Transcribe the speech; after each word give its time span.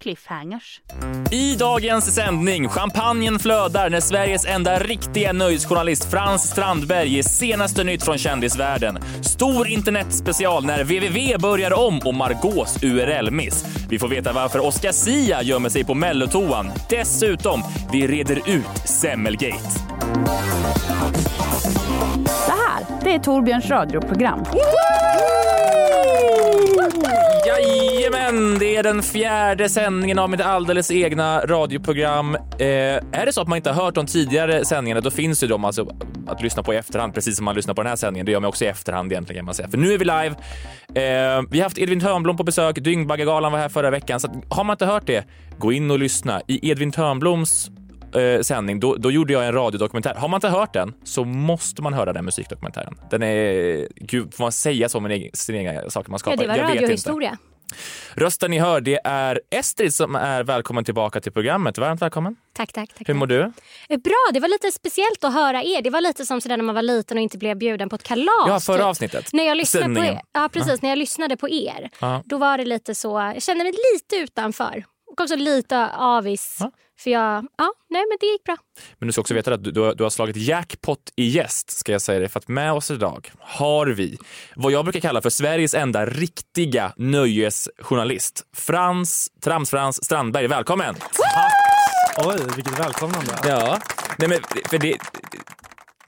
cliffhangers. 0.00 0.80
I 1.30 1.56
dagens 1.56 2.14
sändning, 2.14 2.68
champagnen 2.68 3.38
flödar 3.38 3.90
när 3.90 4.00
Sveriges 4.00 4.46
enda 4.46 4.78
riktiga 4.78 5.32
nöjesjournalist 5.32 6.10
Frans 6.10 6.50
Strandberg 6.50 7.08
ger 7.08 7.22
senaste 7.22 7.84
nytt 7.84 8.04
från 8.04 8.18
kändisvärlden. 8.18 8.98
Stor 9.22 9.68
internetspecial 9.68 10.64
när 10.66 10.84
www 10.84 11.38
börjar 11.38 11.86
om 11.86 12.00
och 12.04 12.14
Margaux 12.14 12.82
URL-miss. 12.82 13.64
Vi 13.88 13.98
får 13.98 14.08
veta 14.08 14.32
varför 14.32 14.66
Oscar 14.66 14.92
Sia 14.92 15.42
gömmer 15.42 15.68
sig 15.68 15.84
på 15.84 15.94
mellotoan. 15.94 16.70
Dessutom, 16.90 17.62
vi 17.92 18.06
reder 18.06 18.36
ut 18.36 18.78
Semmelgate. 18.84 19.62
Det 22.46 22.52
här, 22.52 22.86
det 23.04 23.14
är 23.14 23.18
Torbjörns 23.18 23.70
radioprogram. 23.70 24.44
Jajamän, 28.26 28.58
det 28.58 28.76
är 28.76 28.82
den 28.82 29.02
fjärde 29.02 29.68
sändningen 29.68 30.18
av 30.18 30.30
mitt 30.30 30.40
alldeles 30.40 30.90
egna 30.90 31.40
radioprogram. 31.40 32.34
Eh, 32.34 32.66
är 33.12 33.26
det 33.26 33.32
så 33.32 33.40
att 33.40 33.48
man 33.48 33.56
inte 33.56 33.70
har 33.70 33.84
hört 33.84 33.94
de 33.94 34.06
tidigare 34.06 34.64
sändningarna, 34.64 35.00
då 35.00 35.10
finns 35.10 35.42
ju 35.42 35.46
de 35.46 35.64
alltså 35.64 35.96
att 36.26 36.42
lyssna 36.42 36.62
på 36.62 36.74
i 36.74 36.76
efterhand, 36.76 37.14
precis 37.14 37.36
som 37.36 37.44
man 37.44 37.54
lyssnar 37.54 37.74
på 37.74 37.82
den 37.82 37.88
här 37.88 37.96
sändningen. 37.96 38.26
Det 38.26 38.32
gör 38.32 38.40
man 38.40 38.48
också 38.48 38.64
i 38.64 38.68
efterhand 38.68 39.12
egentligen 39.12 39.38
kan 39.38 39.44
man 39.44 39.54
säga. 39.54 39.68
För 39.68 39.78
nu 39.78 39.92
är 39.92 39.98
vi 39.98 40.04
live. 40.04 40.34
Eh, 40.88 41.42
vi 41.50 41.58
har 41.58 41.62
haft 41.62 41.78
Edvin 41.78 42.00
Törnblom 42.00 42.36
på 42.36 42.44
besök, 42.44 42.76
Dyngbaggegalan 42.76 43.52
var 43.52 43.58
här 43.58 43.68
förra 43.68 43.90
veckan, 43.90 44.20
så 44.20 44.26
att, 44.26 44.32
har 44.48 44.64
man 44.64 44.74
inte 44.74 44.86
hört 44.86 45.06
det, 45.06 45.24
gå 45.58 45.72
in 45.72 45.90
och 45.90 45.98
lyssna. 45.98 46.42
I 46.48 46.70
Edvin 46.70 46.92
Törnbloms 46.92 47.70
eh, 48.14 48.40
sändning, 48.40 48.80
då, 48.80 48.94
då 48.94 49.10
gjorde 49.10 49.32
jag 49.32 49.46
en 49.46 49.52
radiodokumentär. 49.52 50.14
Har 50.14 50.28
man 50.28 50.38
inte 50.38 50.48
hört 50.48 50.72
den 50.72 50.92
så 51.04 51.24
måste 51.24 51.82
man 51.82 51.94
höra 51.94 52.12
den 52.12 52.24
musikdokumentären. 52.24 52.94
Den 53.10 53.22
är, 53.22 53.88
gud, 53.94 54.34
får 54.34 54.44
man 54.44 54.52
säga 54.52 54.88
så 54.88 54.98
om 54.98 55.06
egen, 55.06 55.30
sina 55.34 55.58
egna 55.58 55.90
saker 55.90 56.10
man 56.10 56.18
skapar? 56.18 56.44
Ja, 56.44 56.52
det 56.52 56.62
var 56.62 56.68
radiohistoria. 56.68 57.38
Rösten 58.14 58.50
ni 58.50 58.58
hör, 58.58 58.80
det 58.80 59.00
är 59.04 59.40
Estrid 59.50 59.94
som 59.94 60.14
är 60.14 60.42
välkommen 60.44 60.84
tillbaka 60.84 61.20
till 61.20 61.32
programmet. 61.32 61.78
Varmt 61.78 62.02
välkommen. 62.02 62.36
Tack, 62.52 62.72
tack. 62.72 62.94
tack 62.98 63.08
Hur 63.08 63.14
mår 63.14 63.26
du? 63.26 63.40
Eh, 63.88 63.98
Bra, 63.98 64.30
det 64.32 64.40
var 64.40 64.48
lite 64.48 64.70
speciellt 64.72 65.24
att 65.24 65.34
höra 65.34 65.62
er. 65.62 65.82
Det 65.82 65.90
var 65.90 66.00
lite 66.00 66.26
som 66.26 66.40
sådär 66.40 66.56
när 66.56 66.64
man 66.64 66.74
var 66.74 66.82
liten 66.82 67.16
och 67.16 67.22
inte 67.22 67.38
blev 67.38 67.56
bjuden 67.58 67.88
på 67.88 67.96
ett 67.96 68.02
kalas. 68.02 68.44
Ja, 68.48 68.60
förra 68.60 68.76
typ. 68.76 68.86
avsnittet. 68.86 69.32
När 69.32 69.44
jag 69.46 69.56
lyssnade 69.56 69.94
på 69.94 70.00
er, 70.04 70.20
ja, 70.32 70.48
precis, 70.52 70.82
när 70.82 70.88
jag 70.88 70.98
lyssnade 70.98 71.36
på 71.36 71.48
er, 71.48 71.90
Ja. 72.00 72.22
då 72.24 72.38
var 72.38 72.58
det 72.58 72.64
lite 72.64 72.94
så, 72.94 73.32
jag 73.34 73.42
kände 73.42 73.64
mig 73.64 73.72
lite 73.94 74.16
utanför. 74.16 74.84
Och 75.16 75.22
också 75.22 75.36
lite 75.36 75.86
avis. 75.90 76.56
Ja. 76.60 76.70
För 76.98 77.10
jag, 77.10 77.46
ja, 77.58 77.72
nej 77.90 78.04
men 78.08 78.16
det 78.20 78.26
gick 78.26 78.44
bra. 78.44 78.56
Men 78.98 79.06
du 79.06 79.12
ska 79.12 79.20
också 79.20 79.34
veta 79.34 79.54
att 79.54 79.64
du, 79.64 79.70
du, 79.70 79.80
har, 79.80 79.94
du 79.94 80.02
har 80.02 80.10
slagit 80.10 80.36
jackpot 80.36 80.98
i 81.16 81.24
gäst, 81.26 81.70
ska 81.70 81.92
jag 81.92 82.02
säga 82.02 82.20
det. 82.20 82.28
För 82.28 82.40
att 82.40 82.48
med 82.48 82.72
oss 82.72 82.90
idag 82.90 83.32
har 83.38 83.86
vi 83.86 84.18
vad 84.56 84.72
jag 84.72 84.84
brukar 84.84 85.00
kalla 85.00 85.22
för 85.22 85.30
Sveriges 85.30 85.74
enda 85.74 86.06
riktiga 86.06 86.92
nöjesjournalist. 86.96 88.46
Frans, 88.56 89.28
Trams-Frans 89.44 90.04
Strandberg. 90.04 90.46
Välkommen! 90.46 90.94
Oj, 92.18 92.36
vilket 92.56 92.80
välkomnande. 92.80 93.32
Ja, 93.44 93.78
nej 94.18 94.28
men 94.28 94.38
för 94.70 94.78
det... 94.78 94.98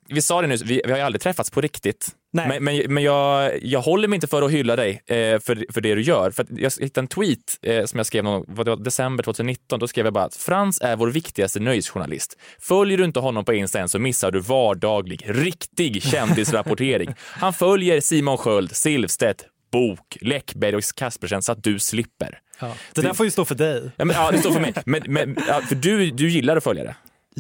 Vi 0.08 0.22
sa 0.22 0.42
det 0.42 0.46
nu, 0.46 0.56
vi, 0.56 0.80
vi 0.84 0.90
har 0.90 0.98
ju 0.98 1.04
aldrig 1.04 1.22
träffats 1.22 1.50
på 1.50 1.60
riktigt. 1.60 2.08
Nej. 2.32 2.48
Men, 2.48 2.64
men, 2.64 2.94
men 2.94 3.02
jag, 3.02 3.52
jag 3.62 3.80
håller 3.80 4.08
mig 4.08 4.16
inte 4.16 4.26
för 4.26 4.42
att 4.42 4.50
hylla 4.50 4.76
dig 4.76 5.02
eh, 5.06 5.40
för, 5.40 5.72
för 5.72 5.80
det 5.80 5.94
du 5.94 6.02
gör. 6.02 6.30
För 6.30 6.46
jag 6.50 6.72
hittade 6.80 7.04
en 7.04 7.08
tweet 7.08 7.58
eh, 7.62 7.84
som 7.84 7.98
jag 7.98 8.06
skrev 8.06 8.24
någon, 8.24 8.44
vad 8.48 8.66
det 8.66 8.70
var, 8.70 8.84
december 8.84 9.24
2019. 9.24 9.80
Då 9.80 9.88
skrev 9.88 10.06
jag 10.06 10.14
bara 10.14 10.24
att 10.24 10.36
Frans 10.36 10.80
är 10.80 10.96
vår 10.96 11.08
viktigaste 11.08 11.60
nöjesjournalist. 11.60 12.38
Följer 12.58 12.98
du 12.98 13.04
inte 13.04 13.20
honom 13.20 13.44
på 13.44 13.54
Insta 13.54 13.80
än 13.80 13.88
så 13.88 13.98
missar 13.98 14.30
du 14.30 14.40
vardaglig, 14.40 15.24
riktig 15.26 16.02
kändisrapportering. 16.02 17.14
Han 17.24 17.52
följer 17.52 18.00
Simon 18.00 18.38
Sköld, 18.38 18.76
Silvstedt, 18.76 19.44
Bok, 19.72 20.18
Läckberg 20.20 20.76
och 20.76 20.82
Kaspersen 20.96 21.42
så 21.42 21.52
att 21.52 21.64
du 21.64 21.78
slipper. 21.78 22.38
Ja. 22.60 22.74
Det 22.94 23.00
där 23.02 23.14
får 23.14 23.26
ju 23.26 23.30
stå 23.30 23.44
för 23.44 23.54
dig. 23.54 23.90
Ja, 23.96 24.04
men, 24.04 24.16
ja, 24.16 24.30
det 24.30 24.38
står 24.38 24.52
för 24.52 24.60
mig. 24.60 24.74
Men, 24.86 25.02
men, 25.06 25.36
ja, 25.48 25.60
för 25.60 25.74
du, 25.74 26.10
du 26.10 26.30
gillar 26.30 26.56
att 26.56 26.64
följa 26.64 26.84
det. 26.84 26.94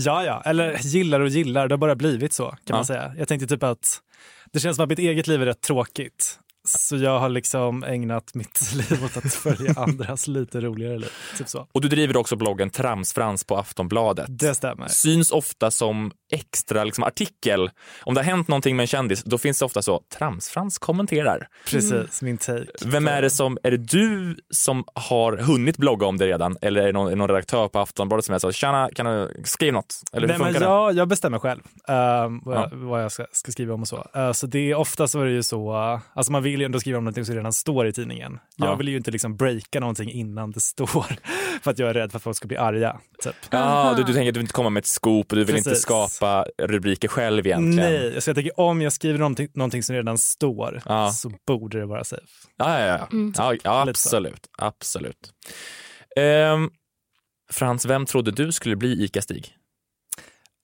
Ja, 0.06 0.24
ja. 0.24 0.42
Eller 0.44 0.78
gillar 0.82 1.20
och 1.20 1.28
gillar, 1.28 1.68
det 1.68 1.72
har 1.72 1.78
bara 1.78 1.96
blivit 1.96 2.32
så 2.32 2.48
kan 2.48 2.58
Ja. 2.64 2.74
man 2.76 2.84
säga. 2.84 3.14
Jag 3.18 3.28
tänkte 3.28 3.46
typ 3.46 3.62
att 3.62 4.00
det 4.52 4.60
känns 4.60 4.76
som 4.76 4.82
att 4.82 4.88
mitt 4.88 4.98
eget 4.98 5.26
liv 5.26 5.42
är 5.42 5.46
rätt 5.46 5.60
tråkigt. 5.60 6.38
Så 6.68 6.96
jag 6.96 7.18
har 7.18 7.28
liksom 7.28 7.84
ägnat 7.84 8.34
mitt 8.34 8.72
liv 8.74 9.04
åt 9.04 9.16
att 9.16 9.34
följa 9.34 9.72
andras 9.76 10.26
lite 10.26 10.60
roligare 10.60 10.98
liv. 10.98 11.10
Typ 11.38 11.48
så. 11.48 11.66
Och 11.72 11.80
du 11.80 11.88
driver 11.88 12.16
också 12.16 12.36
bloggen 12.36 12.70
Tramsfrans 12.70 13.44
på 13.44 13.56
Aftonbladet. 13.56 14.26
Det 14.28 14.54
stämmer. 14.54 14.88
Syns 14.88 15.30
ofta 15.30 15.70
som 15.70 16.12
extra 16.32 16.84
liksom, 16.84 17.04
artikel. 17.04 17.70
Om 18.02 18.14
det 18.14 18.20
har 18.20 18.24
hänt 18.24 18.48
någonting 18.48 18.76
med 18.76 18.82
en 18.82 18.86
kändis, 18.86 19.22
då 19.24 19.38
finns 19.38 19.58
det 19.58 19.64
ofta 19.64 19.82
så 19.82 20.02
Tramsfrans 20.18 20.78
kommenterar. 20.78 21.48
Precis, 21.70 22.22
min 22.22 22.38
take. 22.38 22.66
Vem 22.84 23.08
är 23.08 23.22
det 23.22 23.30
som, 23.30 23.58
är 23.62 23.70
det 23.70 23.76
du 23.76 24.36
som 24.50 24.84
har 24.94 25.36
hunnit 25.36 25.76
blogga 25.76 26.06
om 26.06 26.18
det 26.18 26.26
redan? 26.26 26.56
Eller 26.62 26.82
är 26.82 26.86
det 26.86 26.92
någon, 26.92 27.06
är 27.06 27.10
det 27.10 27.16
någon 27.16 27.28
redaktör 27.28 27.68
på 27.68 27.78
Aftonbladet 27.78 28.24
som 28.24 28.34
är 28.34 28.38
så, 28.38 28.52
tjena, 28.52 28.90
kan 28.94 29.06
du 29.06 29.42
skriva 29.44 29.72
något? 29.72 29.94
Eller 30.12 30.28
hur 30.28 30.38
Nej, 30.38 30.52
men 30.52 30.62
jag, 30.62 30.94
jag 30.94 31.08
bestämmer 31.08 31.38
själv 31.38 31.60
ehm, 31.88 32.40
vad, 32.44 32.56
Ja. 32.56 32.68
jag, 32.70 32.78
vad 32.78 33.04
jag 33.04 33.12
ska, 33.12 33.26
ska 33.32 33.52
skriva 33.52 33.74
om 33.74 33.80
och 33.80 33.88
så. 33.88 34.06
Eh, 34.14 34.32
så 34.32 34.46
det 34.46 34.70
är 34.70 34.74
ofta 34.74 35.08
så 35.08 35.20
är 35.20 35.24
det 35.24 35.30
ju 35.30 35.42
så, 35.42 35.72
uh, 35.72 36.00
alltså 36.14 36.32
man 36.32 36.42
vill 36.42 36.57
ju 36.60 36.64
ändå 36.64 36.80
skriva 36.80 36.98
om 36.98 37.04
någonting 37.04 37.24
som 37.24 37.34
redan 37.34 37.52
står 37.52 37.86
i 37.86 37.92
tidningen. 37.92 38.38
Jag 38.56 38.68
Ja. 38.68 38.74
vill 38.74 38.88
ju 38.88 38.96
inte 38.96 39.10
liksom 39.10 39.36
breaka 39.36 39.80
någonting 39.80 40.10
innan 40.10 40.50
det 40.50 40.60
står 40.60 41.06
för 41.62 41.70
att 41.70 41.78
jag 41.78 41.90
är 41.90 41.94
rädd 41.94 42.10
för 42.10 42.16
att 42.18 42.22
folk 42.22 42.36
ska 42.36 42.48
bli 42.48 42.56
arga. 42.56 43.00
Typ. 43.22 43.34
Ja, 43.50 43.94
du, 43.96 44.02
du 44.04 44.12
tänker 44.12 44.28
att 44.28 44.34
du 44.34 44.38
vill 44.38 44.44
inte 44.44 44.52
komma 44.52 44.70
med 44.70 44.80
ett 44.80 44.86
scoop 44.86 45.32
och 45.32 45.36
du 45.38 45.44
vill 45.44 45.56
inte 45.56 45.70
Precis. 45.70 45.82
skapa 45.82 46.46
rubriker 46.62 47.08
själv 47.08 47.46
egentligen. 47.46 47.90
Nej, 47.92 48.20
så 48.20 48.28
jag 48.30 48.34
tänker 48.36 48.60
om 48.60 48.82
jag 48.82 48.92
skriver 48.92 49.18
någonting, 49.18 49.48
någonting 49.54 49.82
som 49.82 49.94
redan 49.96 50.18
står 50.18 50.82
Ja. 50.84 51.10
så 51.10 51.32
borde 51.46 51.78
det 51.78 51.86
vara 51.86 52.04
safe. 52.04 52.22
Ja, 52.56 52.80
ja, 52.80 52.86
ja. 52.86 53.08
Mm. 53.12 53.32
ja, 53.36 53.54
så. 53.64 53.68
absolut. 53.90 54.46
absolut. 54.58 55.32
Ehm, 56.16 56.70
Frans, 57.52 57.86
vem 57.86 58.06
trodde 58.06 58.30
du 58.30 58.52
skulle 58.52 58.76
bli 58.76 59.04
ICA-Stig? 59.04 59.54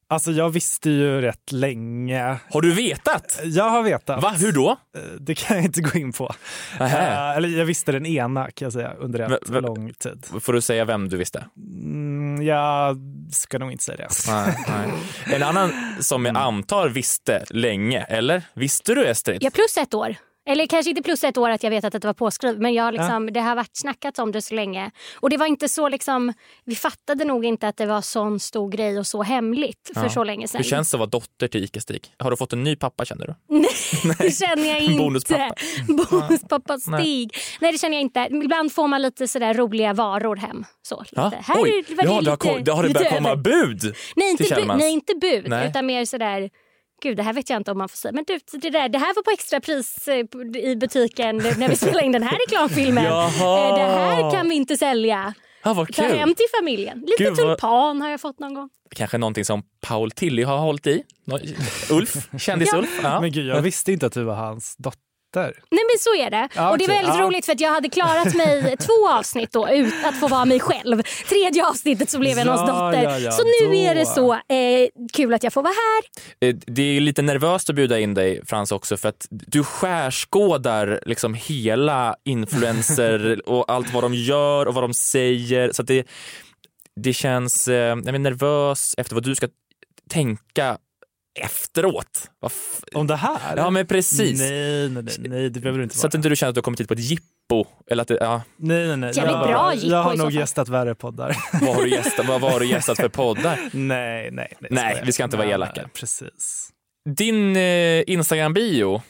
Alltså 0.09 0.31
jag 0.31 0.50
visste 0.50 0.91
ju 0.91 1.20
rätt 1.20 1.53
länge. 1.53 2.37
Har 2.50 2.60
du 2.60 2.75
vetat? 2.75 3.41
Jag 3.44 3.70
har 3.70 3.82
vetat. 3.82 4.22
Va? 4.22 4.31
Hur 4.31 4.53
då? 4.53 4.70
Eh, 4.97 5.03
Det 5.20 5.34
kan 5.34 5.56
jag 5.56 5.65
inte 5.66 5.81
gå 5.81 5.98
in 5.98 6.12
på. 6.12 6.34
Nähä. 6.78 7.31
Eh, 7.31 7.37
eller 7.37 7.48
jag 7.48 7.65
visste 7.65 7.92
den 7.92 8.06
ena 8.06 8.50
kan 8.50 8.66
jag 8.66 8.72
säga 8.72 8.93
under 8.98 9.19
rätt 9.19 9.31
V- 9.32 9.37
v- 9.48 9.60
lång 9.60 9.93
tid. 9.93 10.26
Får 10.41 10.53
du 10.53 10.60
säga 10.60 10.84
vem 10.84 11.09
du 11.09 11.16
visste? 11.16 11.44
Mm, 11.56 12.43
jag 12.47 12.97
ska 13.32 13.59
nog 13.59 13.72
inte 13.72 13.84
säga 13.84 13.97
det. 13.97 14.09
Nej, 14.28 14.64
nej. 14.69 14.91
En 15.37 15.43
annan 15.43 15.72
som 16.00 16.25
jag 16.25 16.37
antar 16.37 16.88
visste 16.88 17.44
länge, 17.50 18.00
eller? 18.03 18.43
Visste 18.54 18.94
du 18.94 19.06
Estrid? 19.06 19.38
Ja, 19.43 19.50
plus 19.50 19.76
ett 19.76 19.94
år. 19.94 20.16
Eller 20.47 20.66
kanske 20.66 20.91
inte 20.91 21.03
plus 21.03 21.25
ett 21.25 21.37
år 21.38 21.50
att 21.50 21.62
jag 21.62 21.71
vet 21.71 21.84
att 21.84 21.93
det 21.93 22.05
var 22.05 22.15
påskrivet 22.15 22.59
men 22.60 22.75
jag 22.75 22.94
liksom, 22.94 23.32
det 23.32 23.41
har 23.41 23.55
varit 23.56 23.71
snackats 23.77 24.19
om 24.19 24.32
det 24.32 24.43
så 24.43 24.55
länge. 24.55 24.91
Och 25.21 25.31
det 25.31 25.37
var 25.37 25.47
inte 25.47 25.69
så 25.69 25.88
liksom, 25.88 26.32
vi 26.65 26.75
fattade 26.75 27.25
nog 27.25 27.44
inte 27.44 27.69
att 27.69 27.77
det 27.77 27.87
var 27.87 28.00
sån 28.00 28.41
stor 28.41 28.71
grej 28.71 28.99
och 28.99 29.06
så 29.06 29.22
hemligt 29.22 29.91
för 29.94 30.03
Ja. 30.03 30.10
så 30.10 30.25
länge 30.25 30.49
sedan. 30.49 30.59
Hur 30.59 30.65
känns 30.71 30.91
det 30.91 30.94
att 30.94 30.99
vara 30.99 31.09
dotter 31.10 31.49
till 31.49 31.65
ICA-Stig? 31.65 32.00
Har 32.19 32.31
du 32.31 32.37
fått 32.37 32.53
en 32.53 32.65
ny 32.65 32.77
pappa 32.77 33.05
känner 33.05 33.27
du? 33.27 33.34
Det 34.19 34.31
känner 34.31 34.69
jag 34.69 34.81
inte. 34.81 34.99
Bonuspappa. 34.99 35.55
Bonuspappa 36.10 36.78
Nej. 36.87 37.00
Stig. 37.03 37.37
Nej. 37.61 37.72
det 37.72 37.78
känner 37.78 37.94
jag 37.97 38.03
inte. 38.03 38.28
Ibland 38.44 38.72
får 38.72 38.88
man 38.88 39.03
lite 39.03 39.28
sådär 39.28 39.55
roliga 39.55 39.93
varor 39.93 40.37
hem. 40.37 40.65
Så, 40.82 41.00
lite. 41.00 41.12
Ja. 41.16 41.32
Här 41.43 41.62
Oj, 41.62 41.71
är- 41.88 42.05
ja, 42.05 42.21
det 42.21 42.31
har, 42.31 42.37
kom, 42.37 42.65
det 42.65 42.72
har 42.72 42.82
det 42.82 42.91
börjat 42.94 43.15
komma 43.15 43.31
över. 43.31 43.43
bud 43.43 43.94
Nej, 44.16 44.31
inte, 44.31 44.44
bu- 44.44 44.76
nej, 44.76 44.93
inte 44.93 45.14
bud. 45.14 45.49
Nej. 45.49 45.69
Utan 45.69 45.87
mer 45.87 46.05
sådär... 46.05 46.50
Gud, 47.04 47.16
det 47.16 47.22
här 47.22 47.32
vet 47.32 47.50
jag 47.50 47.56
inte 47.56 47.70
om 47.70 47.78
man 47.78 47.88
får 47.88 47.96
säga. 47.96 48.12
Men 48.12 48.24
du, 48.26 48.38
det, 48.58 48.70
där, 48.70 48.88
det 48.88 48.98
här 48.98 49.14
var 49.14 49.22
på 49.22 49.30
extrapris 49.30 50.08
eh, 50.08 50.16
i 50.70 50.76
butiken 50.76 51.36
när 51.36 51.68
vi 51.68 51.76
spelade 51.76 52.04
in 52.06 52.12
den 52.12 52.22
här 52.22 52.38
reklamfilmen. 52.46 53.04
Jaha. 53.04 53.68
Eh, 53.68 53.74
Det 53.74 53.92
här 54.00 54.30
kan 54.30 54.48
vi 54.48 54.54
inte 54.54 54.76
sälja. 54.76 55.34
Ja, 55.64 55.72
vad 55.74 55.94
Ta 55.94 56.02
kul. 56.02 56.18
hem 56.18 56.34
till 56.34 56.46
familjen. 56.60 56.98
Lite 57.00 57.14
Gud, 57.24 57.36
vad- 57.36 57.36
tulpan 57.58 58.00
har 58.02 58.10
jag 58.10 58.20
fått 58.20 58.38
någon 58.40 58.54
gång. 58.54 58.68
Kanske 58.94 59.18
någonting 59.18 59.44
som 59.44 59.62
Paul 59.80 60.10
Tilly 60.10 60.42
har 60.42 60.58
hållit 60.58 60.86
i? 60.86 61.02
Ulf? 61.90 62.14
Kändis-Ulf? 62.38 63.00
Ja. 63.02 63.20
Men 63.20 63.32
gud, 63.32 63.46
jag 63.46 63.62
visste 63.62 63.92
inte 63.92 64.06
att 64.06 64.12
du 64.12 64.22
var 64.24 64.34
hans 64.34 64.76
dotter. 64.76 65.00
Nej 65.42 65.82
men 65.92 65.98
så 65.98 66.14
är 66.26 66.31
det. 66.31 66.48
Ja, 66.54 66.70
och 66.70 66.78
det 66.78 66.84
är 66.84 66.88
väldigt 66.88 67.14
Ja. 67.14 67.20
roligt 67.22 67.44
för 67.46 67.52
att 67.52 67.60
jag 67.60 67.70
hade 67.72 67.88
klarat 67.88 68.34
mig 68.34 68.76
två 68.81 69.08
avsnitt 69.10 69.52
då 69.52 69.69
ut 69.70 69.94
att 70.04 70.20
få 70.20 70.28
vara 70.28 70.44
mig 70.44 70.60
själv. 70.60 71.02
Tredje 71.28 71.66
avsnittet 71.66 72.10
så 72.10 72.19
blev 72.19 72.38
jag 72.38 72.46
någons 72.46 72.69
Ja, 72.69 72.86
dotter. 72.86 73.02
ja, 73.02 73.19
ja, 73.19 73.31
så 73.31 73.42
nu 73.44 73.66
då. 73.66 73.75
är 73.75 73.94
det 73.94 74.06
så 74.06 74.32
eh, 74.34 74.88
kul 75.12 75.34
att 75.34 75.42
jag 75.42 75.52
får 75.52 75.62
vara 75.62 75.75
här. 75.75 76.48
Eh, 76.48 76.54
Det 76.66 76.82
är 76.82 77.00
lite 77.00 77.22
nervöst 77.22 77.70
att 77.70 77.76
bjuda 77.76 77.98
in 77.98 78.14
dig 78.14 78.40
Frans 78.46 78.72
också 78.72 78.96
för 78.96 79.08
att 79.08 79.26
du 79.31 79.64
skärskådar 79.64 81.00
liksom 81.06 81.34
hela 81.34 82.16
influencer 82.25 83.40
och 83.48 83.72
allt 83.72 83.92
vad 83.94 84.02
de 84.04 84.14
gör 84.14 84.66
och 84.69 84.75
vad 84.75 84.84
de 84.84 84.94
säger. 84.94 85.72
Så 85.72 85.82
att 85.82 85.88
det, 85.88 86.06
det 87.00 87.12
känns, 87.12 87.69
eh, 87.69 87.75
jag 87.75 88.08
är 88.08 88.19
nervös 88.19 88.94
efter 88.98 89.14
vad 89.14 89.25
du 89.25 89.34
ska 89.34 89.48
tänka 90.10 90.78
efteråt. 91.40 92.31
Om 92.94 93.06
det 93.06 93.16
här? 93.16 93.56
ja 93.56 93.70
men 93.70 93.86
precis. 93.86 94.40
Nej, 94.40 94.88
nej, 94.88 95.02
nej, 95.02 95.28
nej, 95.28 95.50
det 95.50 95.60
behöver 95.60 95.78
du 95.78 95.84
inte 95.84 95.98
Så 95.98 96.06
att 96.06 96.14
vara. 96.14 96.19
inte 96.19 96.28
du 96.28 96.36
känner 96.36 96.48
att 96.48 96.54
du 96.54 96.58
har 96.58 96.62
kommit 96.62 96.81
hit 96.81 96.88
på 96.88 96.94
ett 96.94 97.00
jippo. 97.00 97.64
Eller 97.90 98.02
att 98.02 98.08
det, 98.08 98.19
ja, 98.20 98.42
Nej, 98.56 98.86
nej, 98.86 98.96
nej. 98.96 99.12
Jävligt 99.14 99.32
jag, 99.34 99.48
bra 99.48 99.75
jippo 99.75 99.86
jag 99.86 100.02
har 100.02 100.16
nog 100.16 100.31
gästat 100.32 100.69
värre 100.69 100.94
poddar. 100.94 101.36
vad, 101.60 101.75
har 101.76 101.82
du 101.82 101.90
gästat, 101.90 102.26
vad, 102.26 102.40
vad 102.40 102.52
har 102.52 102.60
du 102.60 102.66
gästat 102.66 102.96
för 102.96 103.08
poddar? 103.08 103.58
nej, 103.72 104.31
nej, 104.32 104.52
nej. 104.60 104.69
Nej, 104.70 105.02
vi 105.06 105.12
ska 105.12 105.25
inte 105.25 105.36
vara 105.36 105.48
elaka. 105.48 105.72
nej, 105.82 105.90
Precis. 106.00 106.70
Din 107.16 107.56
eh, 107.56 108.02
Instagram-bio 108.06 109.02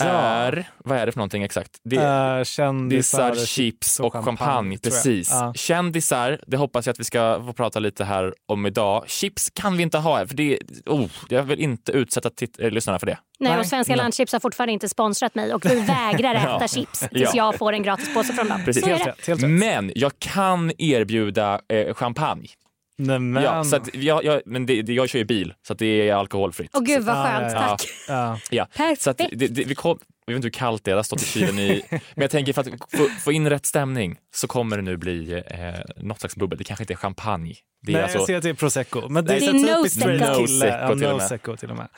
Ja. 0.00 0.04
är, 0.06 0.68
vad 0.84 0.98
är 0.98 1.06
det 1.06 1.12
för 1.12 1.18
någonting 1.18 1.42
exakt? 1.42 1.70
Det 1.84 1.96
är 1.96 2.38
Uh, 2.38 2.44
kändisar, 2.44 3.34
chips 3.34 4.00
och 4.00 4.12
champagne. 4.12 4.72
jag. 4.74 4.82
Precis. 4.82 5.28
Ja. 5.30 5.52
Kändisar, 5.56 6.40
det 6.46 6.56
hoppas 6.56 6.86
jag 6.86 6.92
att 6.92 7.00
vi 7.00 7.04
ska 7.04 7.42
få 7.46 7.52
prata 7.52 7.78
lite 7.78 8.04
här 8.04 8.34
om 8.48 8.66
idag. 8.66 9.04
Chips 9.06 9.50
kan 9.54 9.76
vi 9.76 9.82
inte 9.82 9.98
ha 9.98 10.16
här, 10.18 10.26
för 10.26 10.34
det, 10.34 10.58
oh, 10.86 11.06
jag 11.28 11.42
vill 11.42 11.60
inte 11.60 11.92
utsätta 11.92 12.30
titt- 12.30 12.60
eh, 12.60 12.70
lyssnarna 12.70 12.98
för 12.98 13.06
det. 13.06 13.18
Nej, 13.40 13.50
Nej, 13.52 13.60
och 13.60 13.66
Svenska 13.66 13.92
nej. 13.92 13.96
Landchips 14.02 14.32
har 14.32 14.40
fortfarande 14.40 14.72
inte 14.72 14.88
sponsrat 14.88 15.34
mig 15.34 15.54
och 15.54 15.64
vi 15.66 15.80
vägrar 15.86 16.34
äta 16.34 16.58
Ja. 16.60 16.68
chips 16.68 16.98
tills 17.00 17.12
Ja. 17.12 17.30
jag 17.34 17.54
får 17.58 17.72
en 17.72 17.82
gratis 17.82 18.14
påse 18.14 18.32
från 18.32 18.48
dem. 18.48 18.64
Precis. 18.64 18.86
Helt 18.86 19.06
rätt. 19.06 19.26
Helt 19.26 19.42
rätt. 19.42 19.50
Men 19.50 19.92
jag 19.94 20.12
kan 20.18 20.72
erbjuda 20.78 21.60
eh, 21.68 21.94
champagne. 21.94 22.48
Nej, 22.98 23.18
men... 23.18 23.42
Ja, 23.42 23.64
så 23.64 23.76
att 23.76 23.94
jag, 23.94 24.24
jag, 24.24 24.42
men 24.46 24.66
det, 24.66 24.82
det, 24.82 24.92
jag 24.92 25.08
kör 25.08 25.18
ju 25.18 25.24
bil, 25.24 25.54
så 25.66 25.72
att 25.72 25.78
det 25.78 26.08
är 26.08 26.14
alkoholfritt. 26.14 26.70
Åh 26.74 26.82
gud 26.82 27.02
vad 27.04 27.14
skönt, 27.14 27.52
ja, 27.52 27.60
ja. 27.60 27.68
tack. 27.68 27.88
Ja. 28.08 28.38
Ja. 28.50 28.66
Perfekt. 28.76 29.02
Så 29.02 29.10
att 29.10 29.18
det, 29.18 29.46
det, 29.46 29.64
vi 29.64 29.74
kom, 29.74 29.98
jag 30.26 30.32
vet 30.32 30.36
inte 30.36 30.46
hur 30.46 30.50
kallt 30.50 30.84
det 30.84 30.90
är, 30.90 30.94
det 30.94 30.98
har 30.98 31.02
stått 31.02 31.22
i 31.22 31.24
kylen 31.24 31.58
i... 31.58 31.82
Men 31.90 32.00
jag 32.14 32.30
tänker 32.30 32.52
för 32.52 32.60
att 32.60 32.68
få, 32.68 33.08
få 33.20 33.32
in 33.32 33.50
rätt 33.50 33.66
stämning 33.66 34.16
så 34.34 34.46
kommer 34.46 34.76
det 34.76 34.82
nu 34.82 34.96
bli 34.96 35.42
eh, 35.46 36.04
något 36.04 36.20
slags 36.20 36.36
bubbel. 36.36 36.58
Det 36.58 36.64
kanske 36.64 36.82
inte 36.82 36.92
är 36.92 36.96
champagne. 36.96 37.54
Det 37.86 37.92
är 37.92 37.94
Nej, 37.94 38.02
alltså, 38.02 38.18
jag 38.18 38.26
ser 38.26 38.36
att 38.36 38.42
det 38.42 38.48
är 38.48 38.54
prosecco. 38.54 39.08
Men 39.08 39.24
det, 39.24 39.38
Det 39.38 39.46
är, 39.46 39.48
är 39.48 39.52
no 39.52 39.76
typiskt 39.76 40.00
straight 40.00 40.36
kille. 40.36 40.88
No 40.88 40.98
till 40.98 41.50
no 41.52 41.56
till 41.56 41.70
och 41.70 41.76
med. 41.76 41.88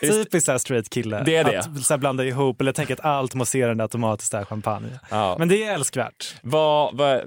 Typiskt 0.00 0.46
så 0.46 0.52
här 0.52 0.58
straight 0.58 0.90
kille. 0.90 1.22
Det 1.24 1.36
är 1.36 1.44
det. 1.44 1.58
Att 1.58 1.84
så 1.84 1.94
här, 1.94 1.98
blanda 1.98 2.24
ihop, 2.24 2.60
eller 2.60 2.72
tänka 2.72 2.94
att 2.94 3.00
allt 3.00 3.34
mousserande 3.34 3.84
automatiskt 3.84 4.34
är 4.34 4.44
champagne. 4.44 5.00
ja. 5.10 5.36
Men 5.38 5.48
det 5.48 5.64
är 5.64 5.74
älskvärt. 5.74 6.34
vad, 6.42 6.96
vad, 6.96 7.20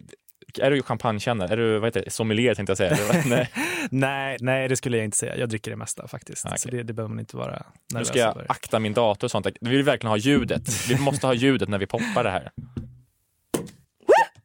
är 0.59 0.71
du 0.71 0.81
champagnekännare? 0.83 1.53
Är 1.53 1.57
du 1.57 1.79
vad 1.79 1.87
heter 1.87 2.01
det, 2.05 2.11
sommelier 2.11 2.55
tänkte 2.55 2.71
jag 2.71 2.77
säga? 2.77 2.97
Nej. 3.25 3.49
Nej, 3.91 4.37
nej, 4.39 4.67
det 4.67 4.75
skulle 4.75 4.97
jag 4.97 5.03
inte 5.05 5.17
säga. 5.17 5.37
Jag 5.37 5.49
dricker 5.49 5.71
det 5.71 5.77
mesta 5.77 6.07
faktiskt. 6.07 6.45
Okej. 6.45 6.57
Så 6.57 6.69
det, 6.69 6.83
det 6.83 6.93
behöver 6.93 7.09
man 7.09 7.19
inte 7.19 7.37
vara 7.37 7.51
Nu 7.51 7.93
nervös 7.93 8.07
ska 8.07 8.19
jag 8.19 8.29
över. 8.29 8.45
akta 8.49 8.79
min 8.79 8.93
dator 8.93 9.27
och 9.27 9.31
sånt. 9.31 9.47
Vi 9.61 9.69
vill 9.69 9.83
verkligen 9.83 10.09
ha 10.09 10.17
ljudet. 10.17 10.89
Vi 10.89 10.99
måste 10.99 11.27
ha 11.27 11.33
ljudet 11.33 11.69
när 11.69 11.77
vi 11.77 11.85
poppar 11.87 12.23
det 12.23 12.29
här. 12.31 12.51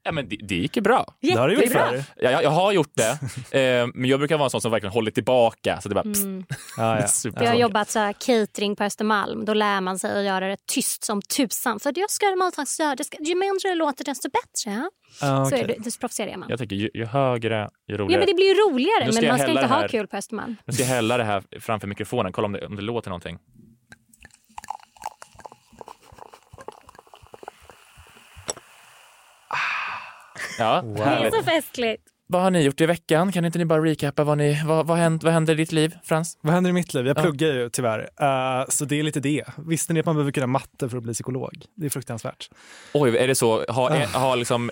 Ja, 0.08 0.12
men 0.12 0.28
det, 0.28 0.36
det 0.42 0.54
gick 0.54 0.76
ju 0.76 0.82
bra. 0.82 1.14
Det 1.20 1.30
har 1.32 1.48
du 1.48 1.54
gjort 1.54 1.72
förr. 1.72 2.02
Ja, 2.16 2.30
jag, 2.30 2.42
jag 2.42 2.50
har 2.50 2.72
gjort 2.72 2.92
det, 2.94 3.10
eh, 3.80 3.86
men 3.94 4.10
jag 4.10 4.20
brukar 4.20 4.36
vara 4.36 4.44
en 4.46 4.50
sån 4.50 4.60
som 4.60 4.70
verkligen 4.70 4.92
håller 4.92 5.10
tillbaka. 5.10 5.80
Så 5.80 5.88
det 5.88 5.94
bara, 5.94 6.02
Mm. 6.04 6.44
Ja, 6.76 7.00
ja. 7.00 7.06
super. 7.08 7.42
Jag 7.44 7.50
har 7.50 7.58
jobbat 7.58 7.90
så 7.90 7.98
här 7.98 8.12
catering 8.12 8.76
på 8.76 8.84
Östermalm. 8.84 9.44
Då 9.44 9.54
lär 9.54 9.80
man 9.80 9.98
sig 9.98 10.18
att 10.18 10.24
göra 10.24 10.48
det 10.48 10.56
tyst 10.66 11.04
som 11.04 11.22
tusan. 11.22 11.80
För 11.80 11.92
jag 11.98 12.10
ska 12.10 12.26
göra 12.26 12.94
det. 12.96 13.04
Ska, 13.04 13.16
ju 13.20 13.34
mindre 13.34 13.68
det 13.68 13.74
låter 13.74 14.04
desto 14.04 14.28
bättre. 14.30 14.70
Ja? 14.80 14.90
Ja, 15.20 15.44
Så 15.44 15.56
är 15.56 15.66
det, 15.66 16.00
proffsigare 16.00 16.30
är 16.30 16.36
man. 16.36 16.48
Jag 16.50 16.58
tycker 16.58 16.76
ju, 16.76 16.90
ju 16.94 17.04
högre, 17.04 17.70
ju 17.88 17.94
Ja, 17.94 17.98
roligare. 17.98 18.20
men 18.20 18.26
det 18.26 18.34
blir 18.34 18.46
ju 18.48 18.54
roligare. 18.54 19.12
Men 19.14 19.28
man 19.28 19.38
ska 19.38 19.48
inte 19.48 19.62
det 19.62 19.66
ha 19.66 19.88
kul 19.88 20.06
på 20.06 20.16
Östermalm. 20.16 20.56
Nu 20.64 20.72
ska 20.72 20.82
jag 20.82 20.88
hälla 20.90 21.16
det 21.16 21.24
här 21.24 21.42
framför 21.60 21.86
mikrofonen. 21.88 22.32
Kolla 22.32 22.46
om 22.46 22.52
det, 22.52 22.66
om 22.66 22.76
det 22.76 22.82
låter 22.82 23.10
någonting. 23.10 23.38
Ja, 30.58 30.82
Det 30.96 31.02
är 31.02 31.30
så 31.30 31.42
festligt. 31.42 32.02
Vad 32.30 32.42
har 32.42 32.50
ni 32.50 32.62
gjort 32.62 32.80
i 32.80 32.86
veckan? 32.86 33.32
Kan 33.32 33.44
inte 33.44 33.58
ni 33.58 33.64
bara 33.64 33.84
recappa 33.84 34.24
vad, 34.24 34.38
ni, 34.38 34.62
vad, 34.66 34.86
vad, 34.86 34.98
händer, 34.98 35.24
vad 35.24 35.34
händer 35.34 35.52
i 35.52 35.56
ditt 35.56 35.72
liv, 35.72 35.94
Frans? 36.04 36.38
Vad 36.40 36.54
händer 36.54 36.70
i 36.70 36.72
mitt 36.72 36.94
liv? 36.94 37.06
Jag 37.06 37.18
Ja. 37.18 37.22
pluggar 37.22 37.48
ju 37.48 37.68
tyvärr. 37.70 37.98
Uh, 38.00 38.66
så 38.68 38.84
det 38.84 38.98
är 38.98 39.02
lite 39.02 39.20
det. 39.20 39.44
Visste 39.66 39.92
ni 39.92 40.00
att 40.00 40.06
man 40.06 40.14
behöver 40.14 40.32
kunna 40.32 40.46
matte 40.46 40.88
för 40.88 40.96
att 40.96 41.02
bli 41.02 41.14
psykolog? 41.14 41.64
Det 41.76 41.86
är 41.86 41.90
fruktansvärt. 41.90 42.48
Oj, 42.94 43.16
är 43.16 43.26
det 43.28 43.34
så? 43.34 43.64
Ha, 43.68 43.90
Ah. 43.90 43.94
är, 43.94 44.06
ha 44.06 44.34
liksom, 44.34 44.70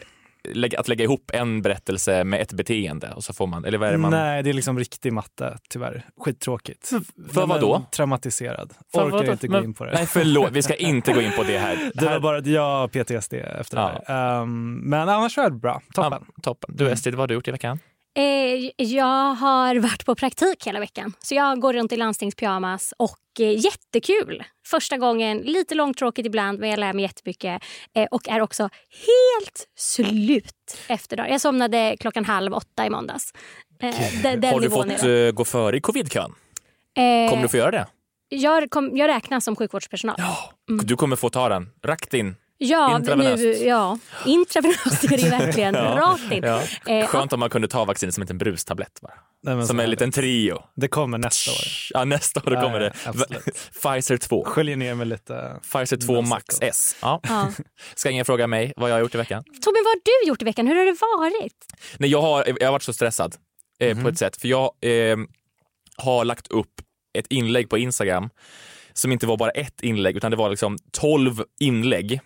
att 0.79 0.89
lägga 0.89 1.05
ihop 1.05 1.31
en 1.35 1.63
berättelse 1.63 2.25
med 2.25 2.41
ett 2.41 2.53
beteende 2.53 3.13
och 3.13 3.25
så 3.25 3.33
får 3.33 3.47
man, 3.47 3.65
eller 3.65 3.79
vad 3.79 3.89
är 3.89 3.93
det 3.93 3.99
man... 3.99 4.11
Nej, 4.11 4.43
det 4.43 4.51
är 4.51 4.55
liksom 4.55 4.79
riktig 4.79 5.13
matte 5.13 5.59
tyvärr. 5.71 6.05
Skittråkigt. 6.21 6.89
för 6.89 6.99
Nej, 7.41 7.47
vad 7.47 7.61
då? 7.61 7.83
Traumatiserad. 7.91 8.73
För 8.93 9.07
Orkar 9.07 9.17
vadå? 9.19 9.33
inte 9.33 9.49
gå 9.49 9.59
in 9.59 9.75
på 9.75 9.85
det. 9.85 9.93
Nej, 9.93 10.07
förlåt. 10.07 10.51
Vi 10.53 10.63
ska 10.63 10.75
inte 10.75 11.13
gå 11.13 11.21
in 11.21 11.33
på 11.37 11.43
det 11.43 11.59
här. 11.59 11.91
Det 11.95 12.05
var 12.05 12.13
här 12.13 12.21
bara 12.21 12.41
jag 12.41 12.93
PTSD 12.93 13.35
efter 13.35 13.77
Ja. 13.77 14.03
det 14.07 14.13
här. 14.13 14.41
Um, 14.43 14.75
men 14.75 15.09
annars 15.09 15.39
är 15.39 15.51
det 15.51 15.57
bra. 15.57 15.83
Toppen. 15.95 16.25
Ja, 16.27 16.43
toppen. 16.43 16.77
Du 16.77 16.91
Estrid, 16.91 17.15
vad 17.15 17.23
har 17.23 17.27
du 17.29 17.35
gjort 17.35 17.49
i 17.49 17.51
veckan? 17.51 17.79
Eh, 18.17 18.71
jag 18.77 19.35
har 19.35 19.77
varit 19.77 20.07
på 20.07 20.15
praktik 20.15 20.67
hela 20.67 20.81
veckan. 20.81 21.13
Så 21.23 21.35
jag 21.35 21.61
går 21.61 21.73
runt 21.73 21.93
i 21.93 21.97
landstingspyjamas 21.97 22.95
och 22.99 23.19
eh, 23.41 23.51
jättekul. 23.65 24.45
Första 24.67 24.97
gången, 24.97 25.39
lite 25.39 25.75
långtråkigt 25.75 26.27
ibland 26.27 26.59
men 26.61 26.71
jag 26.71 26.79
lär 26.79 26.93
mig 26.93 27.03
jättemycket. 27.03 27.63
Eh, 27.95 28.07
och 28.11 28.29
är 28.29 28.41
också 28.41 28.63
helt 29.07 29.67
slut 29.79 30.79
efter 30.89 31.17
dagen. 31.17 31.31
Jag 31.33 31.41
somnade 31.41 31.97
klockan 32.01 32.25
halv 32.25 32.53
åtta 32.55 32.87
i 32.87 32.91
måndags. 32.91 33.33
Eh, 33.83 33.95
de- 34.23 34.37
den 34.37 34.53
har 34.55 34.61
du 34.61 34.71
fått 34.71 35.03
eh, 35.03 35.31
gå 35.35 35.45
före 35.45 35.77
i 35.77 35.81
covidkön? 35.81 36.35
Eh, 36.97 37.31
Kommer 37.31 37.43
du 37.43 37.49
få 37.49 37.57
göra 37.57 37.71
det? 37.71 37.87
jag, 38.29 38.71
kom, 38.71 38.97
jag 38.97 39.09
räknas 39.09 39.45
som 39.45 39.57
sjukvårdspersonal. 39.57 40.17
Ja. 40.19 40.37
Du 40.83 40.97
kommer 40.97 41.17
få 41.17 41.31
ta 41.31 41.49
den 41.49 41.69
rakt 41.85 42.15
in. 42.15 42.37
Ja, 42.59 42.97
Intravenöst. 42.97 43.43
nu, 43.43 43.53
ja. 43.53 43.99
intravenöst 44.27 45.05
är 45.05 45.09
det 45.17 45.31
verkligen. 45.31 45.75
Rakt 45.97 46.33
in. 46.33 46.43
Ja. 46.45 46.63
Eh, 46.87 47.07
Skönt 47.07 47.33
om 47.33 47.41
man 47.41 47.51
kunde 47.51 47.69
ta 47.69 47.85
vaccinet 47.85 48.15
som 48.15 48.23
en 48.23 48.25
liten 48.25 48.39
brustablett 48.39 49.01
bara. 49.03 49.15
Nej, 49.43 49.57
men 49.57 49.67
Som 49.67 49.81
en 49.81 49.91
liten 49.91 50.13
trio. 50.13 50.63
Det 50.77 50.89
kommer 50.89 51.19
nästa 51.19 51.51
år. 51.51 51.57
Ja, 51.91 52.05
nästa 52.05 52.41
år 52.41 52.55
Ja, 52.55 52.63
kommer 52.63 52.81
ja, 53.05 53.13
det. 53.13 53.41
Pfizer 53.83 54.17
2. 54.17 54.45
Sköljer 54.45 54.77
ner 54.77 54.95
med 54.95 55.07
lite... 55.09 55.61
Pfizer 55.63 55.97
2 55.97 56.13
Nästa 56.13 56.29
Max 56.35 56.61
år. 56.61 56.65
S. 56.65 56.97
Ja. 57.03 57.21
ja. 57.23 57.49
Ska 57.95 58.11
ingen 58.11 58.25
fråga 58.25 58.47
mig 58.47 58.73
vad 58.77 58.91
jag 58.91 58.95
har 58.95 59.01
gjort 59.01 59.15
i 59.15 59.19
veckan? 59.19 59.45
Tobbe, 59.45 59.79
vad 59.85 59.87
har 59.87 60.01
du 60.23 60.29
gjort 60.29 60.43
i 60.43 60.45
veckan? 60.45 60.67
Hur 60.67 60.75
har 60.77 60.85
det 60.85 60.97
varit? 61.41 61.67
Nej, 61.99 62.11
jag 62.11 62.23
har, 62.23 62.45
jag 62.61 62.67
har 62.67 62.73
varit 62.73 62.83
så 62.83 62.93
stressad 62.93 63.37
eh, 63.81 64.03
på 64.03 64.09
ett 64.09 64.19
sätt. 64.19 64.41
För 64.41 64.49
jag 64.49 64.71
eh, 64.81 65.17
har 65.97 66.25
lagt 66.25 66.47
upp 66.47 66.73
ett 67.19 67.27
inlägg 67.31 67.69
på 67.71 67.79
Instagram 67.79 68.31
som 68.93 69.13
inte 69.13 69.27
var 69.27 69.37
bara 69.37 69.51
ett 69.51 69.81
inlägg 69.83 70.17
utan 70.17 70.31
det 70.31 70.37
var 70.37 70.51
liksom 70.51 70.79
12 70.93 71.43
inlägg. 71.61 72.21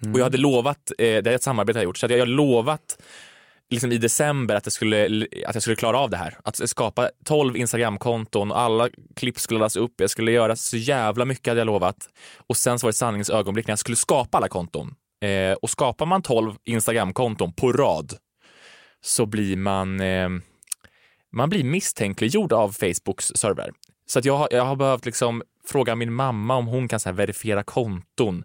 Och 0.00 0.18
jag 0.18 0.24
hade 0.24 0.38
lovat, 0.38 0.92
eh, 0.98 1.04
det 1.04 1.30
är 1.30 1.34
ett 1.34 1.42
samarbete 1.42 1.78
jag 1.78 1.80
har 1.80 1.84
gjort, 1.84 1.98
så 1.98 2.06
att 2.06 2.12
jag 2.12 2.18
har 2.18 2.26
lovat 2.26 2.98
liksom 3.70 3.92
i 3.92 3.98
december 3.98 4.54
att 4.54 4.66
jag, 4.66 4.72
skulle, 4.72 5.26
att 5.46 5.54
jag 5.54 5.62
skulle 5.62 5.76
klara 5.76 5.98
av 5.98 6.10
det 6.10 6.16
här. 6.16 6.38
Att 6.44 6.68
skapa 6.68 7.10
12 7.24 7.56
Instagramkonton 7.56 8.50
och 8.50 8.58
alla 8.58 8.88
klipp 9.16 9.38
skulle 9.38 9.58
laddas 9.60 9.76
upp. 9.76 9.94
Jag 9.96 10.10
skulle 10.10 10.32
göra 10.32 10.56
så 10.56 10.76
jävla 10.76 11.24
mycket 11.24 11.46
hade 11.46 11.60
jag 11.60 11.66
lovat. 11.66 12.08
Och 12.46 12.56
sen 12.56 12.78
så 12.78 12.86
var 12.86 12.92
det 12.92 12.96
sanningens 12.96 13.30
ögonblick 13.30 13.66
när 13.66 13.72
jag 13.72 13.78
skulle 13.78 13.96
skapa 13.96 14.38
alla 14.38 14.48
konton. 14.48 14.94
Eh, 15.24 15.52
och 15.52 15.70
skapar 15.70 16.06
man 16.06 16.22
12 16.22 16.54
Instagramkonton 16.64 17.52
på 17.52 17.72
rad 17.72 18.12
så 19.00 19.26
blir 19.26 19.56
man, 19.56 20.00
eh, 20.00 20.28
man 21.32 21.48
blir 21.48 21.64
misstänkliggjord 21.64 22.52
av 22.52 22.72
Facebooks 22.72 23.32
server. 23.34 23.70
Så 24.06 24.18
att 24.18 24.24
jag, 24.24 24.48
jag 24.50 24.64
har 24.64 24.76
behövt 24.76 25.06
liksom 25.06 25.42
fråga 25.68 25.94
min 25.94 26.12
mamma 26.12 26.56
om 26.56 26.66
hon 26.66 26.88
kan 26.88 27.00
så 27.00 27.12
verifiera 27.12 27.62
konton. 27.62 28.44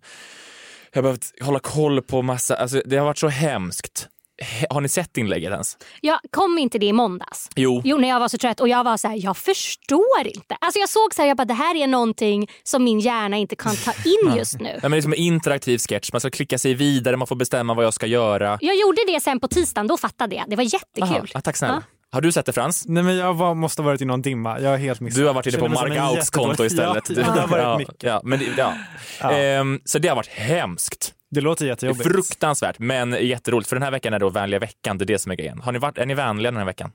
Jag 0.93 0.98
har 0.98 1.03
behövt 1.03 1.31
hålla 1.41 1.60
koll 1.60 2.01
på 2.01 2.21
massa, 2.21 2.55
alltså 2.55 2.81
det 2.86 2.98
har 2.98 3.05
varit 3.05 3.17
så 3.17 3.27
hemskt. 3.27 4.07
He- 4.43 4.65
Har 4.69 4.81
ni 4.81 4.89
sett 4.89 5.17
inlägget 5.17 5.51
ens? 5.51 5.77
Jag 6.01 6.19
kom 6.31 6.57
inte 6.57 6.77
det 6.79 6.86
i 6.86 6.93
måndags. 6.93 7.50
Jo. 7.55 7.81
Jo, 7.86 7.98
när 7.98 8.10
jag 8.10 8.19
var 8.19 8.27
så 8.27 8.38
trött 8.38 8.60
och 8.60 8.67
jag 8.67 8.83
var 8.83 8.98
så 8.98 9.07
här, 9.07 9.15
jag 9.25 9.38
förstår 9.38 10.25
inte. 10.25 10.55
Alltså 10.62 10.79
jag 10.79 10.89
såg 10.89 11.13
så 11.15 11.21
här, 11.21 11.27
jag 11.29 11.38
bara, 11.38 11.45
det 11.45 11.53
här 11.53 11.75
är 11.75 11.88
någonting 11.88 12.48
som 12.63 12.83
min 12.83 13.00
hjärna 13.00 13.38
inte 13.38 13.55
kan 13.55 13.75
ta 13.75 13.91
in 13.91 14.36
just 14.38 14.60
nu. 14.60 14.69
Ja, 14.74 14.79
men 14.81 14.91
det 14.91 14.98
är 14.98 15.01
som 15.01 15.13
en 15.13 15.19
interaktiv 15.19 15.77
sketch, 15.77 16.12
man 16.13 16.19
ska 16.21 16.29
klicka 16.29 16.57
sig 16.57 16.74
vidare, 16.74 17.17
man 17.17 17.27
får 17.27 17.36
bestämma 17.36 17.74
vad 17.74 17.86
jag 17.86 17.93
ska 17.93 18.05
göra. 18.05 18.57
Jag 18.62 18.75
gjorde 18.79 19.01
det 19.07 19.19
sen 19.21 19.39
på 19.39 19.48
tisdagen, 19.48 19.88
då 19.88 19.98
fattade 19.98 20.36
jag. 20.36 20.45
Det 20.50 20.55
var 20.55 20.63
Aha, 20.63 20.69
jättekul. 20.74 21.31
ja, 21.33 21.41
tack 21.41 21.57
snälla. 21.57 21.83
Har 22.12 22.22
du 22.22 22.32
sett 22.32 22.46
det 22.46 22.53
Frans? 22.53 22.88
Nej 22.88 23.03
men 23.03 23.15
jag 23.15 23.34
var, 23.34 23.53
måste 23.56 23.82
ha 23.82 23.86
varit 23.86 24.01
i 24.01 24.06
någon 24.06 24.22
dimma. 24.22 24.60
Jag 24.60 24.74
är 24.74 24.77
helt 24.77 25.00
missad. 25.00 25.22
Du 25.22 25.27
har 25.27 25.34
varit 25.34 25.46
inne 25.48 25.58
på 25.58 25.68
Mark 25.68 26.32
konto 26.32 26.65
istället. 26.65 27.10
Ja, 27.10 27.15
det 27.15 27.24
har 27.24 27.48
varit 27.48 27.77
mycket. 27.80 28.03
ja, 28.03 28.22
men 28.24 28.39
det, 28.39 28.46
ja. 28.58 28.74
Ja. 29.22 29.32
Ehm, 29.32 29.82
så 29.86 30.00
det 30.00 30.08
har 30.08 30.15
varit 30.15 30.27
hemskt. 30.30 31.13
Det 31.32 31.41
låter 31.41 31.65
Det 31.65 31.68
är 31.68 31.72
jättejobbigt. 31.72 32.03
fruktansvärt, 32.03 32.80
men 32.80 33.12
jätteroligt. 33.27 33.70
För 33.70 33.75
den 33.75 33.84
här 33.84 33.91
veckan 33.91 34.13
är 34.13 34.20
då 34.20 34.30
vänliga 34.30 34.60
veckan, 34.60 34.98
det 34.98 35.03
är 35.03 35.08
det 35.08 35.20
som 35.20 35.32
är 35.32 35.36
grejen. 35.36 35.62
Har 35.62 35.72
ni 35.72 35.80
varit, 35.80 35.98
är 35.98 36.06
ni 36.06 36.13
vänliga 36.13 36.51
den 36.51 36.58
här 36.58 36.65
veckan? 36.65 36.91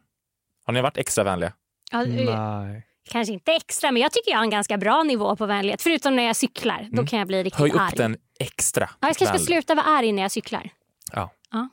Har 0.67 0.73
ni 0.73 0.81
varit 0.81 0.97
extra 0.97 1.25
vänliga? 1.25 1.53
Eh, 1.93 2.01
Nej. 2.01 2.83
kanske 3.11 3.33
inte 3.33 3.53
extra, 3.53 3.93
men 3.93 4.03
jag 4.03 4.13
tycker 4.13 4.31
jag 4.31 4.39
har 4.39 4.45
en 4.45 4.51
ganska 4.51 4.77
bra 4.79 5.03
nivå 5.03 5.37
på 5.37 5.47
vänlighet. 5.47 5.83
Förutom 5.83 6.17
när 6.17 6.23
jag 6.23 6.37
cyklar. 6.37 6.89
Då 6.93 7.07
kan 7.07 7.19
jag 7.19 7.29
bli 7.29 7.43
riktigt 7.43 7.61
Höj 7.61 7.71
upp 7.71 7.81
arg. 7.81 7.93
den 7.97 8.17
extra. 8.41 8.91
Ja, 9.01 9.09
jag 9.09 9.17
kanske 9.17 9.39
ska 9.39 9.47
sluta 9.47 9.75
vara 9.75 9.87
arg 9.87 10.13
när 10.13 10.23
jag 10.23 10.31
cyklar. 10.31 10.71
Ja. 11.13 11.31
Ja. 11.53 11.69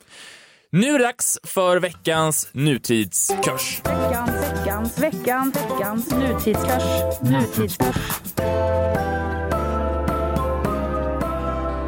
Nu 0.75 0.89
är 0.89 1.00
det 1.00 1.06
dags 1.06 1.39
för 1.44 1.80
veckans 1.80 2.50
nutidskurs. 2.53 3.82
Veckans, 3.86 4.32
veckans, 4.32 5.00
veckans, 5.00 5.56
veckans 5.56 6.12
nutidskurs. 6.12 6.84
Nutidskurs. 7.22 7.96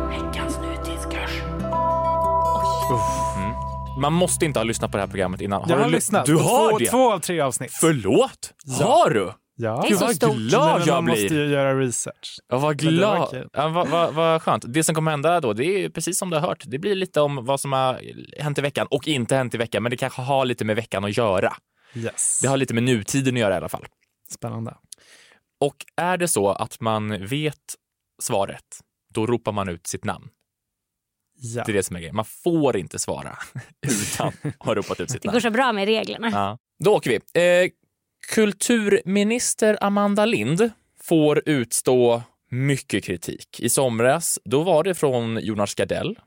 Veckans 0.10 0.58
nutidskurs. 0.62 1.42
Man 4.01 4.13
måste 4.13 4.46
inte 4.46 4.60
ha 4.60 4.63
lyssnat 4.63 4.92
på 4.92 4.98
det 4.98 5.01
här 5.04 5.08
programmet 5.08 5.42
innan. 5.42 5.65
Jag 5.70 5.77
har 5.77 5.84
du 5.84 5.89
ly- 5.89 5.96
lyssnat 5.96 6.25
Du 6.25 6.36
har 6.36 6.70
två, 6.70 6.77
det? 6.77 6.86
två 6.86 7.12
av 7.13 7.20
tre 7.20 7.39
avsnitt. 7.42 7.72
Förlåt? 7.82 8.51
Har 8.82 9.10
du? 9.10 9.32
Ja. 9.58 9.82
Det 9.82 9.88
är 9.88 9.90
Gud, 9.90 10.00
vad 10.00 10.16
stort. 10.16 10.36
glad 10.38 10.82
jag 10.88 10.96
man 11.04 11.06
måste 11.06 11.28
blir. 11.28 11.46
ju 11.46 11.52
göra 11.52 11.80
research. 11.80 12.40
Ja, 12.48 12.58
vad 12.58 12.78
glad. 12.78 13.50
Ja, 13.54 13.68
vad, 13.68 13.88
vad, 13.88 14.14
vad 14.14 14.42
skönt. 14.42 14.64
Det 14.68 14.84
som 14.84 14.96
kommer 14.96 15.12
hända 15.12 15.42
då, 15.42 15.54
det 15.54 15.66
är 15.66 15.90
precis 15.90 16.18
som 16.18 16.30
du 16.30 16.38
har 16.38 16.48
hört. 16.48 16.64
Det 16.66 16.80
blir 16.80 16.96
lite 16.96 17.22
om 17.22 17.46
vad 17.46 17.60
som 17.60 17.74
har 17.74 18.02
hänt 18.42 18.58
i 18.58 18.62
veckan 18.62 18.88
och 18.90 19.08
inte 19.08 19.36
hänt 19.36 19.54
i 19.54 19.58
veckan, 19.58 19.84
men 19.84 19.90
det 19.90 19.98
kanske 19.98 20.22
har 20.22 20.46
lite 20.46 20.66
med 20.66 20.76
veckan 20.76 21.04
att 21.06 21.18
göra. 21.18 21.54
Yes. 21.96 22.40
Det 22.42 22.48
har 22.48 22.58
lite 22.58 22.74
med 22.74 22.84
nutiden 22.84 23.34
att 23.36 23.40
göra 23.40 23.54
i 23.54 23.58
alla 23.58 23.70
fall. 23.70 23.86
Spännande. 24.30 24.76
Och 25.60 25.76
är 25.96 26.18
det 26.18 26.28
så 26.28 26.50
att 26.52 26.82
man 26.82 27.26
vet 27.28 27.76
svaret, 28.22 28.80
då 29.14 29.26
ropar 29.26 29.52
man 29.52 29.70
ut 29.70 29.88
sitt 29.88 30.04
namn. 30.04 30.28
Ja. 31.38 31.64
Det 31.66 31.72
är 31.72 31.74
det 31.74 31.84
som 31.84 31.96
är 31.96 32.00
grejen. 32.00 32.16
Man 32.16 32.26
får 32.26 32.78
inte 32.78 33.00
svara 33.00 33.38
utan 33.88 34.28
att 34.44 34.66
ha 34.66 34.76
ropat 34.76 35.00
ut 35.00 35.12
sitt 35.12 35.22
Det 35.22 35.28
går 35.28 35.34
namn. 35.34 35.42
så 35.42 35.50
bra 35.50 35.74
med 35.74 35.86
reglerna. 35.86 36.30
Ja. 36.32 36.58
Då 36.84 36.96
åker 36.96 37.10
vi. 37.10 37.16
Eh, 37.64 37.70
kulturminister 38.29 39.77
Amanda 39.82 40.25
Lind 40.25 40.70
får 41.01 41.41
utstå 41.46 42.24
mycket 42.51 43.03
kritik. 43.03 43.60
I 43.60 43.70
somras 43.70 44.39
då 44.46 44.63
var 44.63 44.84
det 44.84 44.96
från 44.96 45.39
Jonas 45.41 45.75
Gardell. 45.75 46.20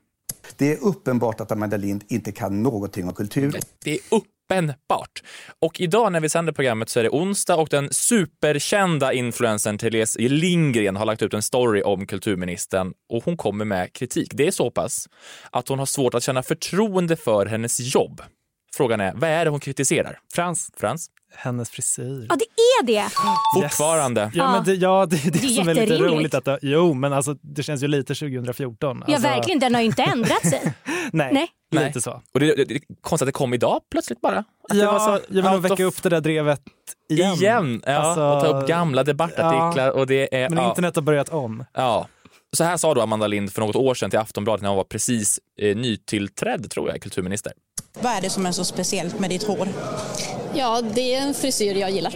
Det 0.57 0.73
är 0.73 0.83
uppenbart 0.83 1.41
att 1.41 1.51
Amanda 1.51 1.77
Lind 1.77 2.03
inte 2.07 2.31
kan 2.31 2.63
någonting 2.63 3.07
om 3.07 3.13
kultur. 3.13 3.59
Det 3.83 3.91
är 3.91 3.99
uppenbart. 4.11 5.23
Och 5.59 5.79
idag 5.79 6.11
när 6.11 6.19
vi 6.19 6.29
sänder 6.29 6.53
programmet 6.53 6.89
så 6.89 6.99
är 6.99 7.03
det 7.03 7.09
onsdag 7.09 7.55
och 7.55 7.69
den 7.69 7.93
superkända 7.93 9.13
influencern 9.13 9.77
Therese 9.77 10.17
Lindgren 10.19 10.95
har 10.95 11.05
lagt 11.05 11.21
ut 11.21 11.33
en 11.33 11.41
story 11.41 11.81
om 11.81 12.07
kulturministern 12.07 12.93
och 13.09 13.23
hon 13.23 13.37
kommer 13.37 13.65
med 13.65 13.93
kritik. 13.93 14.31
Det 14.33 14.47
är 14.47 14.51
så 14.51 14.71
pass 14.71 15.09
att 15.51 15.67
hon 15.67 15.79
har 15.79 15.85
svårt 15.85 16.13
att 16.13 16.23
känna 16.23 16.43
förtroende 16.43 17.15
för 17.15 17.45
hennes 17.45 17.95
jobb. 17.95 18.21
Frågan 18.73 18.99
är, 18.99 19.13
vad 19.15 19.29
är 19.29 19.45
det 19.45 19.51
hon 19.51 19.59
kritiserar? 19.59 20.19
Frans, 20.33 20.71
Frans? 20.77 21.09
Hennes 21.35 21.69
frisyr. 21.69 22.25
Ja, 22.29 22.35
det 22.35 22.43
är 22.45 22.83
det. 22.85 23.09
Fortfarande. 23.61 24.21
Ja, 24.21 24.29
Ja. 24.43 24.51
men 24.51 24.63
det, 24.63 24.73
ja, 24.73 25.05
det 25.05 25.15
är 25.15 25.31
det, 25.31 25.39
Det 25.39 25.45
är 25.47 25.49
som 25.49 25.69
är 25.69 25.73
lite 25.73 25.97
roligt. 25.97 26.33
Att 26.33 26.45
det, 26.45 26.59
jo, 26.61 26.93
men 26.93 27.13
alltså, 27.13 27.33
det 27.41 27.63
känns 27.63 27.83
ju 27.83 27.87
lite 27.87 28.15
2014. 28.15 29.03
Ja, 29.07 29.13
Alltså, 29.13 29.29
verkligen. 29.29 29.59
Den 29.59 29.73
har 29.75 29.81
ju 29.81 29.87
inte 29.87 30.03
ändrat 30.03 30.41
sig. 30.49 30.73
Nej, 31.11 31.29
Nej. 31.33 31.47
Nej. 31.71 31.85
lite 31.85 32.01
så. 32.01 32.21
Och 32.33 32.39
det, 32.39 32.55
det, 32.55 32.63
det 32.65 32.75
är 32.75 32.81
konstigt 33.01 33.21
att 33.23 33.27
det 33.27 33.31
kom 33.37 33.53
idag 33.53 33.81
plötsligt 33.91 34.21
bara. 34.21 34.37
Att 34.37 34.45
det 34.69 34.77
Ja, 34.77 34.91
var 34.91 34.99
så 35.17 35.23
jag 35.29 35.51
vill 35.51 35.61
väcka 35.69 35.83
upp 35.83 36.03
det 36.03 36.09
där 36.09 36.21
drevet 36.21 36.61
igen. 37.09 37.33
igen. 37.35 37.81
Ja, 37.85 37.93
Alltså, 37.93 38.21
och 38.23 38.41
ta 38.43 38.47
upp 38.61 38.67
gamla 38.67 39.03
debattartiklar. 39.03 39.89
Och 39.91 40.07
det 40.07 40.35
är, 40.43 40.49
Men 40.49 40.57
ja, 40.63 40.69
internet 40.69 40.95
har 40.95 41.03
börjat 41.03 41.29
om. 41.29 41.65
ja. 41.73 42.07
Så 42.53 42.63
här 42.63 42.77
sa 42.77 42.93
då 42.93 43.01
Amanda 43.01 43.27
Lind 43.27 43.53
för 43.53 43.61
något 43.61 43.75
år 43.75 43.93
sedan 43.95 44.09
till 44.09 44.19
Aftonbladet 44.19 44.61
när 44.61 44.69
hon 44.69 44.77
var 44.77 44.83
precis 44.83 45.39
eh, 45.61 45.75
nytillträdd, 45.77 46.69
tror 46.71 46.89
jag, 46.89 47.01
kulturminister. 47.01 47.53
Vad 48.01 48.11
är 48.13 48.21
det 48.21 48.29
som 48.29 48.45
är 48.45 48.51
så 48.51 48.63
speciellt 48.63 49.19
med 49.19 49.29
ditt 49.29 49.43
hår? 49.43 49.67
Ja, 50.55 50.81
det 50.95 51.15
är 51.15 51.21
en 51.21 51.33
frisyr 51.33 51.75
jag 51.75 51.91
gillar. 51.91 52.13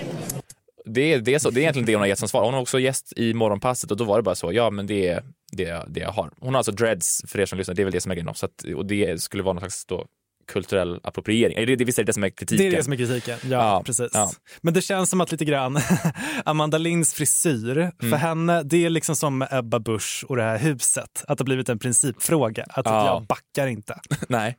Det 0.85 1.13
är, 1.13 1.19
det, 1.19 1.33
är 1.33 1.39
så, 1.39 1.49
det 1.49 1.59
är 1.59 1.61
egentligen 1.61 1.85
det 1.85 1.93
hon 1.95 1.99
har 2.01 2.07
gett 2.07 2.19
som 2.19 2.27
svar. 2.27 2.43
Hon 2.45 2.53
har 2.53 2.61
också 2.61 2.79
gäst 2.79 3.13
i 3.15 3.33
Morgonpasset 3.33 3.91
och 3.91 3.97
då 3.97 4.03
var 4.03 4.17
det 4.17 4.23
bara 4.23 4.35
så, 4.35 4.53
ja 4.53 4.69
men 4.69 4.87
det 4.87 5.07
är 5.07 5.23
det, 5.51 5.83
det 5.87 5.99
jag 5.99 6.11
har. 6.11 6.31
Hon 6.39 6.53
har 6.53 6.59
alltså 6.59 6.71
dreads, 6.71 7.21
för 7.27 7.39
er 7.39 7.45
som 7.45 7.57
lyssnar, 7.57 7.75
det 7.75 7.81
är 7.81 7.83
väl 7.83 7.93
det 7.93 8.01
som 8.01 8.11
är 8.11 8.15
grejen. 8.15 8.35
Så 8.35 8.45
att, 8.45 8.63
och 8.75 8.85
det 8.85 9.21
skulle 9.21 9.43
vara 9.43 9.53
någon 9.53 9.61
slags 9.61 9.85
då, 9.85 10.05
kulturell 10.47 10.99
appropriering. 11.03 11.65
Det, 11.65 11.75
det, 11.75 11.85
visst 11.85 11.99
är 11.99 12.03
det 12.03 12.09
det 12.09 12.13
som 12.13 12.23
är 12.23 12.29
kritiken? 12.29 12.57
Det 12.57 12.67
är 12.73 12.77
det 12.77 12.83
som 12.83 12.93
är 12.93 12.97
kritiken. 12.97 13.37
Ja, 13.43 13.49
Ja, 13.49 13.83
precis. 13.85 14.09
ja. 14.13 14.31
Men 14.61 14.73
det 14.73 14.81
känns 14.81 15.09
som 15.09 15.21
att 15.21 15.31
lite 15.31 15.45
grann 15.45 15.79
Amanda 16.45 16.77
Linds 16.77 17.13
frisyr, 17.13 17.91
för 17.99 18.07
Mm. 18.07 18.19
henne, 18.19 18.63
det 18.63 18.85
är 18.85 18.89
liksom 18.89 19.15
som 19.15 19.47
Ebba 19.51 19.79
Busch 19.79 20.25
och 20.29 20.35
det 20.35 20.43
här 20.43 20.57
huset. 20.57 21.23
Att 21.27 21.37
det 21.37 21.41
har 21.41 21.45
blivit 21.45 21.69
en 21.69 21.79
principfråga. 21.79 22.65
Att 22.69 22.85
Ja. 22.85 23.05
jag 23.05 23.25
backar 23.27 23.67
inte. 23.67 23.99
Nej. 24.27 24.57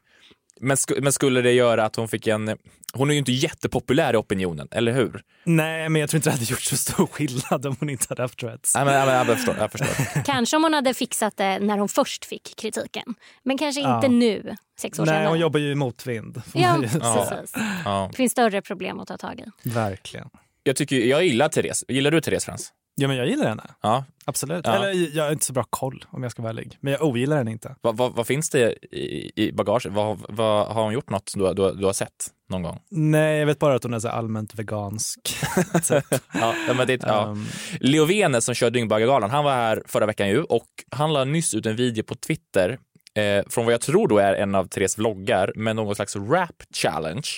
Men, 0.60 0.76
sku, 0.76 1.00
men 1.00 1.12
skulle 1.12 1.40
det 1.42 1.52
göra 1.52 1.84
att 1.84 1.96
hon 1.96 2.08
fick 2.08 2.26
en... 2.26 2.56
Hon 2.92 3.08
är 3.10 3.14
ju 3.14 3.18
inte 3.18 3.32
jättepopulär 3.32 4.14
i 4.14 4.16
opinionen, 4.16 4.68
eller 4.70 4.92
hur? 4.92 5.22
Nej, 5.44 5.88
men 5.88 6.00
jag 6.00 6.10
tror 6.10 6.18
inte 6.18 6.28
det 6.28 6.32
hade 6.32 6.44
gjort 6.44 6.60
så 6.60 6.76
stor 6.76 7.06
skillnad 7.06 7.66
om 7.66 7.76
hon 7.80 7.90
inte 7.90 8.06
hade 8.08 8.22
haft 8.22 8.38
dreads. 8.38 8.74
Nej, 8.74 8.84
men, 8.84 8.94
nej, 8.94 9.06
men, 9.06 9.14
jag 9.14 9.26
förstår. 9.26 9.56
Jag 9.58 9.72
förstår. 9.72 10.22
Kanske 10.24 10.56
om 10.56 10.62
hon 10.62 10.74
hade 10.74 10.94
fixat 10.94 11.36
det 11.36 11.58
när 11.58 11.78
hon 11.78 11.88
först 11.88 12.24
fick 12.24 12.56
kritiken. 12.56 13.14
Men 13.42 13.58
kanske 13.58 13.80
Ja. 13.80 13.96
inte 13.96 14.08
nu, 14.08 14.56
sex 14.78 14.98
år 14.98 15.06
Nej, 15.06 15.14
senare. 15.14 15.28
hon 15.28 15.38
jobbar 15.38 15.60
ju 15.60 15.70
i 15.70 15.74
motvind. 15.74 16.42
Ja, 16.54 16.76
precis. 16.82 17.52
Ja. 17.84 18.08
Det 18.10 18.16
finns 18.16 18.32
större 18.32 18.62
problem 18.62 19.00
att 19.00 19.08
ta 19.08 19.16
tag 19.16 19.40
i. 19.40 19.68
Verkligen. 19.68 20.28
Jag, 20.66 20.76
tycker, 20.76 20.96
jag 20.96 21.24
gillar 21.24 21.48
Therese. 21.48 21.84
Gillar 21.88 22.10
du 22.10 22.20
Therese 22.20 22.44
Frans? 22.44 22.72
Ja, 22.96 23.08
men 23.08 23.16
jag 23.16 23.26
gillar 23.26 23.48
henne. 23.48 23.70
Ja. 23.82 24.04
Absolut. 24.24 24.66
Ja. 24.66 24.74
Eller 24.74 25.16
jag 25.16 25.24
har 25.24 25.32
inte 25.32 25.44
så 25.44 25.52
bra 25.52 25.64
koll 25.70 26.04
om 26.10 26.22
jag 26.22 26.32
ska 26.32 26.42
vara 26.42 26.50
ärlig. 26.50 26.78
Men 26.80 26.92
jag 26.92 27.02
ogillar 27.02 27.36
henne 27.36 27.50
inte. 27.50 27.76
Vad, 27.80 27.96
vad, 27.96 28.14
vad 28.14 28.26
finns 28.26 28.50
det 28.50 28.72
i, 28.94 29.32
i 29.36 29.52
bagaget? 29.52 29.92
Vad, 29.92 30.24
vad, 30.28 30.66
har 30.66 30.82
hon 30.82 30.92
gjort 30.92 31.10
något 31.10 31.28
som 31.28 31.42
du, 31.42 31.54
du, 31.54 31.74
du 31.74 31.86
har 31.86 31.92
sett 31.92 32.10
någon 32.50 32.62
gång? 32.62 32.80
Nej, 32.90 33.38
jag 33.38 33.46
vet 33.46 33.58
bara 33.58 33.74
att 33.74 33.82
hon 33.82 33.94
är 33.94 33.98
så 33.98 34.08
allmänt 34.08 34.54
vegansk. 34.54 35.20
typ. 35.88 36.04
Ja, 36.32 36.54
ja, 36.68 36.74
men 36.74 36.86
det, 36.86 37.02
ja. 37.02 37.26
Um, 37.26 37.46
Leo 37.80 38.04
Venes 38.04 38.44
som 38.44 38.54
kör 38.54 38.70
Dyngbaggegalan, 38.70 39.30
han 39.30 39.44
var 39.44 39.52
här 39.52 39.82
förra 39.86 40.06
veckan 40.06 40.28
ju 40.28 40.42
och 40.42 40.68
han 40.90 41.12
la 41.12 41.24
nyss 41.24 41.54
ut 41.54 41.66
en 41.66 41.76
video 41.76 42.04
på 42.04 42.14
Twitter 42.14 42.78
eh, 43.14 43.44
från 43.48 43.64
vad 43.64 43.74
jag 43.74 43.80
tror 43.80 44.08
då 44.08 44.18
är 44.18 44.34
en 44.34 44.54
av 44.54 44.64
Therese 44.64 44.98
vloggar 44.98 45.52
med 45.56 45.76
någon 45.76 45.94
slags 45.94 46.16
rap 46.16 46.62
challenge. 46.74 47.28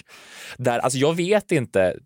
Där, 0.57 0.79
alltså 0.79 0.99
jag 0.99 1.15
vet 1.15 1.53
inte 1.53 1.97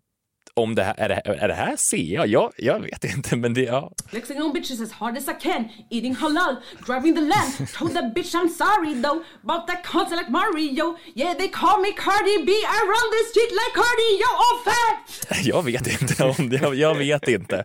om 0.53 0.75
det 0.75 0.83
här, 0.83 0.95
är 0.97 1.09
det, 1.09 1.21
är 1.25 1.47
det 1.47 1.53
här 1.53 1.75
ser 1.75 2.25
jag? 2.25 2.51
jag? 2.57 2.79
Vet 2.79 3.03
inte, 3.03 3.35
men 3.35 3.53
det, 3.53 3.61
ja. 3.61 3.91
Flexing 4.09 4.41
on 4.43 4.53
bitches 4.53 4.81
as 4.81 4.91
hard 4.91 5.17
as 5.17 5.27
I 5.27 5.33
can, 5.41 5.69
eating 5.89 6.15
halal, 6.15 6.55
driving 6.87 7.15
the 7.15 7.21
land. 7.21 7.73
Told 7.77 7.93
that 7.93 8.13
bitch 8.15 8.33
I'm 8.35 8.49
sorry 8.49 9.01
though, 9.03 9.19
about 9.43 9.67
that 9.67 9.83
content 9.85 10.17
like 10.21 10.31
Mario. 10.31 10.97
Yeah, 11.15 11.33
they 11.37 11.47
call 11.47 11.81
me 11.81 11.91
Cardi 11.91 12.45
B. 12.45 12.51
I 12.51 12.79
run 12.93 13.07
this 13.15 13.29
street 13.31 13.51
like 13.51 13.73
cardio 13.81 14.29
on 14.47 14.55
fact. 14.69 15.45
Jag 15.47 15.63
vet 15.65 16.01
inte 16.01 16.23
om 16.23 16.49
det, 16.49 16.55
jag, 16.61 16.75
jag 16.75 16.95
vet 16.95 17.27
inte. 17.27 17.55
Eh, 17.57 17.63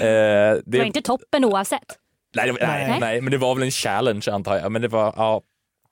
Det 0.00 0.62
det, 0.66 0.78
var 0.78 0.84
inte 0.84 1.02
toppen 1.02 1.44
oavsett. 1.44 1.98
nej, 2.36 2.50
var- 2.52 2.58
nej, 2.60 2.88
Nej. 2.88 3.00
nej, 3.00 3.20
men 3.20 3.30
det 3.30 3.38
var 3.38 3.54
väl 3.54 3.62
en 3.64 3.70
challenge 3.70 4.24
antar 4.32 4.56
jag. 4.56 4.72
Men 4.72 4.82
det 4.82 4.88
var, 4.88 5.14
ja, 5.16 5.42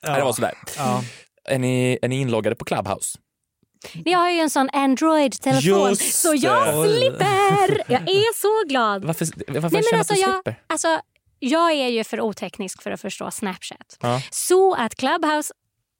nej, 0.06 0.18
det 0.18 0.24
var 0.24 0.32
sådär. 0.32 0.52
ja. 0.76 1.02
Är 1.48 1.58
ni, 1.58 1.98
är 2.02 2.08
ni 2.08 2.20
inloggade 2.20 2.56
på 2.56 2.64
Clubhouse? 2.64 3.18
Jag 4.04 4.18
har 4.18 4.30
ju 4.30 4.38
en 4.38 4.50
sån 4.50 4.70
Android-telefon 4.72 5.88
Just 5.88 6.14
så 6.14 6.34
jag 6.36 6.88
slipper. 6.88 7.84
Jag 7.92 8.02
är 8.02 8.34
så 8.34 8.68
glad. 8.68 9.04
Varför, 9.04 9.26
varför 9.52 9.60
Nej, 9.60 9.60
känner 9.60 9.70
men 9.70 9.82
du 9.92 9.96
alltså, 9.98 10.12
att 10.12 10.16
du 10.18 10.22
jag, 10.22 10.34
slipper? 10.34 10.56
alltså, 10.66 11.00
jag 11.38 11.72
är 11.72 11.88
ju 11.88 12.04
för 12.04 12.20
oteknisk 12.20 12.82
för 12.82 12.90
att 12.90 13.00
förstå 13.00 13.30
Snapchat. 13.30 13.98
Ja. 14.00 14.22
Så 14.30 14.74
att 14.74 14.94
Clubhouse 14.94 15.52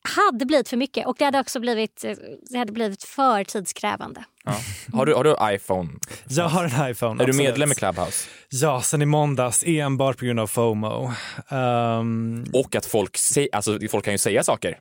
hade 0.09 0.47
blivit 0.47 0.69
för 0.69 0.77
mycket 0.77 1.07
och 1.07 1.17
det 1.19 1.25
hade 1.25 1.41
också 1.41 1.61
blivit, 1.61 2.05
eh, 2.05 2.13
det 2.51 2.59
hade 2.59 2.73
blivit 2.73 3.05
för 3.05 3.45
tidskrävande. 3.45 4.25
Ja. 4.45 4.57
Har, 4.93 5.07
du, 5.07 5.15
har 5.15 5.25
du 5.25 5.37
iPhone? 5.55 5.91
Jag 6.29 6.49
har 6.49 6.65
en 6.65 6.91
iPhone. 6.91 7.23
Är 7.23 7.27
du 7.27 7.31
absolut. 7.31 7.37
medlem 7.49 7.73
i 7.73 7.75
Clubhouse? 7.75 8.29
Ja, 8.49 8.83
sen 8.83 9.03
i 9.03 9.07
måndags 9.07 9.65
enbart 9.67 10.19
på 10.19 10.25
grund 10.25 10.41
av 10.41 10.47
FOMO. 10.47 11.13
Ehm, 11.49 12.45
Och 12.53 12.75
att 12.77 12.87
folk, 12.87 13.17
säger, 13.17 13.49
alltså, 13.53 13.79
folk 13.91 14.05
kan 14.05 14.15
ju 14.15 14.19
säga 14.19 14.43
saker. 14.43 14.79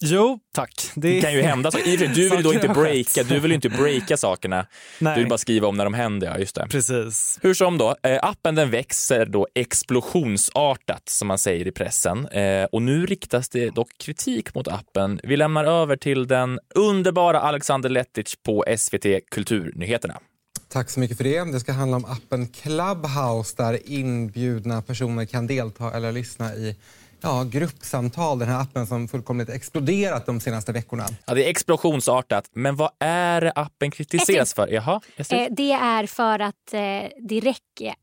Jo, 0.00 0.38
tack. 0.54 0.90
Det 0.94 1.20
kan 1.20 1.32
ju 1.32 1.42
hända 1.42 1.70
saker. 1.70 1.96
Du 1.96 2.28
vill 2.28 2.36
ju 2.36 2.42
då 2.42 2.54
inte 2.54 2.68
breaka, 2.68 3.22
du 3.22 3.40
vill 3.40 3.52
inte 3.52 3.68
breaka 3.68 4.16
sakerna. 4.16 4.66
Nej. 4.98 5.14
Du 5.14 5.20
vill 5.20 5.28
bara 5.28 5.38
skriva 5.38 5.68
om 5.68 5.76
när 5.76 5.84
de 5.84 5.94
händer. 5.94 6.26
Ja, 6.26 6.38
just 6.38 6.54
det. 6.54 6.66
Precis. 6.70 7.38
Hur 7.42 7.54
som 7.54 7.78
då, 7.78 7.96
eh, 8.02 8.18
appen 8.22 8.54
den 8.54 8.70
växer 8.70 9.26
då 9.26 9.48
explosionsartat 9.54 11.08
som 11.08 11.28
man 11.28 11.38
säger 11.38 11.66
i 11.66 11.72
pressen. 11.72 12.28
Eh, 12.28 12.64
och 12.64 12.82
nu 12.82 13.06
riktas 13.06 13.48
det 13.48 13.70
dock 13.70 13.98
kritik 13.98 14.54
mot 14.54 14.68
appen. 14.68 15.20
Vi 15.22 15.36
lämnar 15.36 15.64
över 15.64 15.96
till 15.96 16.26
den 16.26 16.58
underbara 16.74 17.40
Alexander 17.40 17.88
Letic 17.88 18.36
på 18.42 18.64
SVT 18.78 19.20
Kulturnyheterna. 19.30 20.20
Tack 20.68 20.90
så 20.90 21.00
mycket 21.00 21.16
för 21.16 21.24
det. 21.24 21.52
Det 21.52 21.60
ska 21.60 21.72
handla 21.72 21.96
om 21.96 22.04
appen 22.04 22.46
Clubhouse 22.46 23.54
där 23.56 23.90
inbjudna 23.90 24.82
personer 24.82 25.24
kan 25.24 25.46
delta 25.46 25.92
eller 25.92 26.12
lyssna 26.12 26.54
i 26.54 26.76
ja, 27.20 27.44
gruppsamtal. 27.44 28.38
Den 28.38 28.48
här 28.48 28.60
appen 28.60 28.86
som 28.86 29.08
fullkomligt 29.08 29.48
exploderat 29.48 30.26
de 30.26 30.40
senaste 30.40 30.72
veckorna. 30.72 31.06
Ja, 31.26 31.34
det 31.34 31.46
är 31.46 31.50
explosionsartat, 31.50 32.44
men 32.52 32.76
vad 32.76 32.90
är 32.98 33.40
det 33.40 33.52
appen 33.54 33.90
kritiseras 33.90 34.54
för? 34.54 34.68
Jaha? 34.68 35.00
Eh, 35.16 35.46
det 35.50 35.72
är 35.72 36.06
för 36.06 36.38
att 36.38 36.74
eh, 36.74 36.80
det 37.28 37.40
räcker 37.40 37.94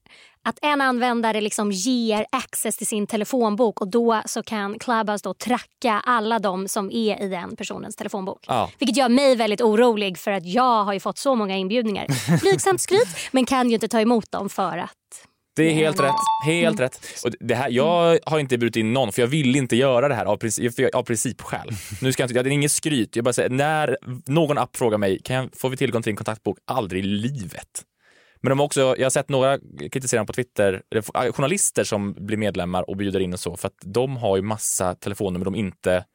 att 0.48 0.60
en 0.62 0.82
användare 0.82 1.42
liksom 1.42 1.72
ger 1.72 2.26
access 2.30 2.78
till 2.78 2.88
sin 2.88 3.08
telefonbok 3.08 3.82
och 3.82 3.88
då 3.88 4.22
så 4.26 4.44
kan 4.44 4.80
Clubhouse 4.80 5.24
då 5.24 5.34
tracka 5.34 6.02
alla 6.06 6.40
de 6.40 6.68
som 6.68 6.92
är 6.92 7.22
i 7.22 7.28
den 7.28 7.56
personens 7.56 7.96
telefonbok. 7.96 8.46
Ja. 8.48 8.70
Vilket 8.80 8.98
gör 8.98 9.10
mig 9.10 9.36
väldigt 9.36 9.62
orolig 9.62 10.18
för 10.18 10.32
att 10.32 10.46
jag 10.46 10.84
har 10.84 10.94
ju 10.94 11.00
fått 11.00 11.18
så 11.18 11.36
många 11.36 11.58
inbjudningar. 11.58 12.40
Blygsamt 12.42 12.82
skryt, 12.82 13.08
men 13.32 13.46
kan 13.46 13.70
ju 13.70 13.74
inte 13.74 13.88
ta 13.88 14.02
emot 14.02 14.32
dem 14.32 14.50
för 14.50 14.78
att 14.78 14.92
Det 15.56 15.64
är 15.64 15.74
helt 15.74 16.00
rätt. 16.00 16.12
Helt 16.46 16.80
rätt. 16.80 17.00
Och 17.26 17.32
det 17.40 17.56
här, 17.56 17.70
jag 17.70 18.20
har 18.26 18.40
inte 18.40 18.58
bjudit 18.58 18.76
in 18.76 18.94
någon 18.94 19.12
för 19.12 19.22
jag 19.22 19.28
vill 19.28 19.56
inte 19.56 19.76
göra 19.76 20.08
det 20.08 20.16
här 20.16 20.26
av, 20.26 20.38
princip, 20.38 20.96
av 20.96 21.04
principskäl. 21.04 21.70
Nu 22.02 22.12
ska 22.12 22.24
jag 22.24 22.30
inte, 22.30 22.44
det 22.44 22.50
är 22.50 22.52
inget 22.52 22.72
skryt. 22.72 23.16
Jag 23.16 23.26
bara 23.26 23.34
säger, 23.34 23.50
när 23.50 23.98
någon 24.26 24.58
app 24.58 24.78
frågar 24.78 24.98
mig, 24.98 25.20
kan 25.24 25.36
jag, 25.36 25.50
får 25.58 25.70
vi 25.70 25.78
tillgång 25.78 26.02
till 26.02 26.10
en 26.10 26.16
kontaktbok? 26.16 26.58
Aldrig 26.66 27.06
i 27.06 27.08
livet. 27.08 27.84
Men 28.42 28.50
de 28.50 28.60
har 28.60 28.66
också, 28.66 28.96
jag 28.98 29.06
har 29.06 29.10
sett 29.10 29.30
några 29.30 29.60
kritisera 29.92 30.26
på 30.26 30.34
Twitter, 30.34 30.82
eller 30.92 31.32
journalister 31.32 31.84
som 31.84 32.14
blir 32.14 32.38
medlemmar 32.38 32.90
och 32.90 32.98
bjuder 32.98 33.20
in 33.20 33.34
och 33.34 33.40
så, 33.40 33.58
för 33.58 33.68
att 33.68 33.78
de 33.86 34.18
har 34.18 34.36
ju 34.36 34.42
massa 34.42 34.96
telefonnummer 34.96 35.46
de 35.46 35.56
inte 35.56 36.06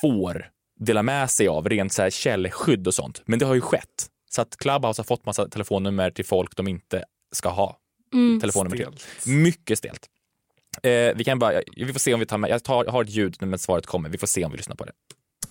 får 0.00 0.46
dela 0.80 1.02
med 1.02 1.30
sig 1.30 1.48
av, 1.48 1.68
rent 1.68 1.92
så 1.92 2.02
här 2.02 2.10
källskydd 2.10 2.86
och 2.86 2.94
sånt. 2.94 3.22
Men 3.26 3.38
det 3.38 3.46
har 3.46 3.54
ju 3.54 3.60
skett. 3.60 4.08
Så 4.30 4.42
att 4.42 4.56
Clubhouse 4.56 5.00
har 5.00 5.04
fått 5.04 5.26
massa 5.26 5.48
telefonnummer 5.48 6.10
till 6.10 6.24
folk 6.24 6.56
de 6.56 6.68
inte 6.68 7.04
ska 7.32 7.48
ha 7.48 7.78
Mm. 8.14 8.40
telefonnummer 8.40 8.76
till. 8.76 9.32
Mycket 9.32 9.78
stelt. 9.78 10.06
Eh, 10.82 11.16
vi 11.16 11.24
kan 11.24 11.38
bara, 11.38 11.62
vi 11.76 11.92
får 11.92 12.00
se 12.00 12.14
om 12.14 12.20
vi 12.20 12.26
tar 12.26 12.38
med, 12.38 12.50
jag 12.50 12.64
tar, 12.64 12.84
jag 12.84 12.92
har 12.92 13.04
ett 13.04 13.10
ljud 13.10 13.36
nu 13.40 13.46
men 13.46 13.58
svaret 13.58 13.86
kommer. 13.86 14.08
Vi 14.08 14.18
får 14.18 14.26
se 14.26 14.44
om 14.44 14.50
vi 14.50 14.56
lyssnar 14.56 14.76
på 14.76 14.84
det. 14.84 14.92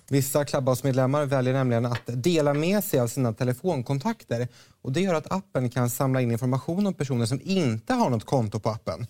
Vissa 0.10 0.46
Clubhouse-medlemmar 0.46 1.26
väljer 1.26 1.54
nämligen 1.54 1.86
att 1.86 2.02
dela 2.06 2.54
med 2.54 2.84
sig 2.84 3.00
av 3.00 3.08
sina 3.08 3.34
telefonkontakter. 3.34 4.48
Och 4.84 4.92
Det 4.92 5.02
gör 5.02 5.14
att 5.14 5.32
appen 5.32 5.70
kan 5.70 5.90
samla 5.90 6.22
in 6.22 6.32
information 6.32 6.88
om 6.88 6.94
personer 6.94 7.26
som 7.26 7.42
inte 7.44 7.94
har 7.94 8.10
något 8.10 8.26
konto 8.26 8.60
på 8.60 8.70
appen. 8.70 9.08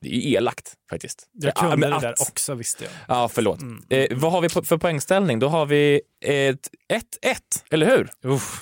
Det 0.00 0.08
är 0.08 0.12
ju 0.12 0.32
elakt 0.34 0.72
faktiskt. 0.90 1.28
Jag 1.32 1.52
Ja, 1.56 1.60
kunde 1.60 1.76
men 1.76 1.90
det 1.90 1.98
där 2.00 2.14
också 2.20 2.54
visste 2.54 2.84
jag. 2.84 2.92
Ja, 3.08 3.28
förlåt. 3.28 3.58
Eh, 3.90 4.06
vad 4.18 4.32
har 4.32 4.40
vi 4.40 4.48
för 4.48 4.76
poängställning? 4.78 5.38
Då 5.38 5.48
har 5.48 5.66
vi 5.66 6.00
ett 6.24 6.68
1-1, 6.92 7.36
eller 7.70 7.86
hur? 7.86 8.10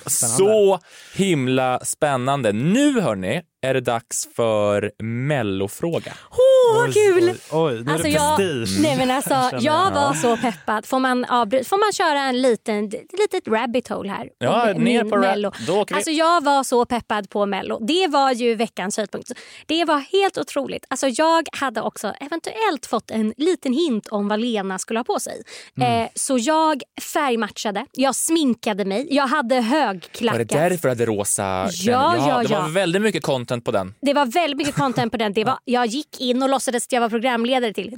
spännande. 0.09 0.37
Så 0.37 0.79
himla 1.15 1.79
spännande. 1.79 2.51
Nu 2.53 3.01
hörni 3.01 3.41
är 3.61 3.73
det 3.73 3.81
dags 3.81 4.27
för 4.35 4.91
mellofråga. 5.03 6.13
Åh, 6.31 6.75
vad 6.81 6.93
kul! 6.93 7.29
Oj, 7.29 7.37
oj, 7.51 7.83
nu 7.83 7.91
Alltså 7.91 8.07
är 8.07 8.11
det 8.11 8.17
jag, 8.17 8.37
prestige. 8.37 8.81
nej 8.81 8.97
men 8.97 9.11
alltså, 9.11 9.49
jag 9.59 9.91
var 9.91 10.01
Ja. 10.01 10.13
så 10.21 10.37
peppad. 10.37 10.85
Får 10.85 10.99
man, 10.99 11.25
avbry- 11.25 11.63
får 11.63 11.77
man 11.85 11.93
köra 11.93 12.19
en 12.19 12.41
liten, 12.41 12.89
litet 12.89 13.47
rabbit 13.47 13.87
hole 13.87 14.09
här? 14.09 14.29
Ja, 14.37 14.73
ner 14.77 15.03
på 15.03 15.15
ra- 15.15 15.19
Mello. 15.19 15.51
då 15.67 15.79
åker 15.81 15.95
vi. 15.95 15.97
Alltså 15.99 16.11
jag 16.11 16.42
var 16.43 16.63
så 16.63 16.85
peppad 16.85 17.29
på 17.29 17.45
Mello. 17.45 17.79
Det 17.87 18.07
var 18.07 18.31
ju 18.31 18.55
veckans 18.55 18.97
höjdpunkt. 18.97 19.31
Det 19.65 19.85
var 19.85 19.99
helt 19.99 20.37
otroligt. 20.37 20.85
Alltså 20.89 21.07
jag 21.07 21.47
hade 21.51 21.81
också 21.81 22.13
eventuellt 22.21 22.85
fått 22.85 23.11
en 23.11 23.33
liten 23.37 23.73
hint 23.73 24.07
om 24.07 24.27
vad 24.27 24.39
Lena 24.39 24.79
skulle 24.79 24.99
ha 24.99 25.03
på 25.03 25.19
sig. 25.19 25.43
Mm. 25.77 26.01
Eh, 26.03 26.09
så 26.15 26.37
jag 26.37 26.81
färgmatchade, 27.13 27.85
jag 27.91 28.15
sminkade 28.15 28.85
mig, 28.85 29.07
jag 29.11 29.27
hade 29.27 29.55
Var 29.55 29.61
högklackat. 29.61 30.49
det 30.49 30.55
därför 30.55 30.81
du 30.87 30.89
hade 30.89 31.05
rosa 31.05 31.43
Ja, 31.43 31.69
klänning? 32.11 32.27
ja, 32.29 32.37
Det 32.43 32.53
ja. 32.53 32.61
var 32.61 32.69
väldigt 32.69 33.01
mycket 33.01 33.23
content 33.23 33.65
på 33.65 33.71
den. 33.71 33.93
Det 34.01 34.13
var 34.13 34.25
väldigt 34.25 34.57
mycket 34.57 34.75
content 34.75 35.11
på 35.11 35.17
den. 35.17 35.33
Det 35.33 35.43
var, 35.43 35.57
jag 35.65 35.85
gick 35.85 36.21
in 36.21 36.43
och 36.43 36.49
låtsades 36.49 36.85
att 36.85 36.91
jag 36.91 37.01
var 37.01 37.09
programledare 37.09 37.73
till... 37.73 37.95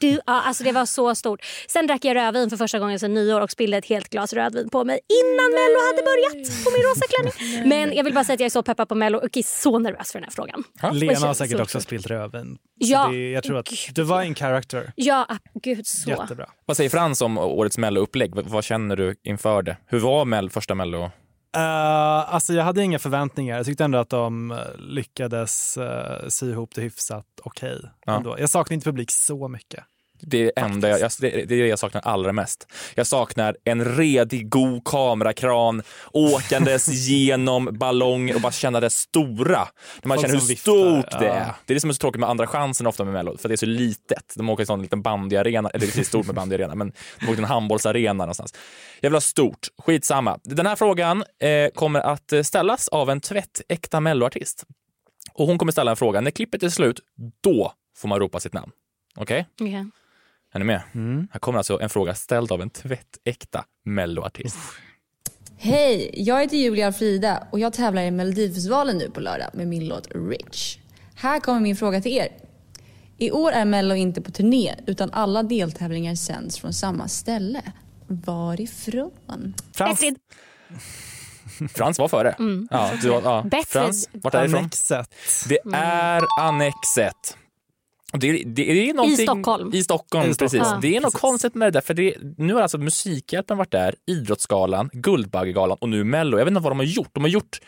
Ja, 0.00 0.18
alltså 0.26 0.64
det 0.64 0.72
var 0.72 0.86
så 0.86 1.14
stort. 1.14 1.40
Sen 1.68 1.86
drack 1.86 2.04
jag 2.04 2.14
rödvin 2.16 2.50
för 2.50 2.56
första 2.56 2.78
gången 2.78 2.98
sedan 3.00 3.14
nyår 3.14 3.40
och 3.40 3.50
spillde 3.50 3.76
ett 3.76 3.86
helt 3.86 4.01
glas 4.10 4.32
rödvin 4.32 4.68
på 4.70 4.84
mig 4.84 5.00
innan 5.08 5.50
Mello 5.50 5.78
hade 5.88 6.02
börjat 6.02 6.64
på 6.64 6.70
min 6.70 6.82
rosa 6.82 7.06
klänning. 7.08 7.68
Men 7.68 7.96
jag 7.96 8.04
vill 8.04 8.14
bara 8.14 8.24
säga 8.24 8.34
att 8.34 8.40
jag 8.40 8.46
är 8.46 8.50
så 8.50 8.62
peppad 8.62 8.88
på 8.88 8.94
Mello 8.94 9.18
och 9.18 9.36
är 9.36 9.42
så 9.62 9.78
nervös 9.78 10.12
för 10.12 10.18
den 10.18 10.24
här 10.24 10.30
frågan. 10.30 10.64
Lena 10.92 11.26
har 11.26 11.34
säkert 11.34 11.56
så 11.56 11.62
också 11.62 11.78
kul. 11.78 11.82
spilt 11.82 12.06
rödvin. 12.06 12.58
Ja. 12.74 13.08
Det, 13.08 13.30
jag 13.30 13.44
tror 13.44 13.58
att 13.58 13.68
du 13.94 14.02
var 14.02 14.22
en 14.22 14.34
character. 14.34 14.92
Ja, 14.96 15.26
gud 15.62 15.86
så. 15.86 16.10
Jättebra. 16.10 16.46
Vad 16.66 16.76
säger 16.76 16.90
Frans 16.90 17.22
om 17.22 17.38
årets 17.38 17.78
melloupplägg? 17.78 18.34
Vad 18.34 18.64
känner 18.64 18.96
du 18.96 19.14
inför 19.22 19.62
det? 19.62 19.76
Hur 19.86 19.98
var 19.98 20.24
Mell, 20.24 20.50
första 20.50 20.74
mello? 20.74 21.10
Uh, 21.56 22.34
alltså 22.34 22.52
jag 22.52 22.64
hade 22.64 22.82
inga 22.82 22.98
förväntningar. 22.98 23.56
Jag 23.56 23.66
tyckte 23.66 23.84
ändå 23.84 23.98
att 23.98 24.10
de 24.10 24.50
eh, 24.50 24.58
lyckades 24.78 25.78
uh, 25.78 26.28
sy 26.28 26.50
ihop 26.50 26.74
det 26.74 26.80
hyfsat 26.80 27.26
okej. 27.42 27.80
Ja. 28.06 28.16
ändå. 28.16 28.36
Jag 28.38 28.50
saknar 28.50 28.74
inte 28.74 28.84
publik 28.84 29.10
så 29.10 29.48
mycket. 29.48 29.84
Det 30.26 30.42
är, 30.42 30.52
det 30.56 30.60
enda 30.60 30.88
jag, 30.88 31.10
det 31.20 31.42
är 31.42 31.46
det 31.46 31.56
jag 31.56 31.78
saknar 31.78 32.02
allra 32.02 32.32
mest. 32.32 32.66
Jag 32.94 33.06
saknar 33.06 33.56
en 33.64 33.84
redig, 33.84 34.48
god 34.48 34.84
kamerakran 34.84 35.82
åkandes 36.12 36.88
genom 37.08 37.68
ballonger 37.72 38.34
och 38.34 38.40
bara 38.40 38.52
känna 38.52 38.80
det 38.80 38.90
stora. 38.90 39.68
När 40.02 40.08
man 40.08 40.16
Folk 40.16 40.26
känner 40.26 40.40
hur 40.40 40.48
viftar, 40.48 40.72
stort 40.72 41.20
det 41.20 41.26
ja. 41.26 41.32
är. 41.32 41.54
Det 41.66 41.72
är 41.72 41.74
det 41.74 41.80
som 41.80 41.90
är 41.90 41.94
så 41.94 41.98
tråkigt 41.98 42.20
med 42.20 42.28
Andra 42.28 42.46
chansen 42.46 42.86
ofta 42.86 43.04
med 43.04 43.12
Mello, 43.12 43.36
för 43.36 43.48
det 43.48 43.54
är 43.54 43.56
så 43.56 43.66
litet. 43.66 44.34
De 44.36 44.50
åker 44.50 44.70
i 44.70 44.72
en 44.72 44.82
liten 44.82 45.02
bandyarena, 45.02 45.70
eller 45.70 45.86
det 45.86 45.98
är 45.98 46.04
stort 46.04 46.26
med 46.26 46.34
bandyarena, 46.34 46.74
men 46.74 46.92
de 47.20 47.24
åker 47.24 47.34
till 47.34 47.44
en 47.44 47.50
handbollsarena 47.50 48.24
någonstans. 48.24 48.54
Jag 49.00 49.10
vill 49.10 49.16
ha 49.16 49.20
stort, 49.20 49.68
skitsamma. 49.78 50.38
Den 50.44 50.66
här 50.66 50.76
frågan 50.76 51.24
eh, 51.38 51.70
kommer 51.74 52.00
att 52.00 52.32
ställas 52.42 52.88
av 52.88 53.10
en 53.10 53.20
tvättäkta 53.20 54.00
Melloartist. 54.00 54.64
Och 55.34 55.46
hon 55.46 55.58
kommer 55.58 55.72
ställa 55.72 55.90
en 55.90 55.96
fråga. 55.96 56.20
När 56.20 56.30
klippet 56.30 56.62
är 56.62 56.68
slut, 56.68 57.00
då 57.42 57.72
får 57.96 58.08
man 58.08 58.18
ropa 58.18 58.40
sitt 58.40 58.52
namn. 58.52 58.72
Okej? 59.16 59.46
Okej. 59.60 59.86
Är 60.52 60.58
ni 60.58 60.64
med? 60.64 60.80
Här 61.32 61.40
kommer 61.40 61.58
alltså 61.58 61.80
en 61.80 61.88
fråga 61.90 62.14
ställd 62.14 62.52
av 62.52 62.62
en 62.62 62.70
tvättäkta 62.70 63.64
melloartist. 63.84 64.56
Hej, 65.58 66.10
jag 66.16 66.40
heter 66.40 66.56
Julia 66.56 66.86
Alfrida 66.86 67.46
och 67.52 67.58
jag 67.60 67.72
tävlar 67.72 68.02
i 68.02 68.10
Melodifestivalen 68.10 68.98
nu 68.98 69.10
på 69.10 69.20
lördag 69.20 69.50
med 69.52 69.68
min 69.68 69.88
låt 69.88 70.08
Rich. 70.30 70.78
Här 71.14 71.40
kommer 71.40 71.60
min 71.60 71.76
fråga 71.76 72.00
till 72.00 72.12
er. 72.12 72.28
I 73.18 73.30
år 73.30 73.52
är 73.52 73.64
Mello 73.64 73.94
inte 73.94 74.20
på 74.22 74.30
turné 74.30 74.74
utan 74.86 75.10
alla 75.12 75.42
deltävlingar 75.42 76.14
sänds 76.14 76.58
från 76.58 76.72
samma 76.72 77.08
ställe. 77.08 77.62
Varifrån? 78.06 79.54
Betfrid. 79.78 80.16
Frans 81.74 81.98
var 81.98 82.08
före. 82.08 82.32
Mm. 82.32 82.68
Ja, 82.70 82.90
du, 83.02 83.08
var- 83.08 83.22
ja. 83.22 83.62
Frans, 83.66 84.08
vart 84.12 84.34
är 84.34 84.40
det 84.40 84.46
ifrån? 84.46 84.58
Annexet. 84.58 85.14
Det 85.48 85.58
Mm. 85.66 85.80
är 85.82 86.22
Annexet. 86.40 87.36
Det, 88.20 88.28
är- 88.30 88.44
det, 88.44 88.90
är 88.90 88.94
någonting, 88.94 89.20
I 89.20 89.26
Stockholm. 89.26 89.70
I 89.74 89.82
Stockholm, 89.84 90.30
I 90.30 90.34
Stockholm. 90.34 90.50
precis. 90.62 90.72
Ja. 90.72 90.78
Det 90.82 90.96
är 90.96 91.00
något 91.00 91.14
konstigt 91.20 91.54
med 91.54 91.66
det 91.66 91.70
där, 91.70 91.80
för 91.80 91.94
det, 91.94 92.14
nu 92.38 92.54
har 92.54 92.60
alltså 92.62 92.78
Musikhjälpen 92.78 93.56
varit 93.58 93.70
där, 93.70 93.94
Idrottsgalan, 94.06 94.90
Guldbaggegalan 94.92 95.76
och 95.80 95.88
nu 95.88 96.04
Mello. 96.04 96.38
Jag 96.38 96.44
vet 96.44 96.50
inte 96.52 96.60
vad 96.60 96.70
de 96.72 96.78
har 96.78 96.86
gjort. 96.86 97.08
De 97.12 97.22
har 97.22 97.30
gjort 97.30 97.60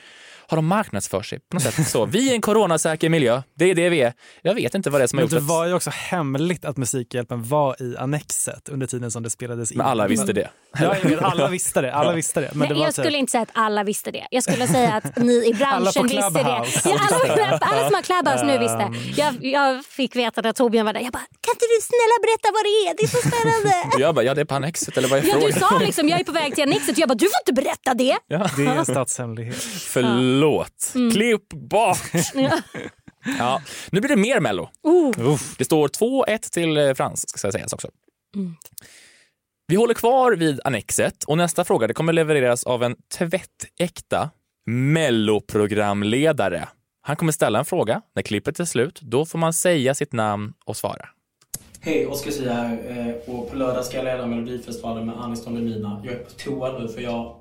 har 0.48 0.56
de 0.56 0.66
marknadsför 0.66 1.22
sig 1.22 1.38
på 1.40 1.56
något 1.56 1.62
sätt 1.62 1.88
så. 1.88 2.06
Vi 2.06 2.30
är 2.30 2.34
en 2.34 2.40
coronasäker 2.40 3.08
miljö. 3.08 3.42
Det 3.58 3.64
är 3.64 3.74
det 3.74 3.88
vi 3.88 4.00
är. 4.02 4.12
Jag 4.42 4.54
vet 4.54 4.74
inte 4.74 4.90
vad 4.90 5.00
det 5.00 5.02
är 5.02 5.06
som 5.06 5.18
har 5.18 5.22
gjort 5.22 5.30
det 5.30 5.36
att... 5.36 5.42
var 5.42 5.66
ju 5.66 5.74
också 5.74 5.90
hemligt 5.90 6.64
att 6.64 6.76
Musikhjälpen 6.76 7.42
var 7.42 7.82
i 7.82 7.96
Annexet 7.96 8.68
under 8.68 8.86
tiden 8.86 9.10
som 9.10 9.22
det 9.22 9.30
spelades 9.30 9.72
in. 9.72 9.78
Men 9.78 9.86
alla 9.86 10.06
visste 10.06 10.32
det. 10.32 10.48
Ja, 10.78 10.96
alla 11.20 11.48
visste 11.56 11.80
det. 11.80 11.92
Alla 11.94 12.12
visste 12.12 12.40
det. 12.40 12.50
Men 12.54 12.68
det 12.68 12.74
var 12.74 12.82
jag 12.84 12.94
skulle 12.94 13.18
inte 13.18 13.30
säga 13.30 13.42
att 13.42 13.50
alla 13.52 13.84
visste 13.84 14.10
det. 14.10 14.26
Jag 14.30 14.42
skulle 14.42 14.66
säga 14.66 14.94
att 14.94 15.16
ni 15.16 15.32
i 15.32 15.54
branschen 15.58 16.02
visste 16.02 16.30
det. 16.30 16.40
Ja, 16.40 16.66
alla, 16.84 17.34
det. 17.34 17.58
alla 17.60 17.86
som 17.86 17.94
har 17.94 18.02
Clubhouse 18.02 18.44
nu 18.44 18.58
visste. 18.58 18.74
Ehm. 18.74 18.94
Jag, 19.16 19.44
jag 19.44 19.84
fick 19.84 20.16
veta 20.16 20.40
när 20.40 20.52
Torbjörn 20.52 20.86
var 20.86 20.92
där. 20.92 21.00
Jag 21.00 21.12
bara, 21.12 21.26
kan 21.40 21.52
inte 21.54 21.66
du 21.74 21.78
snälla 21.90 22.16
berätta 22.26 22.48
vad 22.56 22.64
det 22.64 22.76
är? 22.88 22.96
Det 22.96 23.02
är 23.02 23.08
så 23.08 23.28
spännande. 23.28 23.98
Jag 24.04 24.14
bara, 24.14 24.24
ja 24.24 24.34
det 24.34 24.40
är 24.40 24.44
på 24.44 24.54
Annexet 24.54 24.96
eller 24.96 25.08
vad 25.08 25.18
är 25.18 25.22
Ja, 25.24 25.32
frågan? 25.32 25.50
du 25.54 25.60
sa 25.60 25.78
liksom, 25.78 26.08
jag 26.08 26.20
är 26.20 26.24
på 26.24 26.32
väg 26.32 26.54
till 26.54 26.62
Annexet. 26.64 26.98
Jag 26.98 27.08
bara, 27.08 27.14
du 27.14 27.24
får 27.24 27.40
inte 27.46 27.62
berätta 27.62 27.94
det. 27.94 28.16
Ja. 28.26 28.50
Det 28.56 28.66
är 28.66 28.76
en 28.76 28.86
statshemlighet. 28.86 29.62
Förlåt. 29.94 30.33
Mm. 30.94 31.10
Klipp 31.10 31.48
bort! 31.48 31.98
Ja. 32.34 32.60
Ja, 33.38 33.62
nu 33.92 34.00
blir 34.00 34.08
det 34.08 34.16
mer 34.16 34.40
Mello. 34.40 34.68
Oh. 34.82 35.38
Det 35.58 35.64
står 35.64 35.88
2-1 35.88 36.38
till 36.52 36.76
eh, 36.76 36.94
Frans, 36.94 37.28
ska 37.28 37.52
sägas 37.52 37.72
också. 37.72 37.88
Mm. 38.36 38.54
Vi 39.66 39.76
håller 39.76 39.94
kvar 39.94 40.32
vid 40.32 40.60
Annexet 40.64 41.24
och 41.24 41.36
nästa 41.38 41.64
fråga 41.64 41.86
det 41.86 41.94
kommer 41.94 42.12
levereras 42.12 42.64
av 42.64 42.82
en 42.82 42.96
tvättäkta 43.18 44.30
Melloprogramledare. 44.66 46.68
Han 47.02 47.16
kommer 47.16 47.32
ställa 47.32 47.58
en 47.58 47.64
fråga. 47.64 48.02
När 48.14 48.22
klippet 48.22 48.60
är 48.60 48.64
slut, 48.64 49.00
då 49.00 49.26
får 49.26 49.38
man 49.38 49.52
säga 49.52 49.94
sitt 49.94 50.12
namn 50.12 50.52
och 50.64 50.76
svara. 50.76 51.08
Hej, 51.80 52.06
Oskar 52.06 52.30
Zia 52.30 52.52
här. 52.54 52.72
eh, 53.26 53.34
Och 53.34 53.50
på 53.50 53.56
lördag 53.56 53.84
ska 53.84 53.96
jag 53.96 54.04
leda 54.04 54.26
Melodifestivalen 54.26 55.06
med 55.06 55.16
Anis 55.20 55.44
Don 55.44 55.54
Demina. 55.54 56.00
Jag 56.04 56.14
är 56.14 56.18
på 56.18 56.30
toa 56.30 56.78
nu 56.78 56.88
för 56.88 57.00
jag 57.00 57.36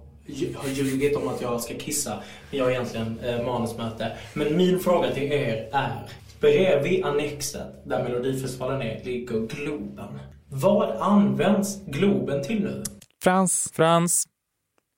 har 0.55 0.69
ljugit 0.69 1.15
om 1.15 1.27
att 1.27 1.41
jag 1.41 1.61
ska 1.61 1.73
kissa. 1.73 2.19
Men 2.49 2.59
jag 2.59 2.65
har 2.65 2.71
egentligen 2.71 3.19
eh, 3.19 3.45
manusmöte. 3.45 4.11
Men 4.33 4.57
min 4.57 4.79
fråga 4.79 5.11
till 5.11 5.31
er 5.31 5.69
är. 5.71 6.09
Bredvid 6.39 7.05
Annexet, 7.05 7.85
där 7.85 8.03
Melodifestivalen 8.03 8.81
är, 8.81 9.03
ligger 9.03 9.47
Globen. 9.47 10.19
Vad 10.49 10.89
används 10.89 11.85
Globen 11.85 12.43
till 12.43 12.63
nu? 12.63 12.83
Frans. 13.23 13.71
Frans. 13.75 14.27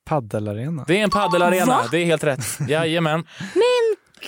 Paddelarena. 0.06 0.86
Det 0.88 1.00
är 1.00 1.04
en 1.04 1.10
paddelarena, 1.10 1.66
Va? 1.66 1.88
det 1.92 1.98
är 1.98 2.06
helt 2.06 2.24
rätt. 2.24 2.46
Jajamän. 2.70 3.24
Men 3.40 3.64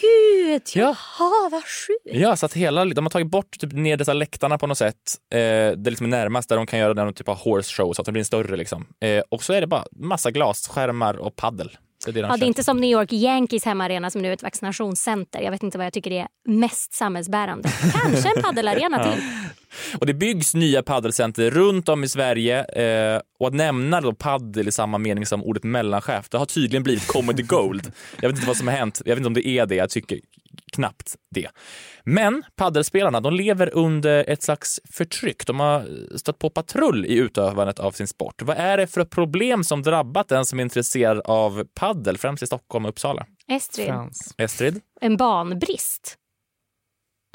gud, 0.01 0.61
jaha 0.73 1.49
vad 1.51 1.63
sjukt. 1.63 2.17
Ja, 2.17 2.35
så 2.35 2.45
att 2.45 2.53
hela, 2.53 2.85
de 2.85 3.05
har 3.05 3.09
tagit 3.09 3.27
bort 3.27 3.59
typ 3.59 3.73
ner 3.73 3.97
dessa 3.97 4.13
läktarna 4.13 4.57
på 4.57 4.67
något 4.67 4.77
sätt. 4.77 4.95
Eh, 5.33 5.39
det 5.77 5.89
liksom 5.89 6.05
är 6.05 6.09
närmast 6.09 6.49
där 6.49 6.55
de 6.55 6.65
kan 6.65 6.79
göra 6.79 6.93
någon 6.93 7.13
typ 7.13 7.29
av 7.29 7.37
horse 7.37 7.73
show 7.73 7.93
så 7.93 8.01
att 8.01 8.05
det 8.05 8.11
blir 8.11 8.23
större 8.23 8.57
liksom. 8.57 8.85
Eh, 8.99 9.23
och 9.29 9.43
så 9.43 9.53
är 9.53 9.61
det 9.61 9.67
bara 9.67 9.85
massa 9.91 10.31
glasskärmar 10.31 11.13
och 11.13 11.35
paddel. 11.35 11.77
Det 12.07 12.11
är 12.11 12.13
det 12.13 12.21
de 12.21 12.27
Ja, 12.31 12.37
det 12.37 12.45
är 12.45 12.47
inte 12.47 12.63
som 12.63 12.77
New 12.77 12.89
York 12.89 13.13
Yankees 13.13 13.65
hemmaarena 13.65 14.09
som 14.09 14.21
nu 14.21 14.29
är 14.29 14.33
ett 14.33 14.43
vaccinationscenter. 14.43 15.41
Jag 15.41 15.51
vet 15.51 15.63
inte 15.63 15.77
vad 15.77 15.85
jag 15.85 15.93
tycker 15.93 16.11
är 16.11 16.27
mest 16.47 16.93
samhällsbärande. 16.93 17.69
Kanske 17.93 18.29
en 18.35 18.43
paddelarena 18.43 19.03
till. 19.03 19.23
Och 19.99 20.05
det 20.05 20.13
byggs 20.13 20.53
nya 20.53 20.83
paddelcenter 20.83 21.51
runt 21.51 21.89
om 21.89 22.03
i 22.03 22.07
Sverige 22.07 22.63
eh, 22.63 23.21
och 23.39 23.47
att 23.47 23.53
nämna 23.53 24.01
då 24.01 24.13
paddel 24.13 24.67
i 24.67 24.71
samma 24.71 24.97
mening 24.97 25.25
som 25.25 25.43
ordet 25.43 25.63
mellanchef, 25.63 26.29
det 26.29 26.37
har 26.37 26.45
tydligen 26.45 26.83
blivit 26.83 27.07
comedy 27.07 27.43
gold. 27.43 27.91
Jag 28.21 28.29
vet 28.29 28.35
inte 28.37 28.47
vad 28.47 28.57
som 28.57 28.67
har 28.67 28.75
hänt. 28.75 29.01
Jag 29.05 29.15
vet 29.15 29.17
inte 29.17 29.27
om 29.27 29.33
det 29.33 29.47
är 29.47 29.65
det. 29.65 29.75
Jag 29.75 29.89
tycker 29.89 30.19
knappt 30.71 31.15
det. 31.35 31.47
Men 32.03 32.43
paddelspelarna, 32.55 33.21
de 33.21 33.33
lever 33.33 33.69
under 33.73 34.29
ett 34.29 34.43
slags 34.43 34.79
förtryck. 34.91 35.47
De 35.47 35.59
har 35.59 35.85
stött 36.17 36.39
på 36.39 36.49
patrull 36.49 37.05
i 37.05 37.13
utövandet 37.13 37.79
av 37.79 37.91
sin 37.91 38.07
sport. 38.07 38.41
Vad 38.41 38.57
är 38.57 38.77
det 38.77 38.87
för 38.87 39.05
problem 39.05 39.63
som 39.63 39.81
drabbat 39.83 40.27
den 40.27 40.45
som 40.45 40.59
är 40.59 40.63
intresserad 40.63 41.19
av 41.25 41.63
paddel, 41.73 42.17
främst 42.17 42.43
i 42.43 42.47
Stockholm 42.47 42.85
och 42.85 42.89
Uppsala? 42.89 43.25
Estrid, 43.47 43.93
Estrid? 44.37 44.81
en 45.01 45.17
banbrist. 45.17 46.17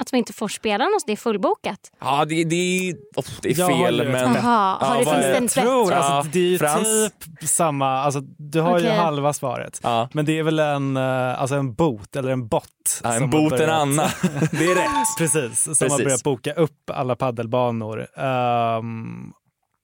Att 0.03 0.11
de 0.11 0.17
inte 0.17 0.33
får 0.33 0.47
spela 0.47 0.83
något, 0.83 1.03
det 1.05 1.11
är 1.11 1.17
fullbokat. 1.17 1.91
Ja, 1.99 2.25
det, 2.25 2.43
det, 2.43 2.93
oh, 3.15 3.23
det 3.41 3.49
är 3.49 3.59
Jag 3.59 3.67
fel, 3.69 3.95
ju 3.95 4.01
ett 4.01 4.11
men... 4.11 4.33
Jaha, 4.35 4.77
har 4.81 4.97
det 4.99 5.05
finns 5.05 5.57
en 5.57 5.63
Jag 5.63 5.71
tror, 5.71 5.93
alltså, 5.93 6.31
det 6.31 6.39
är 6.39 6.43
ju 6.43 6.57
Frans. 6.59 7.11
typ 7.39 7.49
samma, 7.49 7.87
alltså, 7.99 8.19
du 8.37 8.61
har 8.61 8.79
ju 8.79 8.85
Okej. 8.85 8.97
halva 8.97 9.33
svaret. 9.33 9.79
Men 10.13 10.25
det 10.25 10.39
är 10.39 10.43
väl 10.43 10.59
en, 10.59 10.97
eh, 10.97 11.41
alltså 11.41 11.55
en 11.55 11.73
bot 11.73 12.15
eller 12.15 12.29
en 12.29 12.47
bot. 12.47 12.63
Ja, 13.03 13.13
en 13.13 13.29
bot, 13.29 13.51
en 13.51 13.57
börjat- 13.57 13.69
Anna. 13.69 14.03
Det 14.51 14.65
är 14.65 14.75
rätt. 14.75 15.17
Precis, 15.17 15.63
som 15.63 15.71
Precis. 15.75 15.91
har 15.91 16.03
börjat 16.03 16.23
boka 16.23 16.53
upp 16.53 16.89
alla 16.89 17.15
paddelbanor. 17.15 18.07
Ehm, 18.19 19.31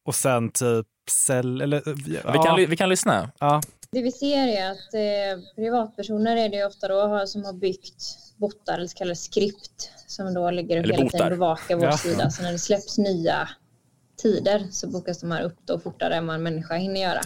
och 0.06 0.16
sen 0.16 0.50
typ 0.50 0.88
sälj, 1.10 1.64
eller 1.64 1.82
ja. 1.86 2.32
Vi, 2.32 2.38
kan, 2.40 2.56
vi 2.70 2.78
kan 2.78 2.90
lyssna. 2.90 3.30
Ja. 3.40 3.62
Det 3.92 4.02
vi 4.02 4.12
ser 4.12 4.48
är 4.48 4.72
att 4.72 4.94
eh, 4.94 5.44
privatpersoner 5.56 6.38
är 6.38 6.50
det 6.50 6.56
ju 6.58 6.66
ofta 6.66 6.88
då 6.88 7.28
som 7.28 7.46
har 7.46 7.54
byggt 7.54 8.04
bottar 8.40 8.74
eller 8.78 8.88
så 8.88 8.98
kallade 8.98 9.16
skript 9.16 9.92
som 10.08 10.34
då 10.34 10.52
ligger 10.52 10.78
och 10.78 10.84
Eller 10.84 10.94
hela 10.94 11.04
botar. 11.06 11.18
tiden 11.18 11.30
bevakar 11.30 11.76
vår 11.76 11.86
Ja. 11.86 11.98
sida. 11.98 12.30
Så 12.30 12.42
när 12.44 12.52
det 12.52 12.60
släpps 12.60 12.98
nya 12.98 13.50
tider 14.22 14.68
så 14.72 14.88
bokas 14.88 15.20
de 15.22 15.32
här 15.32 15.44
upp 15.44 15.58
då 15.66 15.80
fortare 15.80 16.16
än 16.16 16.28
vad 16.28 16.36
en 16.36 16.44
människa 16.44 16.76
hinner 16.76 17.02
göra. 17.02 17.22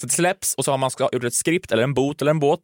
Så 0.00 0.06
det 0.06 0.12
släpps 0.12 0.54
och 0.54 0.64
så 0.64 0.70
har 0.70 0.78
man 0.78 0.90
ska- 0.90 1.08
gjort 1.12 1.24
ett 1.24 1.34
skript 1.34 1.72
eller 1.72 1.82
en 1.82 1.94
bot 1.94 2.22
eller 2.22 2.30
en 2.30 2.40
båt 2.40 2.60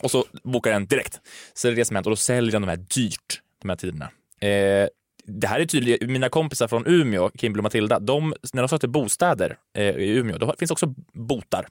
och 0.00 0.10
så 0.10 0.24
bokar 0.44 0.70
den 0.72 0.86
direkt. 0.86 1.20
Så 1.54 1.68
det 1.68 1.74
är 1.74 1.76
det 1.76 1.84
som 1.84 1.96
hänt 1.96 2.06
och 2.06 2.10
då 2.12 2.16
säljer 2.16 2.52
de 2.52 2.62
de 2.62 2.68
här 2.68 2.76
dyrt, 2.76 3.40
de 3.62 3.68
här 3.68 3.76
tiderna. 3.76 4.10
Eh, 4.40 4.88
det 5.30 5.46
här 5.46 5.60
är 5.60 5.64
tydligt, 5.64 6.08
mina 6.08 6.28
kompisar 6.28 6.68
från 6.68 6.86
Umeå, 6.86 7.30
Kimberly 7.34 7.60
och 7.60 7.62
Matilda, 7.62 7.98
de, 7.98 8.34
när 8.52 8.62
de 8.62 8.68
sökte 8.68 8.88
bostäder 8.88 9.56
eh, 9.78 9.84
i 9.84 10.08
Umeå, 10.08 10.38
då 10.38 10.54
finns 10.58 10.70
också 10.70 10.94
botar, 11.12 11.66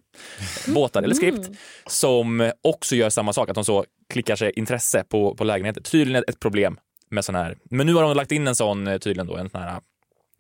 båtar 0.68 1.04
eller 1.04 1.16
skript, 1.16 1.50
som 1.86 2.52
också 2.64 2.96
gör 2.96 3.10
samma 3.10 3.34
sak, 3.34 3.50
att 3.50 3.56
de 3.56 3.66
så 3.66 3.86
klickar 4.10 4.36
sig 4.36 4.52
intresse 4.56 5.04
på, 5.10 5.36
på 5.36 5.44
lägenheter. 5.44 5.82
Tydligen 5.82 6.24
ett 6.28 6.40
problem 6.40 6.80
med 7.10 7.26
sån 7.26 7.36
här, 7.36 7.58
men 7.70 7.88
nu 7.88 7.94
har 7.94 8.04
de 8.04 8.16
lagt 8.16 8.32
in 8.32 8.48
en 8.48 8.56
sån, 8.56 8.88
eh, 8.88 8.98
tydligen 8.98 9.28
då, 9.28 9.38
en 9.38 9.50
sån 9.50 9.62
här 9.62 9.80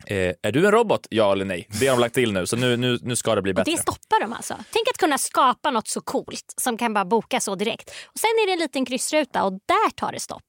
Eh, 0.05 0.33
är 0.41 0.51
du 0.51 0.65
en 0.65 0.71
robot? 0.71 1.07
Ja 1.09 1.31
eller 1.31 1.45
nej? 1.45 1.67
Det 1.79 1.87
har 1.87 1.95
de 1.95 2.01
lagt 2.01 2.15
till 2.15 2.33
nu, 2.33 2.45
så 2.45 2.55
nu, 2.55 2.77
nu, 2.77 2.99
nu 3.01 3.15
ska 3.15 3.35
det 3.35 3.41
bli 3.41 3.51
Och 3.51 3.55
bättre. 3.55 3.71
det 3.71 3.77
stoppar 3.77 4.21
de 4.21 4.33
alltså. 4.33 4.53
Tänk 4.53 4.89
att 4.89 4.97
kunna 4.97 5.17
skapa 5.17 5.71
något 5.71 5.87
så 5.87 6.01
coolt 6.01 6.53
som 6.61 6.77
kan 6.77 6.93
bara 6.93 7.05
boka 7.05 7.39
så 7.39 7.55
direkt. 7.55 7.89
Och 7.89 8.19
Sen 8.19 8.29
är 8.29 8.47
det 8.47 8.53
en 8.53 8.59
liten 8.59 8.85
kryssruta 8.85 9.43
och 9.43 9.51
där 9.51 9.89
tar 9.95 10.11
det 10.11 10.19
stopp. 10.19 10.43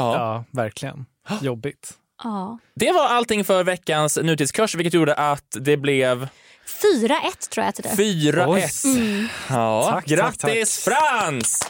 Ja, 0.00 0.44
verkligen. 0.50 1.06
Jobbigt. 1.40 1.92
Ja. 2.22 2.58
Det 2.74 2.92
var 2.92 3.08
allting 3.08 3.44
för 3.44 3.64
veckans 3.64 4.18
nutidskurs, 4.22 4.74
vilket 4.74 4.94
gjorde 4.94 5.14
att 5.14 5.56
det 5.60 5.76
blev 5.76 6.28
4-1 6.66 7.50
tror 7.50 7.64
jag 7.64 7.74
till 7.74 7.84
det. 7.84 8.02
4-1. 8.02 8.84
Mm. 8.84 9.28
Ja, 9.50 9.82
Tack, 9.84 9.94
tack, 9.94 10.06
grattis 10.06 10.84
Frans! 10.84 11.60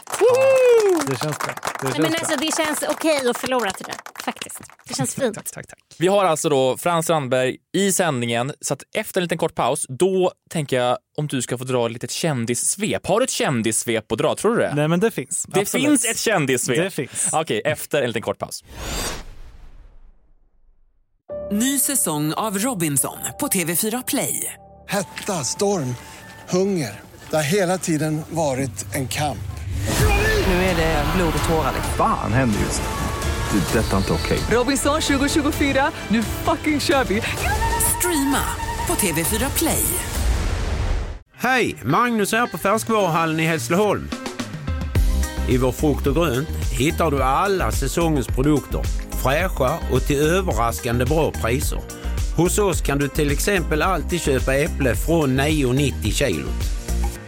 Det 1.07 1.19
känns 1.19 1.37
bra. 1.37 1.53
Det 1.81 1.83
Nej, 1.83 1.93
känns 1.93 1.97
men 1.97 2.15
alltså, 2.19 2.35
det 2.39 2.55
känns 2.55 2.83
okej 2.89 3.29
att 3.29 3.37
förlora 3.37 3.71
till 3.71 3.85
det. 3.85 4.16
Faktiskt. 4.27 4.59
Det 4.87 4.93
känns 4.93 5.15
fint. 5.15 5.35
Tack, 5.35 5.51
tack, 5.51 5.67
tack. 5.67 5.79
Vi 5.97 6.07
har 6.07 6.25
alltså 6.25 6.49
då 6.49 6.77
Frans 6.77 7.05
Strandberg 7.05 7.57
i 7.73 7.91
sändningen, 7.91 8.53
så 8.61 8.73
att 8.73 8.83
efter 8.95 9.21
en 9.21 9.23
liten 9.23 9.37
kort 9.37 9.55
paus, 9.55 9.85
då 9.89 10.31
tänker 10.49 10.77
jag 10.81 10.97
om 11.17 11.27
du 11.27 11.41
ska 11.41 11.57
få 11.57 11.63
dra 11.63 11.85
ett 11.85 11.91
litet 11.91 12.11
kändissvep. 12.11 13.07
Har 13.07 13.19
du 13.19 13.23
ett 13.23 13.29
kändissvep 13.29 14.11
att 14.11 14.17
dra, 14.17 14.35
tror 14.35 14.55
du 14.55 14.61
det? 14.61 14.73
Nej 14.75 14.87
men 14.87 14.99
det 14.99 15.11
finns. 15.11 15.45
Det 15.47 15.59
Absolut. 15.59 15.85
finns 15.87 16.05
ett 16.05 16.17
kändissvep? 16.17 16.77
Det 16.77 16.89
finns. 16.91 17.29
Okej, 17.33 17.61
efter 17.65 18.01
en 18.01 18.07
liten 18.07 18.21
kort 18.21 18.37
paus. 18.39 18.63
Ny 21.51 21.79
säsong 21.79 22.33
av 22.33 22.57
Robinson 22.57 23.17
på 23.39 23.47
TV4 23.47 24.03
Play. 24.07 24.53
Hetta, 24.87 25.33
storm, 25.33 25.95
hunger. 26.49 26.99
Det 27.29 27.35
har 27.35 27.43
hela 27.43 27.77
tiden 27.77 28.21
varit 28.29 28.95
en 28.95 29.07
kamp. 29.07 29.39
Nu 30.47 30.53
är 30.53 30.75
det 30.75 31.05
blod 31.15 31.33
och 31.43 31.49
tårar. 31.49 31.73
Fan 31.97 32.33
händer 32.33 32.59
just 32.59 32.81
nu. 32.81 33.06
Det. 33.51 33.79
Detta 33.79 33.93
är 33.93 33.97
inte 33.97 34.13
okej. 34.13 34.39
Robinson 34.51 35.01
2024, 35.01 35.91
nu 36.07 36.23
fucking 36.23 36.79
kör 36.79 37.03
vi! 37.03 37.21
Streama 37.97 38.43
på 38.87 38.93
TV4 38.93 39.57
Play. 39.57 39.83
Hej! 41.35 41.75
Magnus 41.85 42.31
här 42.31 42.47
på 42.47 42.57
Färskvaruhallen 42.57 43.39
i 43.39 43.43
Hässleholm. 43.43 44.09
I 45.49 45.57
vår 45.57 45.71
frukt 45.71 46.07
och 46.07 46.15
grönt 46.15 46.49
hittar 46.71 47.11
du 47.11 47.23
alla 47.23 47.71
säsongens 47.71 48.27
produkter. 48.27 48.81
Fräscha 49.23 49.73
och 49.91 50.01
till 50.01 50.21
överraskande 50.21 51.05
bra 51.05 51.31
priser. 51.31 51.79
Hos 52.37 52.59
oss 52.59 52.81
kan 52.81 52.97
du 52.97 53.07
till 53.07 53.31
exempel 53.31 53.81
alltid 53.81 54.21
köpa 54.21 54.55
äpple 54.55 54.95
från 54.95 55.39
9,90 55.39 56.11
kilot. 56.11 56.63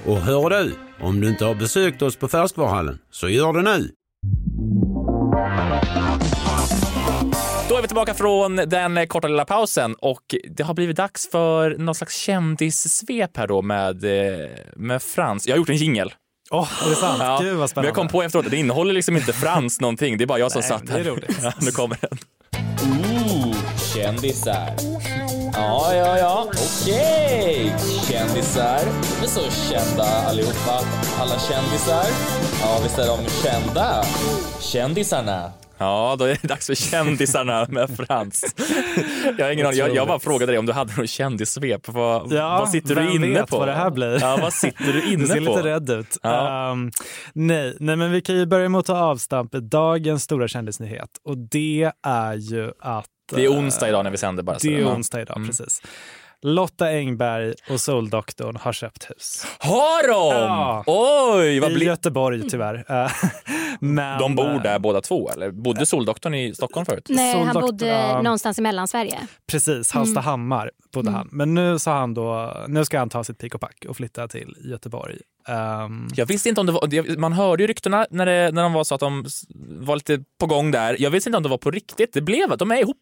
Och 0.06 0.18
hör 0.18 0.50
du, 0.50 0.76
om 1.02 1.22
du 1.22 1.30
inte 1.30 1.46
har 1.46 1.56
besökt 1.56 2.02
oss 2.02 2.16
på 2.16 2.28
Färskvaruhallen, 2.28 2.98
så 3.12 3.30
gör 3.30 3.54
det 3.54 3.62
nu! 3.62 3.92
Tillbaka 7.90 8.14
från 8.14 8.56
den 8.56 9.08
korta 9.08 9.28
lilla 9.28 9.46
pausen 9.46 9.96
och 9.96 10.36
det 10.56 10.64
har 10.64 10.74
blivit 10.74 10.98
dags 10.98 11.30
för 11.32 11.76
någon 11.78 11.96
slags 11.96 12.18
kändissvep 12.18 13.38
här 13.38 13.48
då 13.48 13.62
med, 13.62 14.04
eh, 14.04 14.50
med 14.76 15.02
Frans. 15.04 15.48
Jag 15.48 15.54
har 15.54 15.58
gjort 15.58 15.70
en 15.70 15.76
jingel. 15.76 16.14
Åh, 16.52 16.70
är 16.86 16.90
det 16.90 16.96
sant? 16.96 17.42
Gud 17.42 17.50
vad 17.52 17.60
Men 17.60 17.68
spännande. 17.68 17.88
jag 17.88 17.96
kom 17.96 18.08
på 18.08 18.24
efteråt 18.24 18.46
att 18.46 18.52
det 18.52 18.58
innehåller 18.58 18.94
liksom 18.94 19.18
inte 19.18 19.34
Frans 19.34 19.82
någonting. 19.82 20.18
Det 20.18 20.24
är 20.24 20.26
bara 20.26 20.40
jag 20.40 20.52
som 20.52 20.60
Nej, 20.60 20.70
satt 20.70 20.88
det 20.88 20.94
är 20.94 20.98
här. 20.98 21.04
roligt. 21.04 21.40
Ja, 21.44 21.52
nu 21.62 21.72
kommer 21.72 21.98
den. 22.02 22.18
Ooh, 22.82 23.56
kändisar. 23.94 24.70
Ja, 25.54 25.94
ja, 25.96 26.18
ja. 26.18 26.48
Okej. 26.48 27.76
Kändisar. 28.10 28.80
De 29.20 29.26
är 29.26 29.30
så 29.30 29.42
kända 29.72 30.04
allihopa. 30.04 30.80
Alla 31.20 31.40
kändisar. 31.40 32.06
Ja, 32.62 32.80
visst 32.84 33.00
är 33.00 33.08
de 33.08 33.20
kända. 33.44 34.04
Kändisarna. 34.60 35.52
Ja, 35.80 36.16
då 36.20 36.26
är 36.26 36.38
det 36.42 36.48
dags 36.48 36.68
för 36.68 36.76
kändisarna 36.76 37.66
med 37.70 37.98
Frans. 37.98 38.56
Jag 39.38 39.54
ingen. 39.54 39.76
Jag, 39.76 39.96
jag 39.96 40.08
bara 40.08 40.20
frågade 40.20 40.52
dig 40.52 40.60
om 40.60 40.66
du 40.66 40.74
hade 40.74 40.94
någon 40.96 41.08
kändissvep. 41.08 41.88
Vad, 41.88 42.34
Ja, 42.34 42.50
vad 42.60 42.70
sitter 42.70 42.96
du 42.96 43.16
inne 43.16 43.44
på? 43.46 43.58
vad 43.60 43.68
det 43.68 43.74
här 43.74 43.90
blir. 43.90 44.22
Ja, 44.22 44.38
vad 44.42 44.54
sitter 44.54 44.94
du 44.94 45.04
inne 45.14 45.22
Du 45.22 45.28
ser 45.28 45.36
på? 45.36 45.42
lite 45.42 45.64
rädd 45.64 45.90
ut. 45.90 46.18
Ja. 46.22 46.72
Ehm, 46.72 46.92
nej, 47.34 47.78
nej, 47.80 47.96
men 47.96 48.12
vi 48.12 48.22
kan 48.22 48.36
ju 48.36 48.46
börja 48.46 48.70
med 48.70 48.80
att 48.80 48.86
ta 48.86 48.98
avstamp 49.00 49.56
i 49.56 49.60
dagens 49.60 50.24
stora 50.24 50.48
kändisnyhet. 50.48 51.10
Och 51.24 51.38
det 51.38 51.92
är 52.08 52.34
ju 52.36 52.72
att... 52.80 53.06
Det 53.32 53.46
är 53.46 53.52
eh, 53.52 53.58
onsdag 53.60 53.90
idag 53.90 54.04
när 54.04 54.12
vi 54.12 54.18
sänder 54.18 54.44
bara. 54.44 54.58
Det 54.62 54.80
är 54.82 54.86
onsdag 54.88 55.22
idag, 55.22 55.38
Mm. 55.38 55.48
precis. 55.48 55.82
Lotta 56.42 56.88
Engberg 56.90 57.54
och 57.70 57.80
Soldoktorn 57.82 58.56
har 58.56 58.74
köpt 58.74 59.10
hus. 59.10 59.46
Har 59.60 60.08
de? 60.08 60.46
Ja. 60.46 60.84
Oj, 60.88 61.60
vad 61.60 61.72
I. 61.72 61.86
Göteborg 61.86 62.50
tyvärr. 62.50 62.86
Eh, 62.90 63.12
Men, 63.80 64.20
De 64.20 64.36
bor 64.36 64.60
där 64.64 64.80
båda 64.80 65.02
två, 65.02 65.30
eller 65.30 65.52
bodde 65.52 65.86
Soldoktorn 65.86 66.34
i 66.34 66.54
Stockholm 66.56 66.86
förut? 66.86 67.06
Nej, 67.10 67.34
han 67.34 67.54
Soldoktorn, 67.54 67.62
bodde 67.62 67.88
ja. 67.88 68.22
någonstans 68.22 68.60
i 68.60 68.62
Mellansverige. 68.62 69.20
Precis, 69.52 69.96
Mm. 69.96 70.00
Hallstahammar 70.00 70.72
bodde 70.94 71.10
Mm. 71.10 71.18
han. 71.18 71.30
Men 71.32 71.54
nu 71.54 71.80
sa 71.80 72.00
han 72.00 72.14
då, 72.14 72.54
nu 72.68 72.86
ska 72.86 73.00
han 73.00 73.10
ta 73.10 73.24
sitt 73.24 73.38
pick 73.38 73.56
och 73.56 73.62
pack 73.62 73.86
och 73.90 73.98
flytta 73.98 74.28
till 74.28 74.56
Göteborg. 74.64 75.16
Ehm, 75.48 76.08
Jag 76.16 76.26
visste 76.26 76.50
inte 76.50 76.62
om 76.62 76.68
det 76.68 76.74
var, 76.74 77.18
man 77.18 77.34
hörde 77.34 77.64
ju 77.64 77.68
ryktena 77.68 78.06
när, 78.10 78.26
det, 78.26 78.52
när 78.52 78.64
de 78.64 78.74
var 78.74 78.84
så 78.84 78.96
att 78.96 79.02
de 79.02 79.26
var 79.80 79.96
lite 79.96 80.24
på 80.40 80.46
gång 80.46 80.72
där. 80.72 80.96
Jag 81.00 81.12
visste 81.12 81.30
inte 81.30 81.38
om 81.38 81.44
det 81.44 81.50
var 81.50 81.58
på 81.58 81.72
riktigt. 81.72 82.14
Det 82.14 82.22
blev 82.22 82.52
att 82.54 82.60
de 82.60 82.72
är 82.72 82.78
ihop. 82.78 82.98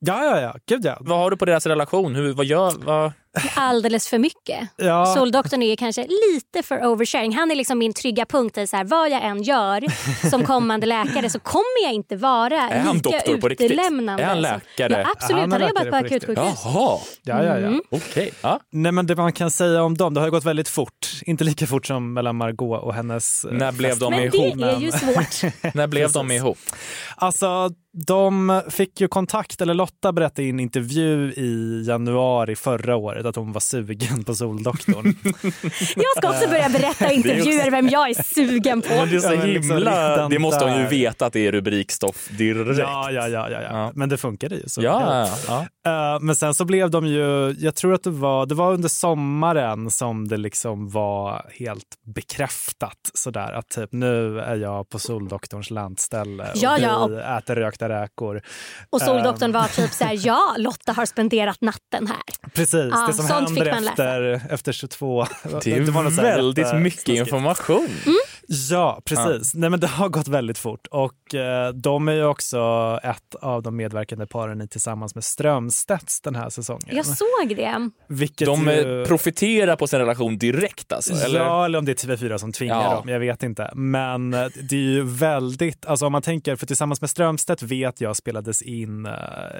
Ja, 0.00 0.24
ja, 0.24 0.40
ja. 0.40 0.54
Gud 0.66 0.84
ja. 0.84 0.96
Vad 1.00 1.18
har 1.18 1.30
du 1.30 1.36
på 1.36 1.44
deras 1.44 1.66
relation? 1.66 2.14
Hur, 2.14 2.32
vad 2.32 2.46
gör... 2.46 2.72
Vad... 2.84 3.12
Alldeles 3.54 4.08
för 4.08 4.18
mycket. 4.18 4.68
Ja. 4.76 5.06
Soldoktorn 5.06 5.62
är 5.62 5.76
kanske 5.76 6.06
lite 6.34 6.62
för 6.62 6.86
oversharing. 6.86 7.34
Han 7.36 7.50
är 7.50 7.54
liksom 7.54 7.78
min 7.78 7.92
trygga 7.92 8.26
punkt 8.26 8.58
i 8.58 8.66
så 8.66 8.76
här, 8.76 8.84
vad 8.84 9.10
jag 9.10 9.22
än 9.24 9.42
gör 9.42 9.84
som 10.30 10.44
kommande 10.44 10.86
läkare 10.86 11.30
så 11.30 11.38
kommer 11.40 11.82
jag 11.84 11.92
inte 11.92 12.16
vara 12.16 12.54
Är 12.70 12.80
han 12.80 12.96
lika 12.96 13.10
doktor 13.10 13.36
på 13.36 13.48
riktigt? 13.48 13.70
utelämnande. 13.70 14.22
Är 14.22 14.26
han 14.26 14.40
läkare? 14.40 14.92
Ja, 15.04 15.10
absolut. 15.16 15.40
Han 15.40 15.52
har 15.52 15.60
jobbat 15.60 15.90
på 15.90 15.96
riktigt. 15.96 16.12
akutsjukhus. 16.28 16.60
Jaha, 16.64 16.98
Ja, 17.22 17.44
ja, 17.44 17.58
ja. 17.58 17.66
Mm. 17.66 17.82
okej. 17.90 18.30
Ja. 18.42 18.60
Nej, 18.72 18.92
men 18.92 19.06
det 19.06 19.16
man 19.16 19.32
kan 19.32 19.50
säga 19.50 19.82
om 19.82 19.96
dem, 19.96 20.14
det 20.14 20.20
har 20.20 20.26
ju 20.26 20.30
gått 20.30 20.44
väldigt 20.44 20.68
fort. 20.68 21.10
Inte 21.22 21.44
lika 21.44 21.66
fort 21.66 21.86
som 21.86 22.12
mellan 22.12 22.36
Margot 22.36 22.82
och 22.82 22.94
hennes 22.94 23.44
eh, 23.44 23.52
När 23.52 23.72
blev 23.72 23.98
de 23.98 24.10
Men 24.10 24.20
ihop? 24.22 24.58
det 24.58 24.66
är 24.70 24.80
ju 24.80 24.92
svårt. 24.92 25.52
När 25.74 25.86
blev 25.86 26.12
de 26.12 26.30
ihop? 26.30 26.58
Alltså, 27.16 27.70
de 28.06 28.62
fick 28.70 29.00
ju 29.00 29.08
kontakt, 29.08 29.60
eller 29.60 29.74
Lotta 29.74 30.12
berättade 30.12 30.42
i 30.42 30.50
en 30.50 30.60
intervju 30.60 31.32
i 31.32 31.82
januari 31.86 32.56
förra 32.56 32.96
året 32.96 33.19
att 33.26 33.36
hon 33.36 33.52
var 33.52 33.60
sugen 33.60 34.24
på 34.24 34.34
Soldoktorn. 34.34 35.14
Jag 35.96 36.16
ska 36.16 36.28
också 36.30 36.48
börja 36.48 36.68
berätta 36.68 37.12
i 37.12 37.14
intervjuer 37.14 37.70
vem 37.70 37.88
jag 37.88 38.10
är 38.10 38.22
sugen 38.34 38.82
på. 38.82 38.88
Men 38.88 39.10
det 39.10 39.16
är 39.16 39.20
så 39.20 39.30
liksom 39.44 39.76
himla... 39.76 40.28
Det 40.28 40.38
måste 40.38 40.64
hon 40.64 40.78
ju 40.78 40.86
veta 40.86 41.26
att 41.26 41.32
det 41.32 41.46
är 41.46 41.52
rubrikstoff 41.52 42.28
direkt. 42.38 42.78
ja, 42.78 43.10
ja, 43.10 43.28
ja, 43.28 43.50
ja, 43.50 43.60
ja. 43.62 43.92
Men 43.94 44.08
det 44.08 44.16
funkade 44.16 44.54
ju. 44.54 44.62
Så 44.66 44.82
Ja, 44.82 45.28
ja. 45.46 45.66
Eh, 46.14 46.20
men 46.20 46.36
sen 46.36 46.54
så 46.54 46.64
blev 46.64 46.90
de 46.90 47.06
ju, 47.06 47.54
jag 47.58 47.74
tror 47.74 47.94
att 47.94 48.02
det 48.02 48.10
var, 48.10 48.46
det 48.46 48.54
var 48.54 48.72
under 48.72 48.88
sommaren 48.88 49.90
som 49.90 50.28
det 50.28 50.36
liksom 50.36 50.88
var 50.90 51.46
helt 51.58 51.84
bekräftat 52.14 52.96
sådär 53.14 53.52
att 53.52 53.68
typ 53.68 53.92
nu 53.92 54.40
är 54.40 54.56
jag 54.56 54.88
på 54.88 54.98
Soldoktorns 54.98 55.70
landställe 55.70 56.42
och 56.42 56.48
Ja, 56.54 56.74
vi 56.78 56.82
ja, 56.82 56.96
och- 56.96 57.20
äter 57.38 57.54
rökta 57.56 57.88
räkor. 57.88 58.42
Och 58.90 59.00
Soldoktorn 59.02 59.50
Ehm, 59.50 59.52
var 59.52 59.68
typ 59.68 59.90
så 59.90 60.04
här, 60.04 60.18
ja 60.26 60.54
Lotta 60.58 60.92
har 60.92 61.06
spenderat 61.06 61.60
natten 61.60 62.06
här. 62.06 62.50
Precis, 62.54 62.88
Ja, 62.92 63.06
det 63.10 63.16
som 63.16 63.26
sånt 63.28 63.48
händer 63.48 63.64
fick 63.64 63.72
man 63.74 63.84
läsa. 63.84 63.90
efter, 63.92 64.52
efter 64.54 64.72
22. 64.72 65.26
Det 65.64 65.72
är 65.72 65.80
var 65.90 66.10
så 66.10 66.22
här 66.22 66.22
väldigt 66.36 66.64
jätte- 66.66 66.78
mycket 66.78 67.08
information. 67.08 67.88
Mm. 68.06 68.16
Ja, 68.70 69.00
precis. 69.04 69.54
Nej, 69.54 69.70
men 69.70 69.80
det 69.80 69.86
har 69.86 70.08
gått 70.08 70.28
väldigt 70.28 70.58
fort 70.58 70.86
och 70.90 71.34
eh, 71.34 71.72
de 71.72 72.08
är 72.08 72.12
ju 72.12 72.24
också 72.24 72.58
ett 73.02 73.34
av 73.40 73.62
de 73.62 73.76
medverkande 73.76 74.26
paren 74.26 74.60
i 74.60 74.68
Tillsammans 74.68 75.14
med 75.14 75.24
Strömstedts 75.24 76.20
den 76.20 76.34
här 76.34 76.50
säsongen. 76.50 76.88
Jag 76.96 77.06
såg 77.06 77.56
det. 77.56 77.90
Vilket 78.08 78.46
De 78.46 78.62
ju... 78.68 79.00
eh, 79.00 79.06
profiterar 79.06 79.76
på 79.76 79.86
sin 79.86 79.98
relation 79.98 80.38
direkt 80.38 80.92
alltså? 80.92 81.14
Eller? 81.14 81.40
Ja, 81.40 81.64
eller 81.64 81.78
om 81.78 81.84
det 81.84 81.92
är 82.04 82.08
TV4 82.08 82.38
som 82.38 82.52
tvingar 82.52 82.82
Ja. 82.82 82.94
dem. 82.94 83.08
Jag 83.08 83.20
vet 83.20 83.42
inte. 83.42 83.70
Men 83.74 84.34
eh, 84.34 84.46
det 84.62 84.76
är 84.76 84.80
ju 84.80 85.02
väldigt, 85.02 85.86
alltså 85.86 86.06
om 86.06 86.12
man 86.12 86.22
tänker, 86.22 86.56
för 86.56 86.66
Tillsammans 86.66 87.00
med 87.00 87.10
Strömstedt 87.10 87.62
vet 87.62 88.00
jag 88.00 88.16
spelades 88.16 88.62
in, 88.62 89.06
eh, 89.06 89.12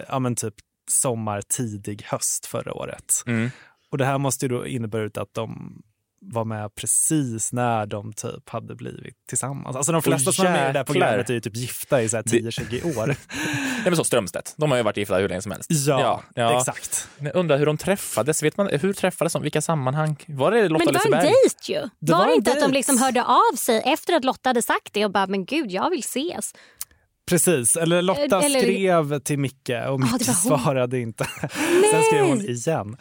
ja 0.09 0.19
men 0.19 0.35
typ 0.37 0.55
sommar, 0.91 1.43
tidig 1.43 2.03
höst 2.07 2.47
förra 2.47 2.75
året. 2.75 3.23
Mm. 3.27 3.51
Och 3.91 3.99
det 3.99 4.05
här 4.05 4.19
måste 4.19 4.45
ju 4.45 4.49
då 4.49 4.67
inneburit 4.67 5.19
att 5.19 5.35
de 5.35 5.83
var 6.23 6.45
med 6.45 6.75
precis 6.75 7.53
när 7.53 7.87
de 7.87 8.13
typ 8.13 8.49
hade 8.49 8.75
blivit 8.75 9.15
tillsammans. 9.29 9.77
Alltså 9.77 9.93
de 9.93 10.03
flesta 10.03 10.33
som 10.33 10.47
är 10.47 10.51
med 10.51 10.71
i 10.71 10.73
det 10.73 10.79
här 10.79 10.85
programmet 10.85 11.31
är 11.31 11.35
ju 11.35 11.41
typ 11.41 11.57
gifta 11.57 12.03
i 12.03 12.09
så 12.09 12.17
här 12.17 12.23
10-20 12.23 12.99
år. 12.99 13.07
Nej 13.37 13.85
men 13.85 13.97
så 13.97 14.05
Strömstedt, 14.05 14.55
de 14.57 14.71
har 14.71 14.79
ju 14.79 14.83
varit 14.83 14.97
gifta 14.97 15.17
hur 15.17 15.29
länge 15.29 15.43
som 15.43 15.53
helst. 15.53 15.71
Ja, 15.71 16.23
exakt. 16.35 17.09
Men 17.19 17.33
undrar 17.33 17.59
hur 17.59 17.67
de 17.67 17.79
träffades, 17.79 18.43
vet 18.43 18.57
man 18.57 18.67
hur 18.67 18.93
träffades 18.93 19.33
de, 19.33 19.43
vilka 19.43 19.63
sammanhang? 19.63 20.17
Var 20.29 20.51
det 20.51 20.69
Lotta 20.69 20.85
Men 20.85 20.95
det 20.95 21.11
var 21.11 21.17
en 21.17 21.25
dejt 21.25 21.73
ju. 21.73 21.89
Det 21.99 22.13
var 22.13 22.19
var 22.19 22.27
det 22.27 22.35
inte 22.35 22.53
att 22.53 22.61
de 22.61 22.73
liksom 22.73 22.99
hörde 22.99 23.25
av 23.25 23.57
sig 23.57 23.83
efter 23.85 24.13
att 24.13 24.25
Lotta 24.25 24.49
hade 24.49 24.63
sagt 24.63 24.93
det 24.93 25.05
och 25.05 25.11
bara 25.11 25.27
men 25.27 25.45
gud 25.45 25.71
jag 25.71 25.91
vill 25.91 26.01
ses. 26.01 26.55
Precis, 27.31 27.77
eller 27.77 28.03
Lotta 28.03 28.43
Eller- 28.43 28.61
skrev 28.61 29.19
till 29.19 29.39
Micke 29.39 29.71
och 29.89 30.01
Micke 30.01 30.19
det 30.19 30.27
hon. 30.27 30.59
svarade 30.59 30.99
inte. 30.99 31.25
Sen 31.91 32.03
skrev 32.11 32.25
hon 32.27 32.41
igen. 32.41 32.97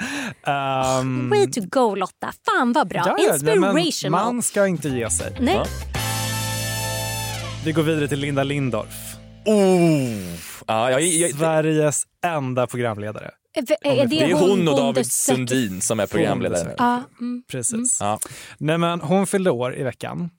Um, 1.02 1.30
Way 1.30 1.52
to 1.52 1.62
go 1.70 1.96
Lotta, 1.96 2.34
fan 2.46 2.74
vad 2.74 2.88
bra. 2.88 3.04
ja, 3.06 3.16
nej, 3.18 3.28
Inspirational. 3.34 4.34
Man 4.34 4.42
ska 4.44 4.68
inte 4.68 4.90
ge 4.90 5.10
sig. 5.10 5.38
Nej. 5.40 5.56
Ja. 5.56 5.66
Vi 7.66 7.72
går 7.72 7.84
vidare 7.84 8.08
till 8.08 8.20
Linda 8.20 8.44
Lindorff. 8.44 9.16
Oh. 9.46 10.36
Ja, 10.68 10.92
jag, 10.92 11.02
jag, 11.02 11.32
Sveriges 11.32 12.04
enda 12.26 12.68
programledare. 12.68 13.32
Är, 13.54 13.62
är 14.02 14.08
det 14.08 14.22
är 14.22 14.34
hon 14.34 14.68
och 14.68 14.78
David 14.78 15.12
Sundin 15.12 15.82
som 15.82 16.00
är 16.00 16.08
programledare. 16.08 16.76
Ja, 16.78 17.04
mm. 17.20 17.44
Precis. 17.52 17.98
Ja. 18.02 18.20
Nej, 18.58 18.78
men 18.78 19.02
hon 19.02 19.28
fyllde 19.28 19.52
år 19.52 19.76
i 19.76 19.84
veckan. 19.84 20.30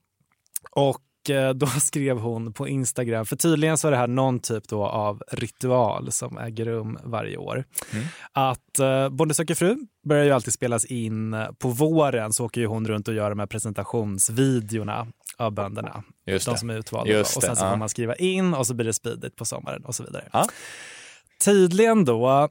Och 0.71 0.97
eh, 0.97 1.10
då 1.55 1.67
skrev 1.81 2.19
hon 2.19 2.53
på 2.53 2.69
Instagram, 2.69 3.27
för 3.27 3.37
tydligen 3.37 3.79
så 3.79 3.89
är 3.89 3.93
det 3.93 3.97
här 3.97 4.07
någon 4.07 4.41
typ 4.41 4.69
då 4.69 4.87
av 4.87 5.23
ritual 5.33 6.13
som 6.13 6.39
äger 6.39 6.65
rum 6.65 6.99
varje 7.05 7.37
år. 7.37 7.65
Mm. 7.93 8.07
Att 8.33 8.79
eh, 8.79 9.09
Bonde 9.09 9.35
söker 9.35 9.55
fru 9.55 9.77
börjar 10.09 10.25
ju 10.25 10.31
alltid 10.31 10.53
spelas 10.53 10.85
in 10.85 11.35
eh, 11.35 11.47
på 11.59 11.69
våren 11.69 12.33
så 12.33 12.45
åker 12.45 12.61
ju 12.61 12.67
hon 12.67 12.89
runt 12.89 13.09
och 13.09 13.15
gör 13.15 13.31
de 13.31 13.39
här 13.39 13.47
presentationsvideorna 13.47 15.07
av 15.37 15.53
bönderna. 15.53 16.03
Just 16.27 16.47
de 16.47 16.53
det. 16.53 16.59
som 16.59 16.71
är 16.71 16.75
utvalda. 16.79 17.13
Just 17.13 17.37
och 17.37 17.43
sen 17.43 17.57
så 17.57 17.61
får 17.61 17.69
ja. 17.69 17.77
man 17.77 17.89
skriva 17.89 18.15
in 18.15 18.55
och 18.55 18.67
så 18.67 18.75
blir 18.75 18.87
det 18.87 18.93
speedigt 18.93 19.37
på 19.37 19.45
sommaren 19.45 19.85
och 19.85 19.95
så 19.95 20.03
vidare. 20.03 20.29
Ja. 20.33 20.47
Tydligen 21.45 22.05
då 22.05 22.49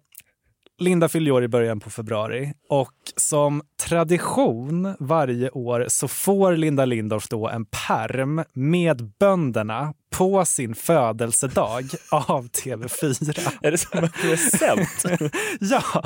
Linda 0.80 1.10
fyllde 1.10 1.32
år 1.32 1.44
i 1.44 1.48
början 1.48 1.80
på 1.80 1.90
februari 1.90 2.54
och 2.70 2.94
som 3.16 3.62
tradition 3.88 4.96
varje 5.00 5.50
år 5.50 5.86
så 5.88 6.08
får 6.08 6.56
Linda 6.56 6.86
Lindorff 6.86 7.28
då 7.28 7.48
en 7.48 7.66
perm 7.66 8.44
med 8.54 9.12
bönderna 9.20 9.94
på 10.12 10.46
sin 10.46 10.76
födelsedag 10.76 11.86
av 12.12 12.50
TV4. 12.50 13.52
Är 13.62 13.72
det 13.72 13.78
som 13.78 14.04
en 14.04 14.10
present? 14.10 15.04
ja. 15.60 16.04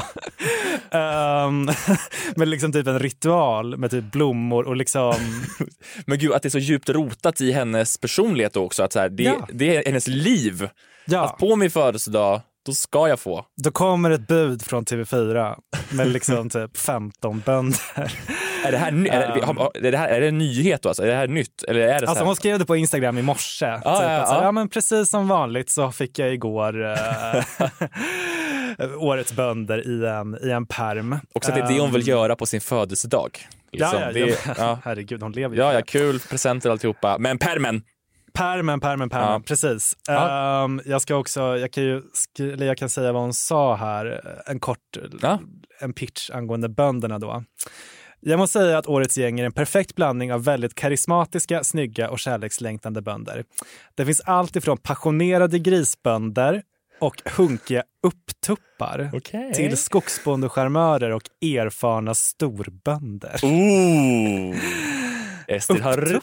Um, 1.48 1.70
med 2.36 2.48
liksom 2.48 2.72
typ 2.72 2.88
en 2.88 3.00
ritual 3.00 3.78
med 3.78 3.92
typ 3.92 4.12
blommor 4.12 4.68
och 4.68 4.76
liksom... 4.76 5.16
Men 6.06 6.18
gud, 6.20 6.34
att 6.34 6.42
det 6.42 6.48
är 6.48 6.50
så 6.50 6.60
djupt 6.60 6.90
rotat 6.90 7.42
i 7.42 7.52
hennes 7.52 7.98
personlighet 7.98 8.56
också. 8.56 8.84
Att 8.84 8.94
så 8.94 9.00
här, 9.00 9.10
det, 9.10 9.24
Ja. 9.24 9.48
det 9.54 9.76
är 9.76 9.86
hennes 9.86 10.08
liv. 10.08 10.70
Ja. 11.06 11.26
Att 11.26 11.38
på 11.38 11.56
min 11.56 11.72
födelsedag, 11.72 12.42
då 12.65 12.73
ska 12.73 13.08
jag 13.08 13.19
få. 13.19 13.45
Då 13.63 13.71
kommer 13.71 14.12
ett 14.12 14.28
bud 14.28 14.62
från 14.65 14.86
TV4 14.86 15.56
med 15.91 16.08
liksom 16.08 16.49
typ 16.49 16.78
15 16.78 17.39
bönder. 17.45 17.80
Är 18.65 18.71
det 18.71 18.78
här, 18.78 18.91
ny- 18.91 19.10
är 19.10 19.19
det, 19.19 19.41
Um. 19.41 19.58
är 19.84 19.91
det 19.91 19.97
här 19.97 20.10
är 20.10 20.21
det 20.21 20.28
en 20.28 20.38
nyhet 20.38 20.82
då? 20.82 20.89
Alltså? 20.89 21.04
Är 21.04 21.08
det 21.08 21.15
här 21.15 21.28
nytt? 21.28 21.63
Eller 21.67 21.80
är 21.80 21.88
det 21.93 21.99
så 21.99 22.06
Alltså 22.06 22.15
här? 22.23 22.26
hon 22.26 22.36
skrev 22.36 22.60
det 22.60 22.65
på 22.65 22.76
Instagram 22.76 23.17
i 23.17 23.21
morse. 23.21 23.76
typ, 23.76 23.82
ja, 23.86 23.91
att 23.91 23.97
så 23.97 24.04
här, 24.04 24.19
ja. 24.39 24.43
ja, 24.43 24.52
men 24.52 24.69
precis 24.69 25.10
som 25.10 25.28
vanligt 25.28 25.69
så 25.69 25.91
fick 25.91 26.19
jag 26.19 26.34
igår 26.34 26.86
eh, 26.91 27.43
årets 28.97 29.34
bönder 29.34 29.88
i 29.88 30.06
en, 30.08 30.38
i 30.47 30.52
en 30.52 30.65
perm. 30.65 31.15
Också 31.34 31.52
att 31.52 31.58
det 31.58 31.63
är 31.63 31.67
det 31.67 31.80
hon 31.80 31.91
vill 31.91 32.02
Um, 32.02 32.08
göra 32.08 32.36
på 32.36 32.45
sin 32.45 32.62
födelsedag. 32.62 33.38
Liksom. 33.71 33.99
Ja, 33.99 34.06
ja, 34.06 34.12
det, 34.12 34.19
ja. 34.19 34.54
ja. 34.58 34.80
Herregud, 34.84 35.21
hon 35.21 35.32
lever 35.32 35.56
ju 35.56 35.62
ja, 35.62 35.73
ja, 35.73 35.82
kul, 35.88 36.19
presenter 36.19 36.69
och 36.69 36.71
alltihopa. 36.71 37.17
Men 37.17 37.38
permen! 37.38 37.82
Permen, 38.34 38.80
permen, 38.80 39.10
permen. 39.10 39.32
Ja. 39.32 39.41
Precis. 39.46 39.98
Ja. 40.08 40.63
Ehm, 40.65 40.82
jag 40.86 41.02
ska 41.02 41.15
också, 41.15 41.41
jag 41.58 41.72
kan 41.72 41.84
ju 41.84 42.02
eller 42.39 42.65
jag 42.65 42.78
kan 42.78 42.89
säga 42.89 43.12
vad 43.12 43.22
hon 43.22 43.34
sa 43.34 43.76
här, 43.76 44.22
en 44.46 44.60
kort 44.60 44.98
Ja. 45.22 45.39
en 45.80 45.93
pitch 45.93 46.30
angående 46.30 46.69
bönderna 46.69 47.19
då. 47.19 47.43
Jag 48.19 48.39
måste 48.39 48.60
säga 48.60 48.78
att 48.78 48.88
årets 48.88 49.17
gäng 49.17 49.39
är 49.39 49.46
en 49.46 49.52
perfekt 49.52 49.96
blandning 49.96 50.34
av 50.34 50.43
väldigt 50.43 50.76
karismatiska, 50.76 51.63
snygga 51.63 52.10
och 52.10 52.19
kärlekslängtande 52.19 53.02
bönder. 53.02 53.43
Det 53.96 54.06
finns 54.06 54.22
allt 54.22 54.56
ifrån 54.56 54.78
passionerade 54.78 55.60
grisbönder 55.60 56.63
och 57.00 57.15
hunkiga 57.38 57.84
upptuppar 58.04 59.10
Okej. 59.13 59.54
till 59.54 59.78
skogsbondecharmörer 59.78 61.12
och 61.12 61.24
erfarna 61.41 62.13
storbönder. 62.13 63.39
Ooh. 63.43 64.56
Estrid, 65.47 65.82
har 65.82 65.97
du... 65.97 66.19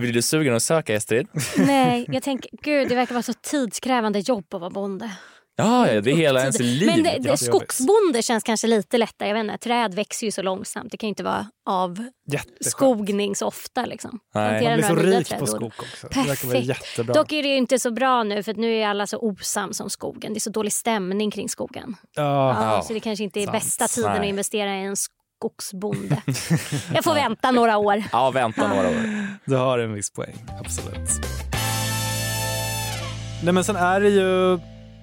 Blir 0.00 0.12
du 0.12 0.22
sugen 0.22 0.54
att 0.54 0.62
söka 0.62 0.94
Estrid? 0.94 1.26
Nej, 1.56 2.04
jag 2.08 2.22
tänker 2.22 2.50
gud 2.62 2.88
det 2.88 2.94
verkar 2.94 3.14
vara 3.14 3.22
så 3.22 3.32
tidskrävande 3.32 4.18
jobb 4.18 4.54
att 4.54 4.60
vara 4.60 4.70
bonde. 4.70 5.10
Ja, 5.56 6.00
det 6.00 6.10
är 6.10 6.16
hela 6.16 6.40
ens 6.40 6.58
liv. 6.58 6.86
Men 6.86 7.02
det, 7.02 7.18
det, 7.20 7.36
skogsbonde 7.36 8.22
känns 8.22 8.44
kanske 8.44 8.66
lite 8.66 8.98
lättare. 8.98 9.28
Jag 9.28 9.34
vet 9.34 9.44
inte, 9.44 9.58
träd 9.58 9.94
växer 9.94 10.26
ju 10.26 10.30
så 10.30 10.42
långsamt. 10.42 10.90
Det 10.90 10.96
kan 10.96 11.06
ju 11.06 11.08
inte 11.08 11.22
vara 11.22 11.46
av 11.66 12.10
Jätteskönt. 12.32 12.66
skogning 12.66 13.36
så 13.36 13.46
ofta. 13.46 13.86
Liksom. 13.86 14.20
Nej. 14.34 14.64
Man 14.64 14.74
blir 14.76 14.88
så 14.88 14.94
rik 14.94 15.38
på 15.38 15.46
skog 15.46 15.72
också. 15.78 16.08
Perfekt. 16.08 16.66
jättebra. 16.66 17.14
Dock 17.14 17.32
är 17.32 17.42
det 17.42 17.48
ju 17.48 17.56
inte 17.56 17.78
så 17.78 17.90
bra 17.90 18.22
nu 18.22 18.42
för 18.42 18.50
att 18.50 18.58
nu 18.58 18.74
är 18.74 18.86
alla 18.86 19.06
så 19.06 19.18
osams 19.18 19.80
om 19.80 19.90
skogen. 19.90 20.32
Det 20.32 20.38
är 20.38 20.40
så 20.40 20.50
dålig 20.50 20.72
stämning 20.72 21.30
kring 21.30 21.48
skogen. 21.48 21.96
Ja. 22.14 22.74
Ja, 22.74 22.82
så 22.82 22.92
det 22.92 23.00
kanske 23.00 23.24
inte 23.24 23.40
är 23.40 23.46
sant. 23.46 23.52
bästa 23.52 23.88
tiden 23.88 24.10
Nej. 24.10 24.20
att 24.20 24.26
investera 24.26 24.76
i 24.76 24.84
en 24.84 24.96
skogsbonde. 25.40 26.22
Jag 26.94 27.04
får 27.04 27.14
vänta 27.14 27.50
några 27.50 27.76
år. 27.78 28.02
Ja, 28.12 28.30
vänta 28.30 28.68
några 28.68 28.88
år. 28.88 29.26
Du 29.44 29.56
har 29.56 29.78
en 29.78 29.92
viss 29.94 30.10
poäng, 30.10 30.34
absolut. 30.60 31.10
Nej 33.44 33.52
men 33.54 33.64
sen 33.64 33.76
är 33.76 34.00
det 34.00 34.08
ju 34.08 34.58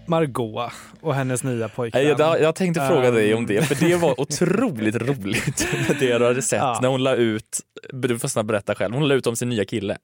Margot 0.08 0.72
och 1.02 1.16
hennes 1.16 1.44
nya 1.44 1.70
pojkvän. 1.70 2.04
Nej, 2.04 2.16
Jag, 2.20 2.42
jag 2.42 2.56
tänkte 2.56 2.88
fråga 2.88 3.12
dig 3.12 3.34
om 3.34 3.40
Um, 3.40 3.46
det, 3.46 3.62
för 3.64 3.76
det 3.86 3.96
var 3.96 4.20
otroligt 4.22 4.96
roligt 5.02 5.68
det 6.00 6.18
du 6.18 6.26
hade 6.26 6.42
sett 6.42 6.60
Ja. 6.60 6.80
när 6.82 6.90
hon 6.90 7.04
la 7.04 7.16
ut, 7.16 7.60
du 7.94 8.20
får 8.20 8.28
snabbt 8.28 8.48
berätta 8.48 8.76
själv, 8.76 8.94
hon 8.94 9.08
la 9.08 9.16
ut 9.16 9.28
om 9.28 9.36
sin 9.36 9.50
nya 9.50 9.66
kille. 9.66 9.98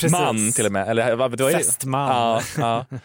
Precis. 0.00 0.12
Man 0.12 0.52
till 0.52 0.66
och 0.66 0.72
med. 0.72 0.88
Eller, 0.88 1.14
vad, 1.16 1.36
det 1.38 1.42
var 1.44 1.50
ju- 1.50 1.56
Fästman. 1.56 2.08
Ja, 2.08 2.40
ja. 2.58 2.84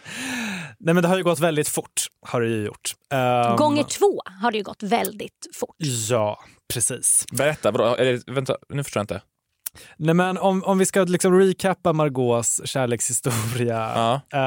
Nej 0.83 0.93
men 0.93 1.01
det 1.03 1.07
har 1.07 1.17
ju 1.17 1.23
gått 1.23 1.39
väldigt 1.39 1.69
fort, 1.69 2.07
har 2.27 2.41
det 2.41 2.47
ju 2.47 2.65
gjort. 2.65 2.91
Um, 3.49 3.55
Gånger 3.57 3.83
två 3.83 4.21
har 4.41 4.51
det 4.51 4.57
ju 4.57 4.63
gått 4.63 4.83
väldigt 4.83 5.47
fort. 5.55 5.75
Ja, 6.09 6.39
precis. 6.73 7.25
Berätta, 7.31 7.71
vadå? 7.71 7.95
Eller, 7.95 8.31
vänta, 8.33 8.55
nu 8.69 8.83
förstår 8.83 8.99
jag 8.99 9.03
inte. 9.03 9.21
Nej 9.97 10.15
men 10.15 10.37
om, 10.37 10.63
om 10.63 10.77
vi 10.77 10.85
ska 10.85 11.03
liksom 11.03 11.39
recappa 11.39 11.93
Margaux 11.93 12.61
kärlekshistoria. 12.65 14.21
Ja. 14.29 14.39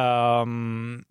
ehm, 0.43 1.03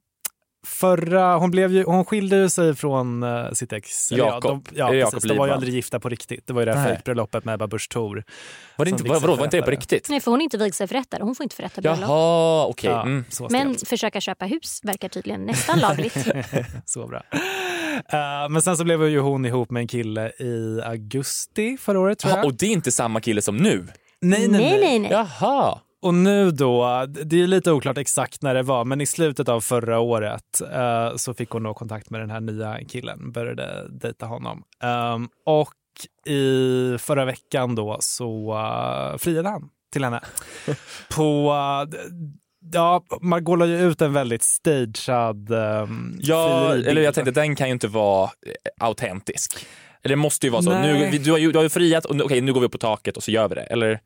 förra, 0.67 1.35
hon, 1.35 1.51
blev 1.51 1.71
ju, 1.71 1.83
hon 1.83 2.05
skilde 2.05 2.35
ju 2.37 2.49
sig 2.49 2.75
från 2.75 3.23
eh, 3.23 3.51
sitt 3.51 3.73
ex. 3.73 4.11
Jakob. 4.11 4.67
Ja, 4.73 4.91
de, 4.91 4.97
ja, 4.97 5.09
precis, 5.11 5.29
de 5.29 5.37
var 5.37 5.47
ju 5.47 5.53
aldrig 5.53 5.73
gifta 5.73 5.99
på 5.99 6.09
riktigt. 6.09 6.47
Det 6.47 6.53
var 6.53 6.61
ju 6.61 6.65
det 6.65 6.73
här 6.75 6.87
fejkbröllopet 6.87 7.45
med 7.45 7.53
Ebba 7.53 7.67
Busch 7.67 7.89
Thor. 7.89 8.23
Var 8.77 8.85
det 8.85 8.91
inte, 8.91 9.03
vad- 9.03 9.21
vadå, 9.21 9.35
var 9.35 9.43
inte 9.43 9.57
det 9.57 9.63
på 9.63 9.71
riktigt? 9.71 10.09
Nej, 10.09 10.19
för 10.19 10.31
hon 10.31 10.39
är 10.39 10.43
inte 10.43 10.57
vigselförrättare. 10.57 11.23
Hon 11.23 11.35
får 11.35 11.43
inte 11.43 11.55
förrätta 11.55 11.81
bröllop. 11.81 11.99
Jaha, 12.09 12.65
okej. 12.65 12.89
Ja, 12.91 13.01
Mm. 13.01 13.25
Men 13.49 13.75
försöka 13.75 14.21
köpa 14.21 14.45
hus 14.45 14.79
verkar 14.83 15.09
tydligen 15.09 15.45
nästan 15.45 15.79
lagligt. 15.79 16.27
Så 16.85 17.07
bra. 17.07 17.21
Eh, 18.09 18.49
men 18.49 18.61
sen 18.61 18.77
så 18.77 18.83
blev 18.83 19.07
ju 19.09 19.19
hon 19.19 19.45
ihop 19.45 19.71
med 19.71 19.81
en 19.81 19.87
kille 19.87 20.29
i 20.39 20.81
augusti 20.83 21.77
förra 21.81 21.99
året 21.99 22.19
tror 22.19 22.31
jag. 22.31 22.37
Jaha, 22.37 22.45
och 22.45 22.53
det 22.53 22.65
är 22.65 22.69
inte 22.71 22.91
samma 22.91 23.21
kille 23.21 23.41
som 23.41 23.57
nu? 23.57 23.87
nej, 24.21 24.47
nej, 24.47 24.61
nej, 24.61 24.79
nej, 24.79 24.99
nej. 24.99 25.11
Jaha. 25.11 25.79
Och 26.03 26.13
nu 26.13 26.51
då, 26.51 27.05
det 27.07 27.41
är 27.41 27.47
lite 27.47 27.71
oklart 27.71 27.97
exakt 27.97 28.41
när 28.41 28.53
det 28.53 28.63
var, 28.63 28.85
men 28.85 29.01
i 29.01 29.05
slutet 29.05 29.49
av 29.49 29.61
förra 29.61 29.99
året 29.99 30.61
eh, 30.73 31.15
så 31.15 31.33
fick 31.33 31.49
hon 31.49 31.63
då 31.63 31.73
kontakt 31.73 32.09
med 32.09 32.21
den 32.21 32.29
här 32.29 32.39
nya 32.39 32.77
killen, 32.89 33.31
började 33.31 33.87
dejta 33.89 34.25
honom. 34.25 34.63
Ehm, 34.83 35.27
och 35.45 35.73
i 36.27 36.97
förra 36.99 37.25
veckan 37.25 37.75
då 37.75 37.97
så 37.99 38.53
uh, 38.53 39.17
friade 39.17 39.49
han 39.49 39.69
till 39.93 40.03
henne. 40.03 40.21
På, 41.15 41.53
d- 41.91 41.97
ja, 42.73 43.03
Margot 43.21 43.59
la 43.59 43.65
ju 43.65 43.79
ut 43.91 44.01
en 44.01 44.13
väldigt 44.13 44.43
stagead 44.43 45.51
um, 45.51 46.17
Ja, 46.21 46.73
eller 46.73 47.01
jag 47.01 47.13
tänkte 47.13 47.31
den 47.31 47.55
kan 47.55 47.67
ju 47.67 47.73
inte 47.73 47.87
vara 47.87 48.23
eh, 48.23 48.85
autentisk. 48.87 49.65
Eller 50.03 50.15
det 50.15 50.21
måste 50.21 50.47
ju 50.47 50.51
vara 50.51 50.61
så. 50.61 50.69
Nej. 50.69 51.11
Nu, 51.11 51.17
du, 51.17 51.31
har 51.31 51.37
ju, 51.37 51.51
du 51.51 51.57
har 51.57 51.63
ju 51.63 51.69
friat 51.69 52.05
och 52.05 52.15
nu- 52.15 52.23
okej, 52.23 52.41
nu 52.41 52.53
går 52.53 52.59
vi 52.59 52.65
upp 52.65 52.71
på 52.71 52.77
taket 52.77 53.17
och 53.17 53.23
så 53.23 53.31
gör 53.31 53.47
vi 53.49 53.55
det. 53.55 53.61
Eller? 53.63 53.99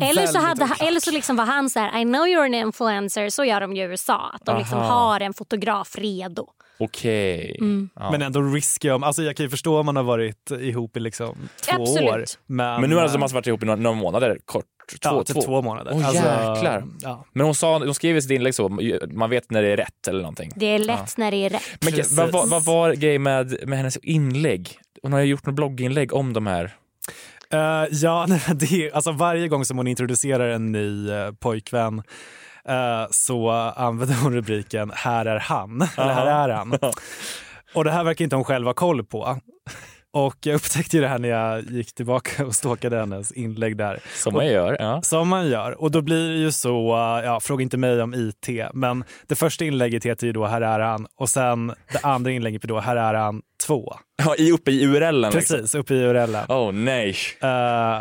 Eller 0.00 0.26
så, 0.26 0.38
hade, 0.38 0.64
oklart. 0.64 0.82
eller 0.82 1.00
så 1.00 1.10
liksom 1.10 1.36
var 1.36 1.44
han 1.44 1.70
så 1.70 1.78
här, 1.78 2.00
I 2.00 2.04
know 2.04 2.26
you're 2.26 2.44
an 2.44 2.54
influencer, 2.54 3.28
så 3.28 3.44
gör 3.44 3.60
de 3.60 3.76
i 3.76 3.80
USA. 3.80 4.30
Att 4.34 4.44
de 4.46 4.58
liksom 4.58 4.78
har 4.78 5.20
en 5.20 5.34
fotograf 5.34 5.96
redo. 5.98 6.46
Okej. 6.78 7.56
Mm. 7.60 7.90
Ja. 7.94 8.10
Men 8.10 8.22
ändå 8.22 8.40
risky 8.42 8.90
om, 8.90 9.02
alltså 9.02 9.22
jag 9.22 9.36
kan 9.36 9.44
ju 9.46 9.50
förstå 9.50 9.78
om 9.80 9.86
man 9.86 9.96
har 9.96 10.02
varit 10.02 10.50
ihop 10.50 10.96
i 10.96 11.00
liksom 11.00 11.36
två 11.66 11.82
Absolut. 11.82 12.10
år. 12.10 12.24
Men, 12.46 12.80
Men 12.80 12.90
nu 12.90 12.96
har 12.96 13.02
alltså 13.02 13.18
man 13.18 13.28
varit 13.32 13.46
ihop 13.46 13.62
i 13.62 13.66
några, 13.66 13.80
några 13.80 13.96
månader 13.96 14.38
kort. 14.44 14.64
Två, 15.02 15.08
Ja, 15.16 15.24
typ 15.24 15.44
två 15.44 15.62
månader. 15.62 15.92
Åh 15.94 16.06
Alltså, 16.08 16.22
jäklar. 16.24 16.84
ja. 17.00 17.24
Men 17.32 17.46
hon, 17.46 17.54
sa, 17.54 17.78
hon 17.78 17.94
skrev 17.94 18.16
i 18.16 18.22
sitt 18.22 18.30
inlägg 18.30 18.54
så, 18.54 18.68
man 19.12 19.30
vet 19.30 19.50
när 19.50 19.62
det 19.62 19.68
är 19.68 19.76
rätt 19.76 20.08
eller 20.08 20.20
någonting. 20.20 20.52
Det 20.56 20.66
är 20.66 20.78
lätt 20.78 21.16
när 21.16 21.30
det 21.30 21.36
är 21.36 21.50
rätt. 21.50 21.62
Men 21.80 21.92
vad, 22.16 22.32
vad, 22.32 22.48
vad 22.48 22.64
var 22.64 22.92
grejen 22.92 23.22
med, 23.22 23.68
med 23.68 23.78
hennes 23.78 23.96
inlägg? 23.96 24.78
Hon 25.02 25.12
har 25.12 25.20
ju 25.20 25.26
gjort 25.26 25.46
något 25.46 25.54
blogginlägg 25.54 26.12
om 26.12 26.32
de 26.32 26.46
här. 26.46 26.76
Eh, 27.52 27.84
ja, 27.90 28.26
det 28.54 28.72
är, 28.72 28.94
alltså 28.94 29.12
varje 29.12 29.48
gång 29.48 29.64
som 29.64 29.76
hon 29.76 29.86
introducerar 29.86 30.48
en 30.48 30.72
ny 30.72 31.10
uh, 31.10 31.32
pojkvän 31.32 32.02
eh, 32.64 33.06
så 33.10 33.50
använder 33.76 34.14
hon 34.14 34.34
rubriken 34.34 34.92
“Här 34.94 35.26
är 35.26 35.38
han” 35.38 35.82
eller 35.96 36.14
“Här 36.14 36.26
är 36.26 36.48
han”. 36.48 36.78
Och 37.74 37.84
det 37.84 37.90
här 37.90 38.04
verkar 38.04 38.24
inte 38.24 38.36
hon 38.36 38.44
själv 38.44 38.66
ha 38.66 38.74
koll 38.74 39.04
på. 39.04 39.38
Och 40.12 40.36
jag 40.40 40.54
upptäckte 40.54 40.96
ju 40.96 41.02
det 41.02 41.08
här 41.08 41.18
när 41.18 41.28
jag 41.28 41.70
gick 41.70 41.94
tillbaka 41.94 42.46
och 42.46 42.54
stalkade 42.54 42.98
hennes 42.98 43.32
inlägg 43.32 43.76
där. 43.76 44.00
Som 44.14 44.34
man 44.34 44.46
gör. 44.46 44.76
Ja. 44.80 45.02
Som 45.02 45.28
man 45.28 45.48
gör. 45.48 45.80
Och 45.80 45.90
då 45.90 46.02
blir 46.02 46.28
det 46.28 46.38
ju 46.38 46.52
så, 46.52 46.96
uh, 46.96 47.24
ja, 47.24 47.40
fråga 47.40 47.62
inte 47.62 47.76
mig 47.76 48.02
om 48.02 48.14
IT, 48.14 48.48
men 48.74 49.04
det 49.26 49.34
första 49.34 49.64
inlägget 49.64 50.06
heter 50.06 50.26
ju 50.26 50.32
då 50.32 50.46
“Här 50.46 50.60
är 50.60 50.80
han” 50.80 51.06
och 51.16 51.28
sen 51.28 51.74
det 51.92 51.98
andra 52.02 52.30
inlägget 52.30 52.62
blir 52.62 52.68
då 52.68 52.80
“Här 52.80 52.96
är 52.96 53.14
han 53.14 53.42
2”. 53.60 53.92
Ja, 54.24 54.34
i, 54.38 54.52
uppe 54.52 54.70
i 54.70 54.84
URLen. 54.86 55.32
Precis, 55.32 55.50
Liksom. 55.60 55.80
uppe 55.80 55.94
i 55.94 55.96
URLen. 56.04 56.44
Oh 56.48 56.72
nej. 56.72 57.10
Uh, 57.10 57.48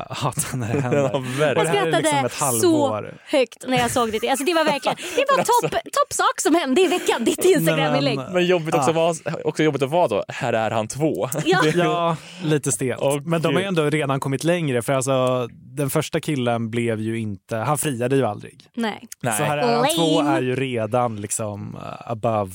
hatar 0.09 0.57
när 0.57 0.73
det 0.73 0.81
händer. 0.81 0.97
Ja, 1.13 1.19
verkligen. 1.39 1.55
det 1.55 1.63
Jag 1.63 1.65
här 1.65 1.87
är 1.87 1.91
skrattade 1.91 2.01
liksom 2.01 2.25
ett 2.25 2.33
så 2.33 2.45
halvår. 2.45 3.13
högt 3.25 3.65
när 3.67 3.77
jag 3.77 3.91
såg 3.91 4.11
det. 4.21 4.29
Alltså 4.29 4.45
det 4.45 4.53
var 4.53 4.63
verkligen 4.63 4.97
det 5.15 5.25
var 5.29 5.37
topp 5.37 5.71
top 5.71 6.13
sak 6.13 6.41
som 6.41 6.55
hände 6.55 6.81
i 6.81 6.87
veckan. 6.87 7.23
Ditt 7.25 7.45
Instagram-inlägg. 7.45 8.19
Men 8.33 8.45
jobbigt 8.45 8.75
också, 8.75 8.91
vara, 8.91 9.13
också 9.43 9.63
jobbigt 9.63 9.81
att 9.81 9.89
vara 9.89 10.07
då, 10.07 10.23
här 10.27 10.53
är 10.53 10.71
han 10.71 10.87
två. 10.87 11.29
Ja. 11.45 11.59
Ja, 11.75 12.15
lite 12.43 12.71
stelt. 12.71 13.25
Men 13.25 13.41
de 13.41 13.53
har 13.55 13.61
ju 13.61 13.67
ändå 13.67 13.89
redan 13.89 14.19
kommit 14.19 14.43
längre 14.43 14.81
för 14.81 14.93
alltså 14.93 15.47
den 15.51 15.89
första 15.89 16.19
killen 16.19 16.69
blev 16.69 16.99
ju 16.99 17.19
inte, 17.19 17.55
han 17.57 17.77
friade 17.77 18.15
ju 18.15 18.25
aldrig. 18.25 18.59
Nej. 18.75 19.07
Så 19.23 19.29
här 19.29 19.57
är 19.57 19.75
han 19.75 19.85
två 19.95 20.21
är 20.21 20.41
ju 20.41 20.55
redan 20.55 21.21
liksom 21.21 21.77
above. 21.99 22.51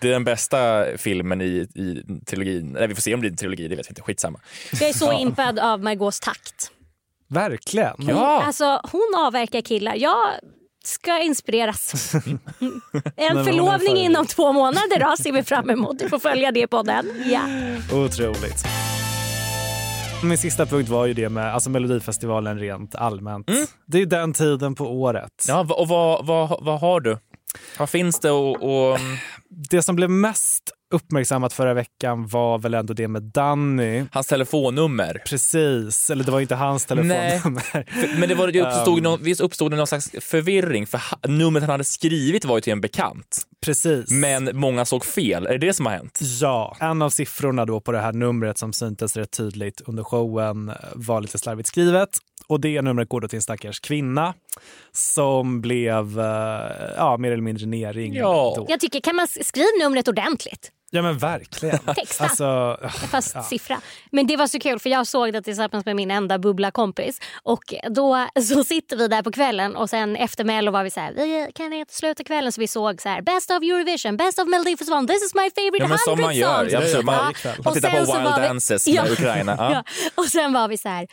Det 0.00 0.08
är 0.08 0.12
den 0.12 0.24
bästa 0.24 0.84
filmen 0.96 1.40
i, 1.40 1.44
i 1.74 2.02
trilogin. 2.26 2.72
Nej, 2.72 2.86
vi 2.86 2.94
får 2.94 3.02
se 3.02 3.14
om 3.14 3.18
det 3.18 3.20
blir 3.20 3.30
en 3.30 3.36
trilogi, 3.36 3.68
det 3.68 3.76
vet 3.76 3.86
vi 3.86 3.90
inte. 3.90 4.02
Skitsamma. 4.02 4.40
Jag 4.80 4.88
är 4.88 4.92
så 4.92 5.12
impad 5.12 5.58
av 5.58 5.82
Margaux 5.82 6.20
takt. 6.20 6.70
Verkligen. 7.28 7.94
Hon, 7.98 8.16
alltså, 8.16 8.80
hon 8.92 9.12
avverkar 9.16 9.60
killar. 9.60 9.94
Jag 9.96 10.26
ska 10.84 11.18
inspireras. 11.22 12.12
En 13.16 13.36
är 13.38 13.44
förlovning 13.44 13.88
för- 13.96 13.96
inom 14.02 14.26
två 14.26 14.52
månader 14.52 15.00
då 15.10 15.16
ser 15.16 15.32
vi 15.32 15.42
fram 15.42 15.70
emot. 15.70 15.98
Du 15.98 16.08
får 16.08 16.18
följa 16.18 16.52
det 16.52 16.66
på 16.66 16.82
den. 16.82 17.06
Ja. 17.30 17.40
Otroligt. 17.92 18.64
Min 20.24 20.38
sista 20.38 20.66
punkt 20.66 20.88
var 20.88 21.06
ju 21.06 21.14
det 21.14 21.28
med 21.28 21.54
alltså 21.54 21.70
Melodifestivalen 21.70 22.58
rent 22.58 22.94
allmänt. 22.94 23.46
Det 23.86 23.98
är 24.02 24.06
den 24.06 24.32
tiden 24.32 24.74
på 24.74 24.84
året. 24.84 25.44
Ja, 25.48 25.66
och 25.70 25.88
vad, 25.88 26.26
vad, 26.26 26.64
vad 26.64 26.80
har 26.80 27.00
du? 27.00 27.18
Vad 27.78 27.90
finns 27.90 28.20
det 28.20 28.30
och... 28.30 28.62
och... 28.90 28.98
Det 29.50 29.82
som 29.82 29.96
blev 29.96 30.10
mest 30.10 30.72
uppmärksammat 30.94 31.52
förra 31.52 31.74
veckan 31.74 32.26
var 32.26 32.58
väl 32.58 32.74
ändå 32.74 32.94
det 32.94 33.08
med 33.08 33.22
Danny. 33.22 34.04
Hans 34.12 34.26
telefonnummer. 34.26 35.22
Precis, 35.26 36.10
eller 36.10 36.24
det 36.24 36.30
var 36.30 36.40
inte 36.40 36.54
hans 36.54 36.86
telefonnummer. 36.86 38.18
Men 38.20 38.28
det, 38.28 38.34
var, 38.34 38.48
det 38.48 38.62
uppstod, 38.62 38.98
Um, 38.98 39.02
någon, 39.02 39.22
visst 39.22 39.40
uppstod 39.40 39.72
det 39.72 39.76
någon 39.76 39.86
slags 39.86 40.10
förvirring 40.20 40.86
för 40.86 41.00
numret 41.28 41.62
han 41.62 41.70
hade 41.70 41.84
skrivit 41.84 42.44
var 42.44 42.56
ju 42.56 42.60
till 42.60 42.72
en 42.72 42.80
bekant. 42.80 43.42
Precis. 43.64 44.10
Men 44.10 44.50
många 44.52 44.84
såg 44.84 45.04
fel. 45.04 45.46
Är 45.46 45.52
det 45.52 45.66
det 45.66 45.74
som 45.74 45.86
har 45.86 45.92
hänt? 45.92 46.20
Ja, 46.40 46.76
en 46.80 47.02
av 47.02 47.10
siffrorna 47.10 47.64
då 47.64 47.80
på 47.80 47.92
det 47.92 48.00
här 48.00 48.12
numret 48.12 48.58
som 48.58 48.72
syntes 48.72 49.16
rätt 49.16 49.30
tydligt 49.30 49.80
under 49.86 50.04
showen 50.04 50.72
var 50.94 51.20
lite 51.20 51.38
slarvigt 51.38 51.68
skrivet. 51.68 52.08
Och 52.48 52.60
det 52.60 52.82
numret 52.82 53.08
går 53.08 53.20
då 53.20 53.28
till 53.28 53.36
en 53.36 53.42
stackars 53.42 53.80
kvinna 53.80 54.34
som 54.92 55.60
blev 55.60 56.20
eh, 56.20 56.26
ja, 56.96 57.16
mer 57.18 57.30
eller 57.32 57.42
mindre 57.42 57.66
nerringd. 57.66 58.16
då. 58.22 58.66
Jag 58.68 58.80
tycker, 58.80 59.00
kan 59.00 59.16
man 59.16 59.28
skriva 59.28 59.66
numret 59.82 60.08
ordentligt? 60.08 60.72
Ja 60.90 61.02
men 61.02 61.18
verkligen. 61.18 61.78
Texta. 61.96 62.24
Alltså, 62.24 62.78
Fast 63.10 63.34
ja. 63.34 63.42
siffra. 63.42 63.80
Men 64.12 64.26
det 64.26 64.36
var 64.36 64.46
så 64.46 64.58
kul 64.60 64.78
för 64.78 64.90
jag 64.90 65.06
såg 65.06 65.32
det 65.32 65.42
tillsammans 65.42 65.84
med 65.86 65.96
min 65.96 66.10
enda 66.10 66.38
bubbla 66.38 66.70
kompis. 66.70 67.20
Och 67.42 67.74
då 67.90 68.26
så 68.48 68.64
sitter 68.64 68.96
vi 68.96 69.08
där 69.08 69.22
på 69.22 69.32
kvällen 69.32 69.76
och 69.76 69.90
sen 69.90 70.16
efter 70.16 70.44
Mello 70.44 70.70
var 70.72 70.84
vi 70.84 70.90
så 70.90 71.00
här, 71.00 71.12
vi 71.16 71.52
kan 71.54 71.72
inte 71.72 71.94
sluta 71.94 72.24
kvällen 72.24 72.52
så 72.52 72.60
vi 72.60 72.68
såg 72.68 73.00
så 73.02 73.08
här, 73.08 73.22
best 73.22 73.50
of 73.50 73.56
Eurovision, 73.62 74.16
best 74.16 74.38
of 74.38 74.48
Melodifestivalen, 74.48 75.06
this 75.06 75.22
is 75.24 75.34
my 75.34 75.50
favorite 75.50 75.78
Ja, 75.84 75.88
men 75.88 75.98
100 75.98 75.98
som 75.98 76.20
man 76.20 76.36
gör. 76.36 76.58
songs. 76.60 76.72
Ja, 76.72 76.78
absolut. 76.78 77.04
Man- 77.06 77.14
Ja. 77.44 77.50
man 77.58 77.66
Och 77.66 77.74
tittar 77.74 77.90
på 77.90 77.96
Wild 77.96 78.06
var 78.24 78.40
vi- 78.40 78.46
Dances 78.46 78.86
med 78.88 79.10
Ukraina. 79.12 79.56
Ja. 79.58 79.70
Ja. 79.72 79.82
Och 80.14 80.24
sen 80.26 80.52
var 80.52 80.68
vi 80.68 80.78
så 80.78 80.88
här, 80.88 81.06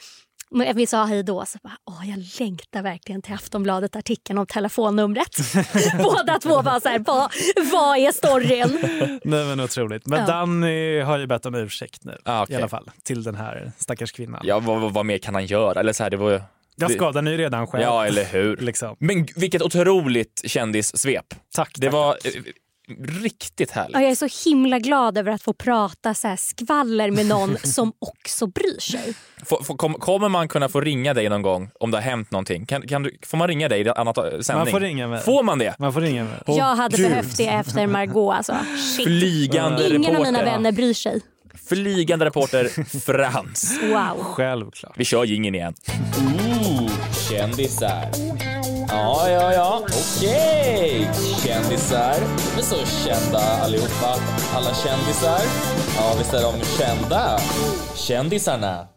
men 0.57 0.75
vi 0.75 0.87
sa 0.87 1.05
hej 1.05 1.23
då, 1.23 1.45
så 1.45 1.57
bara, 1.63 1.77
Åh, 1.85 2.09
jag 2.09 2.23
längtar 2.39 2.81
verkligen 2.81 3.21
till 3.21 3.33
Aftonbladet-artikeln 3.33 4.39
om 4.39 4.45
telefonnumret. 4.47 5.37
Båda 6.03 6.39
två 6.39 6.61
var 6.61 6.79
så 6.79 6.89
här, 6.89 6.99
vad, 6.99 7.31
vad 7.71 7.97
är 7.97 8.11
storyn? 8.11 8.79
Nej 9.23 9.45
men 9.45 9.59
otroligt. 9.59 10.05
Men 10.05 10.19
Ja. 10.19 10.25
Danny 10.27 10.99
har 10.99 11.17
ju 11.17 11.27
bett 11.27 11.45
om 11.45 11.55
ursäkt 11.55 12.03
nu 12.03 12.17
Ah, 12.25 12.43
okej. 12.43 12.53
i 12.53 12.57
alla 12.57 12.67
fall 12.69 12.89
till 13.03 13.23
den 13.23 13.35
här 13.35 13.71
stackars 13.77 14.11
kvinnan. 14.11 14.41
Ja, 14.43 14.59
vad, 14.59 14.81
vad, 14.81 14.93
vad 14.93 15.05
mer 15.05 15.17
kan 15.17 15.33
han 15.33 15.45
göra? 15.45 15.79
Eller 15.79 15.93
så 15.93 16.03
här, 16.03 16.09
det 16.09 16.17
var 16.17 16.31
ju... 16.31 16.41
Jag 16.75 16.91
skadar 16.91 17.23
ju 17.23 17.37
redan 17.37 17.67
själv. 17.67 17.83
Ja, 17.83 18.05
eller 18.05 18.25
hur? 18.25 18.57
Liksom. 18.61 18.95
Men 18.99 19.27
vilket 19.35 19.61
otroligt 19.61 20.41
kändissvep. 20.45 21.25
Tack. 21.55 21.71
Det 21.77 21.89
var 21.89 22.09
eh, 22.09 22.31
riktigt 23.23 23.71
härligt. 23.71 23.93
Ja, 23.95 24.01
jag 24.01 24.11
är 24.11 24.15
så 24.29 24.49
himla 24.49 24.79
glad 24.79 25.17
över 25.17 25.31
att 25.31 25.41
få 25.41 25.53
prata 25.53 26.13
så 26.13 26.27
här 26.27 26.35
skvaller 26.35 27.11
med 27.11 27.25
någon 27.25 27.57
som 27.63 27.93
också 27.99 28.47
bryr 28.47 28.79
sig. 28.79 29.13
Får- 29.45 29.63
får- 29.63 29.77
kom, 29.77 29.93
kommer 29.93 30.29
man 30.29 30.47
kunna 30.47 30.69
få 30.69 30.81
ringa 30.81 31.13
dig 31.13 31.29
någon 31.29 31.41
gång 31.41 31.69
om 31.79 31.91
det 31.91 31.97
har 31.97 32.01
hänt 32.01 32.31
någonting? 32.31 32.65
Kan, 32.65 32.87
kan 32.87 33.03
du, 33.03 33.17
får 33.25 33.37
man 33.37 33.47
ringa 33.47 33.69
dig 33.69 33.81
i 33.81 33.89
annat 33.89 34.17
eh, 34.17 34.23
sändning? 34.23 34.43
Man 34.57 34.67
får 34.67 34.79
ringa 34.79 35.07
mig. 35.07 35.21
Får 35.21 35.43
man 35.43 35.59
det? 35.59 35.75
Man 35.79 35.93
får 35.93 36.01
ringa 36.01 36.23
mig. 36.23 36.33
jag 36.45 36.75
hade 36.75 36.97
Gud. 36.97 37.09
behövt 37.09 37.37
det 37.37 37.47
efter 37.47 37.87
Margot 37.87 38.33
alltså. 38.35 38.55
Shit. 38.95 39.05
Flygande 39.05 39.87
Ingen 39.87 40.01
reporter. 40.01 40.19
av 40.19 40.25
mina 40.33 40.43
vänner 40.43 40.71
bryr 40.71 40.93
sig. 40.93 41.21
Flygande 41.69 42.25
reporter 42.25 42.99
Frans. 42.99 43.79
Wow. 43.83 44.23
Självklart. 44.23 44.93
Vi 44.97 45.05
kör 45.05 45.23
jingeln 45.25 45.55
igen. 45.55 45.73
Ooh, 46.17 46.91
kändisar. 47.29 48.09
Ja, 48.89 49.29
ja, 49.29 49.53
ja. 49.53 49.81
Okej. 49.85 51.09
Kändisar. 51.43 52.15
De 52.55 52.61
är 52.61 52.65
så 52.65 52.85
kända 52.85 53.39
allihopa. 53.39 54.15
Alla 54.55 54.73
kändisar. 54.73 55.41
Ja, 55.97 56.13
visst 56.17 56.33
är 56.33 56.41
de 56.41 56.65
kända. 56.65 57.39
Kändisarna. 57.95 58.87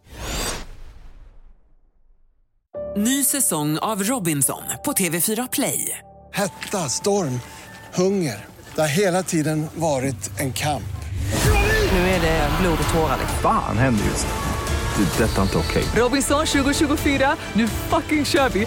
Ny 2.96 3.24
säsong 3.24 3.79
av 3.79 4.03
Robinson 4.03 4.62
på 4.85 4.92
TV4 4.92 5.48
Play. 5.53 5.98
Hetta, 6.33 6.79
storm, 6.79 7.40
hunger. 7.94 8.46
Det 8.74 8.81
har 8.81 8.88
hela 8.88 9.22
tiden 9.22 9.66
varit 9.74 10.40
en 10.40 10.53
kamp. 10.53 10.83
Nu 11.92 11.98
är 11.98 12.20
det 12.20 12.48
blod 12.61 12.79
och 12.88 12.94
tårar. 12.94 13.18
Fan 13.42 13.79
händer 13.79 14.05
just 14.05 14.27
nu. 14.27 14.33
Det. 15.05 15.24
är 15.24 15.29
Detta 15.29 15.38
är 15.38 15.42
inte 15.42 15.59
okej. 15.59 15.85
Robinson 15.96 16.46
2024, 16.46 17.37
nu 17.53 17.68
fucking 17.68 18.24
kör 18.24 18.48
vi! 18.48 18.66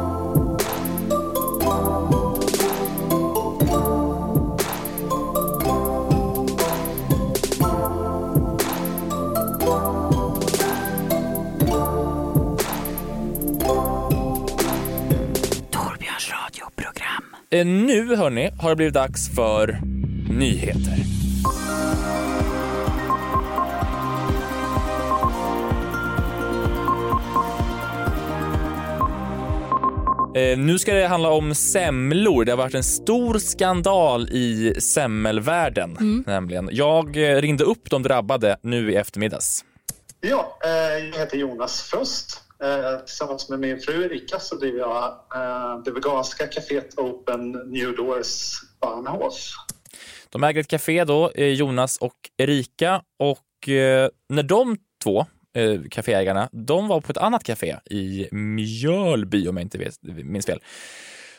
Nu, 17.53 18.15
hörni, 18.15 18.51
har 18.59 18.69
det 18.69 18.75
blivit 18.75 18.93
dags 18.93 19.35
för 19.35 19.79
nyheter. 20.29 20.97
Eh, 30.35 30.57
nu 30.57 30.79
ska 30.79 30.93
det 30.93 31.07
handla 31.07 31.29
om 31.29 31.55
semlor. 31.55 32.45
Det 32.45 32.51
har 32.51 32.57
varit 32.57 32.75
en 32.75 32.83
stor 32.83 33.39
skandal 33.39 34.29
i 34.29 34.75
semmelvärlden. 34.81 35.97
Mm. 35.97 36.23
Nämligen. 36.27 36.69
Jag 36.71 37.17
eh, 37.17 37.41
ringde 37.41 37.63
upp 37.63 37.89
de 37.89 38.03
drabbade 38.03 38.57
nu 38.61 38.91
i 38.91 38.95
eftermiddags. 38.95 39.65
Ja, 40.21 40.57
eh, 40.65 41.05
jag 41.05 41.19
heter 41.19 41.37
Jonas 41.37 41.81
Frost. 41.81 42.41
Eh, 42.63 42.99
tillsammans 43.05 43.49
med 43.49 43.59
min 43.59 43.79
fru 43.79 44.05
Erika 44.05 44.39
så 44.39 44.55
driver 44.55 44.79
jag 44.79 45.03
eh, 45.35 45.83
det 45.85 45.91
veganska 45.91 46.47
kaféet 46.47 46.97
Open 46.97 47.51
New 47.51 47.95
Doors 47.95 48.51
Bahnhof. 48.81 49.33
De 50.29 50.43
äger 50.43 50.61
ett 50.61 50.67
kafé, 50.67 51.03
då, 51.03 51.31
eh, 51.35 51.47
Jonas 51.47 51.97
och 51.97 52.17
Erika. 52.37 53.01
Och 53.19 53.39
när 54.29 54.43
de 54.43 54.77
två 55.03 55.25
kaféägarna, 55.91 56.49
de 56.51 56.87
var 56.87 57.01
på 57.01 57.11
ett 57.11 57.17
annat 57.17 57.43
kafé 57.43 57.75
i 57.89 58.27
Mjölby 58.31 59.47
om 59.47 59.57
jag 59.57 59.63
inte 59.63 59.77
vet, 59.77 59.93
minns 60.01 60.45
fel. 60.45 60.59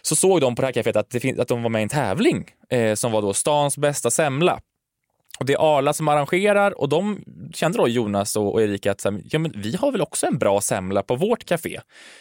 Så 0.02 0.16
såg 0.16 0.40
de 0.40 0.54
på 0.54 0.62
det 0.62 0.66
här 0.66 0.72
kaféet 0.72 0.96
att, 0.96 1.10
det 1.10 1.40
att 1.40 1.48
de 1.48 1.62
var 1.62 1.70
med 1.70 1.80
i 1.80 1.82
en 1.82 1.88
tävling 1.88 2.50
eh, 2.70 2.94
som 2.94 3.12
var 3.12 3.22
då 3.22 3.32
stans 3.34 3.78
bästa 3.78 4.10
semla. 4.10 4.60
Och 5.38 5.46
det 5.46 5.52
är 5.52 5.78
Arla 5.78 5.92
som 5.92 6.08
arrangerar 6.08 6.80
och 6.80 6.88
de 6.88 7.24
kände 7.54 7.78
då 7.78 7.88
Jonas 7.88 8.36
och, 8.36 8.62
Erika 8.62 8.90
att 8.92 9.06
ja, 9.30 9.38
men 9.38 9.52
vi 9.54 9.76
har 9.76 9.92
väl 9.92 10.00
också 10.00 10.26
en 10.26 10.38
bra 10.38 10.60
semla 10.60 11.02
på 11.02 11.16
vårt 11.16 11.44
café. 11.44 11.80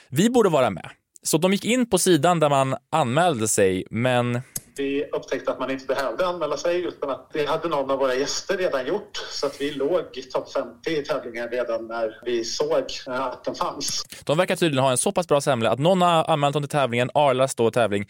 Vi 0.09 0.29
borde 0.29 0.49
vara 0.49 0.69
med. 0.69 0.89
Så 1.23 1.37
de 1.37 1.51
gick 1.51 1.65
in 1.65 1.89
på 1.89 1.97
sidan 1.97 2.39
där 2.39 2.49
man 2.49 2.75
anmälde 2.91 3.47
sig, 3.47 3.85
men 3.89 4.41
Vi 4.77 5.05
upptäckte 5.11 5.51
att 5.51 5.59
man 5.59 5.71
inte 5.71 5.85
behövde 5.85 6.27
anmäla 6.27 6.57
sig 6.57 6.81
utan 6.81 7.09
att 7.09 7.29
det 7.33 7.45
hade 7.45 7.67
någon 7.67 7.91
av 7.91 7.99
våra 7.99 8.15
gäster 8.15 8.57
redan 8.57 8.87
gjort. 8.87 9.17
Så 9.31 9.45
att 9.45 9.61
vi 9.61 9.71
låg 9.71 10.01
i 10.13 10.21
topp 10.21 10.53
50 10.53 10.89
i 10.89 11.03
tävlingen 11.03 11.49
redan 11.49 11.87
när 11.87 12.21
vi 12.25 12.43
såg 12.43 12.71
att 13.05 13.43
den 13.43 13.55
fanns. 13.55 14.03
De 14.25 14.37
verkar 14.37 14.55
tydligen 14.55 14.83
ha 14.83 14.91
en 14.91 14.97
så 14.97 15.11
pass 15.11 15.27
bra 15.27 15.41
semla 15.41 15.69
att 15.69 15.79
någon 15.79 16.01
har 16.01 16.29
anmält 16.29 16.53
dem 16.53 16.63
till 16.63 16.69
tävlingen. 16.69 17.09
Arlas 17.13 17.55
då 17.55 17.71
tävling. 17.71 18.05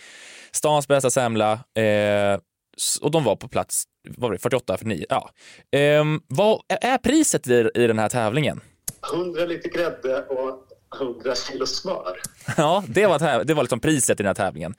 Stans 0.52 0.88
bästa 0.88 1.10
semla. 1.10 1.52
Eh, 1.52 2.40
och 3.02 3.12
de 3.12 3.24
var 3.24 3.36
på 3.36 3.48
plats 3.48 3.84
var 4.18 4.32
det, 4.32 4.38
48 4.38 4.78
för 4.78 4.86
9. 4.86 5.06
Ja. 5.10 5.30
Eh, 5.72 6.06
vad 6.28 6.62
är 6.68 6.98
priset 6.98 7.48
i, 7.48 7.70
i 7.76 7.88
den 7.88 8.00
här 8.00 8.10
tävlingen? 8.10 8.62
100 9.14 9.46
liter 9.46 9.70
grädde 9.70 10.26
och 10.26 10.68
100 11.02 11.36
kilo 11.36 11.66
smör. 11.66 12.22
Ja, 12.58 12.84
det 12.88 13.08
var, 13.08 13.44
det 13.44 13.54
var 13.54 13.64
liksom 13.64 13.80
priset 13.80 14.20
i 14.20 14.24
den 14.24 14.28
här 14.28 14.34
tävlingen. 14.34 14.76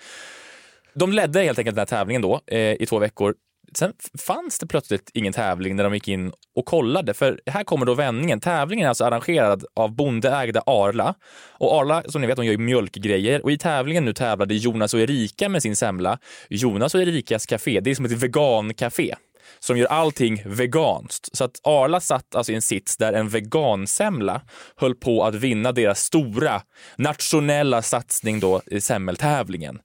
De 0.95 1.13
ledde 1.13 1.43
helt 1.43 1.59
enkelt 1.59 1.75
den 1.75 1.81
här 1.81 1.99
tävlingen 1.99 2.23
då 2.23 2.41
eh, 2.47 2.83
i 2.83 2.87
två 2.87 2.99
veckor. 2.99 3.35
Sen 3.75 3.93
fanns 4.19 4.59
det 4.59 4.67
plötsligt 4.67 5.11
ingen 5.15 5.33
tävling 5.33 5.77
när 5.77 5.85
de 5.85 5.95
gick 5.95 6.09
in 6.09 6.33
och 6.57 6.65
kollade. 6.65 7.15
För 7.15 7.41
här 7.47 7.65
kommer 7.65 7.87
då 7.87 7.95
vändningen. 7.95 8.41
Tävlingen 8.41 8.85
är 8.85 8.89
alltså 8.89 9.05
arrangerad 9.05 9.65
av 9.77 9.97
bondeägda 9.97 10.63
Arla. 10.67 11.15
Och 11.59 11.75
Arla, 11.75 12.03
som 12.09 12.21
ni 12.21 12.27
vet, 12.27 12.37
de 12.37 12.47
gör 12.47 12.53
ju 12.53 12.59
mjölkgrejer. 12.59 13.43
Och 13.43 13.53
i 13.53 13.59
tävlingen 13.59 14.05
nu 14.05 14.13
tävlade 14.13 14.55
Jonas 14.55 14.95
och 14.95 15.01
Erika 15.01 15.49
med 15.49 15.63
sin 15.63 15.77
semla. 15.77 16.19
Jonas 16.49 16.95
och 16.95 17.03
Erikas 17.03 17.47
café, 17.47 17.81
det 17.81 17.91
är 17.91 17.95
som 17.95 18.05
ett 18.05 18.13
vegancafé 18.13 19.15
som 19.59 19.79
gör 19.79 19.87
allting 19.87 20.43
veganskt. 20.47 21.37
Så 21.37 21.45
att 21.45 21.61
Arla 21.63 22.01
satt 22.01 22.35
alltså 22.35 22.53
i 22.53 22.55
en 22.55 22.63
sits 22.63 22.97
där 22.97 23.13
en 23.13 23.29
vegansemla 23.29 24.41
höll 24.77 24.95
på 24.95 25.25
att 25.25 25.35
vinna 25.35 25.73
deras 25.73 26.01
stora 26.01 26.63
nationella 26.97 27.83
satsning 27.83 28.41
då 28.41 28.63
i 28.67 28.81
semmeltävlingen. 28.81 29.81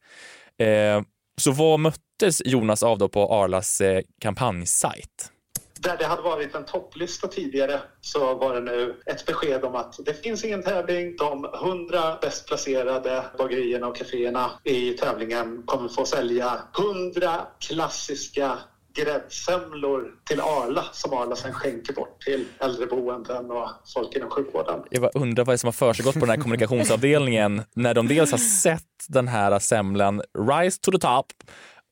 Eh, 0.60 1.02
så 1.38 1.52
vad 1.52 1.80
mötte 1.80 2.07
möttes 2.22 2.42
Jonas 2.46 2.84
av 2.84 2.98
då 2.98 3.10
på 3.10 3.34
Arlas 3.34 3.82
eh, 3.82 4.02
kampanjsajt? 4.20 5.32
Där 5.80 5.98
det 5.98 6.06
hade 6.06 6.22
varit 6.22 6.56
en 6.56 6.66
topplista 6.66 7.28
tidigare 7.28 7.80
så 8.02 8.36
var 8.36 8.54
det 8.54 8.60
nu 8.62 9.02
ett 9.06 9.26
besked 9.26 9.64
om 9.64 9.76
att 9.76 10.06
det 10.06 10.14
finns 10.14 10.44
ingen 10.44 10.64
tävling. 10.64 11.16
De 11.16 11.46
100 11.46 12.18
bäst 12.22 12.48
placerade 12.48 13.24
bagerierna 13.38 13.88
och 13.88 13.98
kaféerna 13.98 14.52
i 14.64 14.94
tävlingen 14.94 15.64
kommer 15.66 15.90
få 15.90 16.06
sälja 16.06 16.62
100 16.78 17.48
klassiska 17.60 18.58
gräddsemlor 18.96 20.12
till 20.30 20.42
Arla 20.42 20.84
som 20.92 21.14
Arla 21.14 21.36
sen 21.36 21.54
skänker 21.54 21.94
bort 21.94 22.22
till 22.22 22.46
äldreboenden 22.60 23.52
och 23.52 23.70
folk 23.94 24.16
inom 24.16 24.30
sjukvården. 24.30 24.80
Jag 24.90 25.02
bara 25.02 25.12
undrar 25.14 25.46
vad 25.46 25.54
det 25.54 25.56
är 25.56 25.58
som 25.58 25.68
har 25.68 25.72
försiggått 25.72 26.14
på 26.14 26.20
den 26.20 26.30
här 26.30 26.38
kommunikationsavdelningen 26.38 27.62
när 27.76 27.94
de 27.94 28.08
dels 28.08 28.32
har 28.32 28.38
sett 28.38 28.84
den 29.08 29.28
här 29.28 29.60
semlan 29.60 30.22
rise 30.40 30.80
to 30.82 30.92
the 30.92 30.98
top 30.98 31.26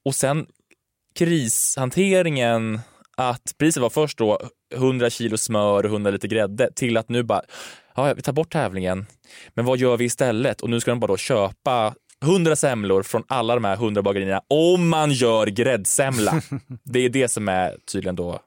och 0.05 0.15
sen 0.15 0.45
krishanteringen 1.15 2.79
att 3.17 3.55
priset 3.57 3.81
var 3.81 3.89
först 3.89 4.17
då 4.17 4.39
100 4.73 5.09
kilo 5.09 5.37
smör 5.37 5.83
och 5.83 5.91
100 5.91 6.11
liter 6.11 6.27
grädde 6.27 6.71
till 6.75 6.97
att 6.97 7.09
nu 7.09 7.23
bara, 7.23 7.41
ja, 7.95 8.13
vi 8.13 8.21
tar 8.21 8.33
bort 8.33 8.51
tävlingen. 8.51 9.05
Men 9.53 9.65
vad 9.65 9.77
gör 9.77 9.97
vi 9.97 10.05
istället? 10.05 10.61
Och 10.61 10.69
nu 10.69 10.79
ska 10.79 10.91
de 10.91 10.99
bara 10.99 11.07
då 11.07 11.17
köpa 11.17 11.93
100 12.23 12.55
semlor 12.55 13.03
från 13.03 13.23
alla 13.27 13.53
de 13.53 13.65
här 13.65 13.73
100 13.73 14.01
bagerierna 14.01 14.41
om 14.49 14.89
man 14.89 15.11
gör 15.11 15.47
gräddsemla. 15.47 16.41
Det 16.83 16.99
är 16.99 17.09
det 17.09 17.27
som 17.27 17.49
är 17.49 17.77
tydligen 17.91 18.15
då 18.15 18.39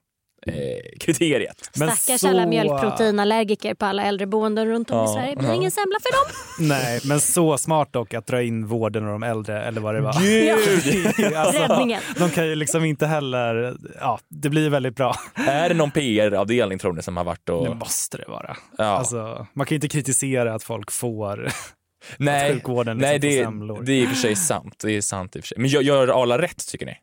eh, 0.49 0.99
kriteriet. 1.01 1.71
Stackars 1.73 2.25
alla 2.25 2.47
mjölkproteinallergiker 2.47 3.75
på 3.75 3.87
alla 3.87 4.03
äldreboenden 4.03 4.67
runt 4.69 4.91
om 4.91 4.97
i 4.97 5.01
Ja. 5.01 5.15
Sverige. 5.15 5.31
Det 5.31 5.37
blir 5.39 5.49
Ja. 5.49 5.55
ingen 5.55 5.71
semla 5.71 5.97
för 6.03 6.13
dem. 6.13 6.37
Nej, 6.69 7.01
men 7.05 7.21
så 7.21 7.59
smart 7.59 7.93
dock 7.93 8.15
att 8.15 8.27
dra 8.27 8.43
in 8.43 8.67
vården 8.67 9.05
och 9.07 9.13
de 9.13 9.23
äldre 9.23 9.63
eller 9.63 9.81
vad 9.81 9.95
det 9.95 10.01
var. 10.01 10.13
Gud! 10.21 10.55
Räddningen. 11.69 12.01
De 12.19 12.31
kan 12.31 12.47
ju 12.47 12.55
liksom 12.55 12.85
inte 12.85 13.07
heller, 13.07 13.77
ja 14.01 14.19
det 14.29 14.49
blir 14.49 14.71
väldigt 14.71 14.97
bra. 14.97 15.15
Är 15.35 15.69
det 15.69 15.75
någon 15.75 15.91
PR-avdelning 15.91 16.79
tror 16.79 16.93
ni 16.93 17.03
som 17.03 17.17
har 17.17 17.25
varit 17.25 17.49
och... 17.49 17.65
Det 17.65 17.75
måste 17.75 18.17
det 18.17 18.25
vara. 18.29 18.57
Ja. 18.79 18.85
Alltså, 18.85 19.47
man 19.53 19.67
kan 19.67 19.75
ju 19.75 19.77
inte 19.77 19.89
kritisera 19.89 20.55
att 20.55 20.63
folk 20.63 20.91
får 20.93 21.37
nej, 22.17 22.55
liksom 22.55 22.75
nej 22.75 22.85
får 22.85 22.85
det, 22.85 22.95
det 23.85 23.93
är 23.93 24.03
i 24.03 24.05
och 24.05 24.09
för 24.09 24.17
sig 24.17 24.37
sant. 24.37 24.75
Det 24.85 24.97
är 24.97 25.01
sant 25.01 25.37
i 25.37 25.39
och 25.39 25.43
för 25.45 25.49
sig. 25.49 25.59
Men 25.59 25.71
gör, 25.71 25.81
gör 25.81 26.23
Arla 26.23 26.39
rätt 26.39 26.69
tycker 26.69 26.87
ni? 26.87 26.95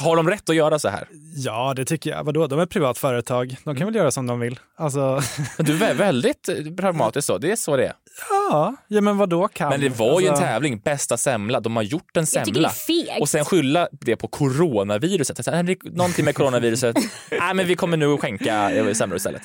Har 0.00 0.16
de 0.16 0.30
rätt 0.30 0.48
att 0.48 0.56
göra 0.56 0.78
så 0.78 0.88
här? 0.88 1.08
Ja, 1.36 1.72
det 1.76 1.84
tycker 1.84 2.10
jag. 2.10 2.24
Vadå, 2.24 2.46
de 2.46 2.58
är 2.58 2.62
ett 2.62 2.70
privat 2.70 2.98
företag. 2.98 3.48
De 3.48 3.56
kan 3.64 3.76
Mm. 3.76 3.86
väl 3.86 3.94
göra 3.94 4.10
som 4.10 4.26
de 4.26 4.40
vill. 4.40 4.58
Alltså, 4.76 5.20
Du 5.58 5.72
är 5.72 5.78
vä- 5.78 5.94
väldigt 5.94 6.48
eh, 6.48 6.54
pragmatisk 6.76 7.26
så. 7.26 7.38
Det 7.38 7.50
är 7.52 7.56
så 7.56 7.76
det 7.76 7.84
är. 7.86 7.92
ja, 8.30 8.74
ja 8.88 9.00
men 9.00 9.16
vadå 9.18 9.48
kan? 9.48 9.68
Men 9.68 9.80
det 9.80 9.88
var 9.88 10.20
ju 10.20 10.26
en 10.26 10.32
alltså, 10.32 10.44
tävling, 10.46 10.78
bästa 10.78 11.16
semla. 11.16 11.60
De 11.60 11.76
har 11.76 11.82
gjort 11.82 12.16
en 12.16 12.20
Jag 12.20 12.28
semla. 12.28 12.60
det 12.60 12.66
är 12.66 12.70
fegt. 13.06 13.20
Och 13.20 13.28
sen 13.28 13.44
skylla 13.44 13.88
det 13.92 14.16
på 14.16 14.28
coronaviruset. 14.28 15.44
Så 15.44 15.50
här, 15.50 15.62
"Nej, 15.62 15.76
det 15.82 15.88
är 15.88 15.92
Någonting 15.92 16.24
med 16.24 16.34
coronaviruset. 16.34 16.96
Nej, 17.30 17.54
men 17.54 17.66
vi 17.66 17.76
kommer 17.76 17.96
nu 17.96 18.06
att 18.14 18.20
skänka 18.20 18.70
eh, 18.70 18.92
semlor 18.92 19.16
istället. 19.16 19.42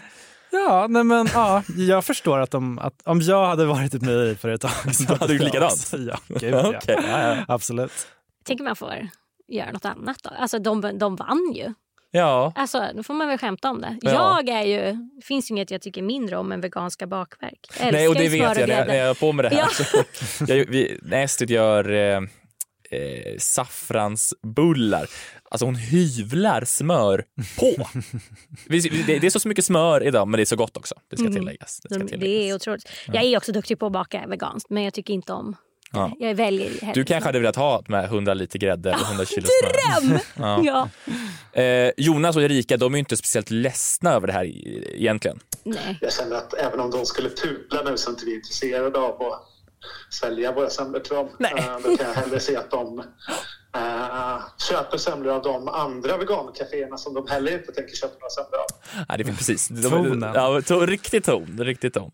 Ja, 0.51 0.87
nej 0.89 1.03
men 1.03 1.29
ja, 1.33 1.63
jag 1.77 2.05
förstår 2.05 2.39
att, 2.39 2.51
de, 2.51 2.79
att 2.79 2.93
om 3.03 3.21
jag 3.21 3.45
hade 3.47 3.65
varit 3.65 3.93
ett 3.93 4.01
mejeriföretag 4.01 4.71
så 4.95 5.03
hade 5.15 5.27
du 5.27 5.33
jag 5.37 5.43
likadant? 5.45 5.91
Ja, 5.97 6.17
gud 6.27 6.53
ja. 6.53 6.73
Ja, 6.87 6.93
ja. 7.07 7.37
Absolut. 7.47 7.91
tänker 8.45 8.63
man 8.63 8.75
får 8.75 8.93
göra 9.51 9.71
något 9.71 9.85
annat 9.85 10.17
då. 10.23 10.29
Alltså 10.29 10.59
de, 10.59 10.97
de 10.97 11.15
vann 11.15 11.53
ju. 11.55 11.73
Ja. 12.13 12.53
Alltså, 12.55 12.87
då 12.95 13.03
får 13.03 13.13
man 13.13 13.27
väl 13.27 13.37
skämta 13.37 13.69
om 13.69 13.81
det. 13.81 13.97
Ja. 14.01 14.41
Jag 14.45 14.49
är 14.49 14.63
ju, 14.63 14.91
det 15.15 15.21
finns 15.25 15.51
ju 15.51 15.53
inget 15.53 15.71
jag 15.71 15.81
tycker 15.81 16.01
mindre 16.01 16.37
om 16.37 16.51
än 16.51 16.61
veganska 16.61 17.07
bakverk. 17.07 17.67
Jag 17.79 17.91
Nej, 17.93 18.07
och 18.07 18.15
det 18.15 18.29
vet 18.29 18.39
jag 18.39 18.57
när 18.57 18.77
jag, 18.77 18.87
när 18.87 18.95
jag 18.95 19.09
är 19.09 19.13
på 19.13 19.31
med 19.31 19.45
det 19.45 19.49
här. 19.49 19.57
Ja. 19.57 19.67
Så, 19.67 20.03
jag, 20.53 20.65
vi, 20.69 20.99
när 21.01 21.23
Estrid 21.23 21.51
gör 21.51 21.91
eh, 21.91 22.17
eh, 22.17 23.37
saffransbullar, 23.37 25.07
alltså 25.49 25.65
hon 25.65 25.75
hyvlar 25.75 26.65
smör 26.65 27.23
på. 27.59 27.87
Det, 28.67 28.79
det 29.19 29.23
är 29.23 29.39
så 29.39 29.47
mycket 29.47 29.65
smör 29.65 30.03
idag, 30.03 30.27
men 30.27 30.37
det 30.37 30.43
är 30.43 30.45
så 30.45 30.55
gott 30.55 30.77
också. 30.77 30.95
Det 31.09 31.15
ska 31.17 31.25
Mm. 31.25 31.35
tilläggas. 31.39 31.79
Det 31.79 31.95
ska 31.95 32.07
tilläggas. 32.07 32.19
Det 32.19 32.49
är 32.49 32.55
otroligt. 32.55 32.89
Jag 33.07 33.23
är 33.23 33.37
också 33.37 33.51
duktig 33.51 33.79
på 33.79 33.85
att 33.85 33.91
baka 33.91 34.27
veganskt 34.27 34.69
men 34.69 34.83
jag 34.83 34.93
tycker 34.93 35.13
inte 35.13 35.33
om 35.33 35.55
Ja. 35.93 36.11
Jag 36.19 36.35
väljer 36.35 36.69
hellre 36.69 36.91
Du 36.93 37.03
kanske 37.03 37.27
hade 37.27 37.39
velat 37.39 37.55
ha 37.55 37.83
med 37.87 38.05
100 38.05 38.33
liter 38.33 38.59
grädde 38.59 38.91
och 38.93 39.01
100 39.07 39.25
kilo 39.25 39.47
smör. 39.47 40.01
Dröm! 40.09 40.19
Ja. 40.63 40.89
Ja. 41.53 41.61
Eh, 41.61 41.91
Jonas 41.97 42.35
och 42.35 42.41
Erika, 42.43 42.77
de 42.77 42.93
är 42.93 42.97
ju 42.97 42.99
inte 42.99 43.17
speciellt 43.17 43.49
ledsna 43.49 44.11
över 44.13 44.27
det 44.27 44.33
här 44.33 44.45
egentligen. 44.95 45.39
Nej. 45.63 45.97
Jag 46.01 46.13
känner 46.13 46.35
att 46.35 46.53
även 46.53 46.79
om 46.79 46.91
de 46.91 47.05
skulle 47.05 47.29
tupla 47.29 47.81
nu 47.83 47.97
så 47.97 48.09
är 48.09 48.11
inte 48.11 48.25
vi 48.25 48.35
intresserade 48.35 48.99
av 48.99 49.21
att 49.21 49.41
sälja 50.13 50.51
våra 50.51 50.69
semlor 50.69 50.99
till 50.99 51.15
dem. 51.15 51.29
Eh, 51.39 51.77
Då 51.83 51.97
kan 51.97 52.07
jag 52.07 52.13
hellre 52.13 52.39
se 52.39 52.55
att 52.55 52.71
de 52.71 53.03
eh, 53.75 54.41
köper 54.69 54.97
semlor 54.97 55.33
av 55.33 55.41
de 55.41 55.67
andra 55.67 56.17
vegankaféerna 56.17 56.97
som 56.97 57.13
de 57.13 57.27
heller 57.27 57.51
inte 57.57 57.71
tänker 57.71 57.95
köpa 57.95 58.13
några 58.13 58.29
semlor 58.29 58.59
av. 58.59 59.05
Ja, 59.09 59.17
det 59.17 59.23
är 59.29 59.35
precis. 59.35 59.67
De, 59.67 59.89
Tonen. 59.89 60.31
Ja, 60.35 60.61
to, 60.61 60.79
riktig 60.85 61.23
ton. 61.23 61.59
Riktig 61.61 61.93
ton. 61.93 62.11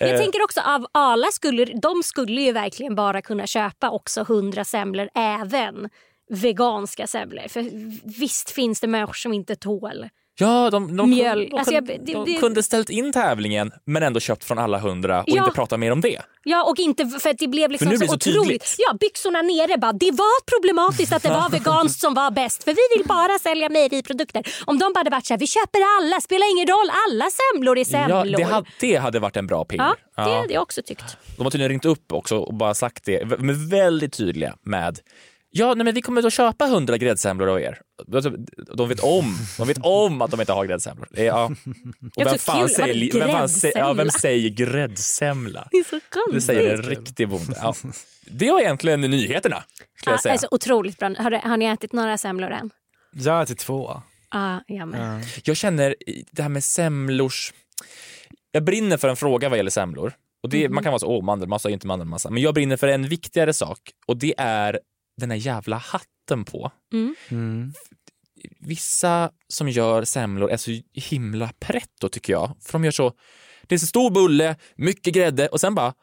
Jag 0.00 0.10
Eh, 0.10 0.18
tänker 0.20 0.42
också 0.44 0.60
av 0.60 0.86
Arla 0.92 1.26
skulle, 1.32 1.64
de 1.64 2.02
skulle 2.02 2.40
ju 2.40 2.52
verkligen 2.52 2.94
bara 2.94 3.22
kunna 3.22 3.46
köpa 3.46 3.90
också 3.90 4.20
100 4.20 4.64
semlor 4.64 5.08
även 5.14 5.90
veganska 6.30 7.06
semlor. 7.06 7.48
För 7.48 7.64
visst 8.20 8.50
finns 8.50 8.80
det 8.80 8.86
människor 8.86 9.12
som 9.14 9.32
inte 9.32 9.56
tål 9.56 10.08
Ja, 10.38 10.70
de, 10.70 10.96
de, 10.96 11.10
Mjöl. 11.10 11.48
de, 11.50 11.56
Alltså, 11.56 11.74
kunde, 11.74 11.92
jag- 11.92 12.06
det- 12.06 12.12
de 12.32 12.38
kunde 12.40 12.62
ställt 12.62 12.90
in 12.90 13.12
tävlingen 13.12 13.72
men 13.86 14.02
ändå 14.02 14.20
köpt 14.20 14.44
från 14.44 14.58
alla 14.58 14.78
hundra 14.78 15.18
och 15.22 15.28
Ja. 15.28 15.38
inte 15.44 15.54
prata 15.54 15.76
mer 15.76 15.90
om 15.92 16.00
det. 16.00 16.20
Ja, 16.44 16.64
och 16.70 16.78
inte 16.78 17.06
för 17.06 17.30
att 17.30 17.38
det 17.38 17.48
blev 17.48 17.70
liksom 17.70 17.86
så, 17.86 17.92
det 17.92 17.98
så 18.08 18.14
otroligt. 18.14 18.42
tydligt. 18.42 18.74
Ja, 18.78 18.96
byxorna 19.00 19.42
nere 19.42 19.78
bara. 19.78 19.92
Det 19.92 20.10
var 20.10 20.44
problematiskt 20.58 21.12
att 21.12 21.22
det 21.22 21.28
var 21.28 21.48
veganskt 21.58 22.00
som 22.00 22.14
var 22.14 22.30
bäst 22.30 22.64
för 22.64 22.70
vi 22.72 22.96
vill 22.98 23.06
bara 23.08 23.38
sälja 23.38 23.68
mejeriprodukter. 23.68 24.42
Om 24.64 24.78
de 24.78 24.92
bara 24.92 25.00
hade 25.00 25.10
varit 25.10 25.26
så 25.26 25.34
här, 25.34 25.38
vi 25.38 25.46
köper 25.46 25.80
alla, 25.98 26.20
spelar 26.20 26.50
ingen 26.56 26.66
roll, 26.66 26.90
alla 27.08 27.24
semlor 27.30 27.78
är 27.78 27.84
semlor. 27.84 28.26
Ja, 28.26 28.36
det, 28.38 28.42
hade, 28.44 28.66
det 28.80 28.96
hade 28.96 29.18
varit 29.18 29.36
en 29.36 29.46
bra 29.46 29.64
ping. 29.64 29.78
Ja, 29.78 29.96
det 30.16 30.22
hade 30.34 30.52
jag 30.54 30.62
också 30.62 30.82
tyckt. 30.82 31.16
De 31.36 31.42
har 31.44 31.50
tydligen 31.50 31.68
ringt 31.70 31.84
upp 31.84 32.12
också 32.12 32.36
och 32.38 32.54
bara 32.54 32.74
sagt 32.74 33.04
det, 33.04 33.38
men 33.38 33.68
väldigt 33.68 34.12
tydliga 34.12 34.54
med 34.62 34.98
Ja, 35.56 35.74
nej, 35.74 35.84
men 35.84 35.94
vi 35.94 36.02
kommer 36.02 36.26
att 36.26 36.32
köpa 36.32 36.64
100 36.66 36.98
gräddsemlor 36.98 37.48
av 37.48 37.60
er. 37.60 37.80
Alltså, 38.14 38.30
De 38.76 38.88
vet 38.88 39.00
om, 39.00 39.36
de 39.58 39.68
vet 39.68 39.78
om 39.82 40.22
att 40.22 40.30
de 40.30 40.40
inte 40.40 40.52
har 40.52 40.64
gräddsemlor. 40.66 41.08
Är- 41.16 41.24
Ja. 41.24 41.44
Och 42.16 42.26
vem 42.26 42.38
fan 42.38 42.68
säger, 42.68 43.18
vem, 43.20 43.28
fan 43.30 43.48
säger, 43.48 43.78
ja, 43.78 43.92
vem 43.92 44.10
säger 44.10 44.50
gräddsemla? 44.50 45.68
Det 45.70 45.76
är 45.76 45.84
så 45.84 46.00
Det 46.32 46.40
säger 46.40 46.74
en 46.74 46.82
riktig 46.82 47.28
bonde. 47.28 47.54
Ja. 47.62 47.74
Det 48.26 48.50
var 48.52 48.60
egentligen 48.60 49.00
nyheterna. 49.00 49.64
Skulle 49.98 50.10
Ja, 50.10 50.12
jag 50.12 50.22
säga. 50.22 50.32
alltså, 50.32 50.48
otroligt 50.50 50.98
bra. 50.98 51.14
Har, 51.18 51.30
du- 51.30 51.40
har 51.44 51.56
ni 51.56 51.64
ätit 51.64 51.92
några 51.92 52.18
semlor 52.18 52.50
än? 52.50 52.70
Jag 53.12 53.32
har 53.32 53.42
ätit 53.42 53.58
två. 53.58 54.02
Ja, 54.30 54.60
jag 54.66 54.88
med. 54.88 55.24
Jag 55.44 55.56
känner 55.56 55.94
det 56.30 56.42
här 56.42 56.48
med 56.48 56.64
semlors... 56.64 57.52
Jag 58.50 58.64
brinner 58.64 58.96
för 58.96 59.08
en 59.08 59.16
fråga 59.16 59.48
vad 59.48 59.56
gäller 59.58 59.70
semlor. 59.70 60.12
Och 60.42 60.48
det, 60.48 60.64
Mhm. 60.64 60.74
Man 60.74 60.82
kan 60.84 60.90
vara 60.92 60.98
så, 60.98 61.06
åh 61.06 61.24
mandelmassa, 61.24 61.70
inte 61.70 61.86
mandelmassa. 61.86 62.30
Men 62.30 62.42
jag 62.42 62.54
brinner 62.54 62.76
för 62.76 62.88
en 62.88 63.08
viktigare 63.08 63.52
sak 63.52 63.78
och 64.06 64.16
det 64.16 64.34
är 64.38 64.80
den 65.16 65.30
här 65.30 65.36
jävla 65.38 65.76
hatten 65.76 66.44
på. 66.44 66.70
Mm. 67.30 67.72
Vissa 68.60 69.30
som 69.48 69.68
gör 69.68 70.04
semlor 70.04 70.50
är 70.50 70.56
så 70.56 70.70
himla 70.92 71.50
pretto 71.60 72.08
tycker 72.08 72.32
jag. 72.32 72.56
För 72.60 72.72
de 72.72 72.84
gör 72.84 72.90
så, 72.92 73.12
det 73.62 73.74
är 73.74 73.78
så 73.78 73.86
stor 73.86 74.10
bulle, 74.10 74.56
mycket 74.76 75.14
grädde 75.14 75.48
och 75.48 75.60
sen 75.60 75.74
bara 75.74 75.94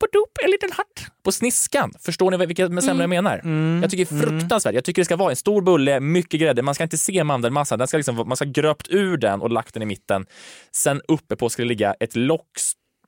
Badop, 0.00 0.38
en 0.44 0.50
liten 0.50 0.70
hatt 0.72 1.12
på 1.24 1.32
sniskan. 1.32 1.92
Förstår 2.00 2.30
ni 2.30 2.36
vad- 2.36 2.46
vilka 2.48 2.68
med 2.68 2.84
semlor 2.84 3.02
jag 3.02 3.10
menar? 3.10 3.40
Jag 3.82 3.90
tycker 3.90 4.04
det 4.04 4.16
är 4.16 4.20
fruktansvärt. 4.28 4.74
Jag 4.74 4.84
tycker 4.84 5.00
det 5.02 5.04
ska 5.04 5.16
vara 5.16 5.30
en 5.30 5.36
stor 5.36 5.62
bulle, 5.62 6.00
mycket 6.00 6.40
grädde. 6.40 6.62
Man 6.62 6.74
ska 6.74 6.84
inte 6.84 6.98
se 6.98 7.24
mandelmassan. 7.24 7.78
Den 7.78 7.88
ska 7.88 7.96
liksom, 7.96 8.16
man 8.16 8.36
ska 8.36 8.44
ha 8.46 8.52
gröpt 8.52 8.88
ur 8.90 9.16
den 9.16 9.40
och 9.40 9.50
lagt 9.50 9.74
den 9.74 9.82
i 9.82 9.86
mitten. 9.86 10.26
Sen 10.72 11.00
uppe 11.08 11.36
på 11.36 11.50
ska 11.50 11.62
det 11.62 11.68
ligga 11.68 11.94
ett 12.00 12.16
lock. 12.16 12.48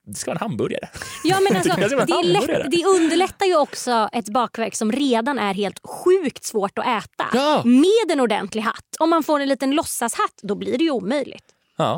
Det 0.05 0.13
ska 0.13 0.31
vara 0.31 0.35
en 0.35 0.49
hamburgare. 0.49 0.89
Ja, 1.23 1.37
men 1.39 1.55
alltså, 1.73 1.75
Det 1.75 2.05
det, 2.05 2.23
lätt, 2.23 2.71
det 2.71 2.85
underlättar 2.85 3.45
ju 3.45 3.57
också 3.57 4.09
ett 4.13 4.29
bakverk 4.29 4.75
som 4.75 4.91
redan 4.91 5.39
är 5.39 5.53
helt 5.53 5.79
sjukt 5.83 6.43
svårt 6.43 6.79
att 6.79 6.85
äta. 6.85 7.25
Ja. 7.33 7.61
Med 7.65 8.11
en 8.11 8.19
ordentlig 8.19 8.61
hatt. 8.61 8.95
Om 8.99 9.09
man 9.09 9.23
får 9.23 9.39
en 9.39 9.49
liten 9.49 9.71
låtsashatt, 9.71 10.39
då 10.41 10.55
blir 10.55 10.77
det 10.77 10.83
ju 10.83 10.91
omöjligt. 10.91 11.45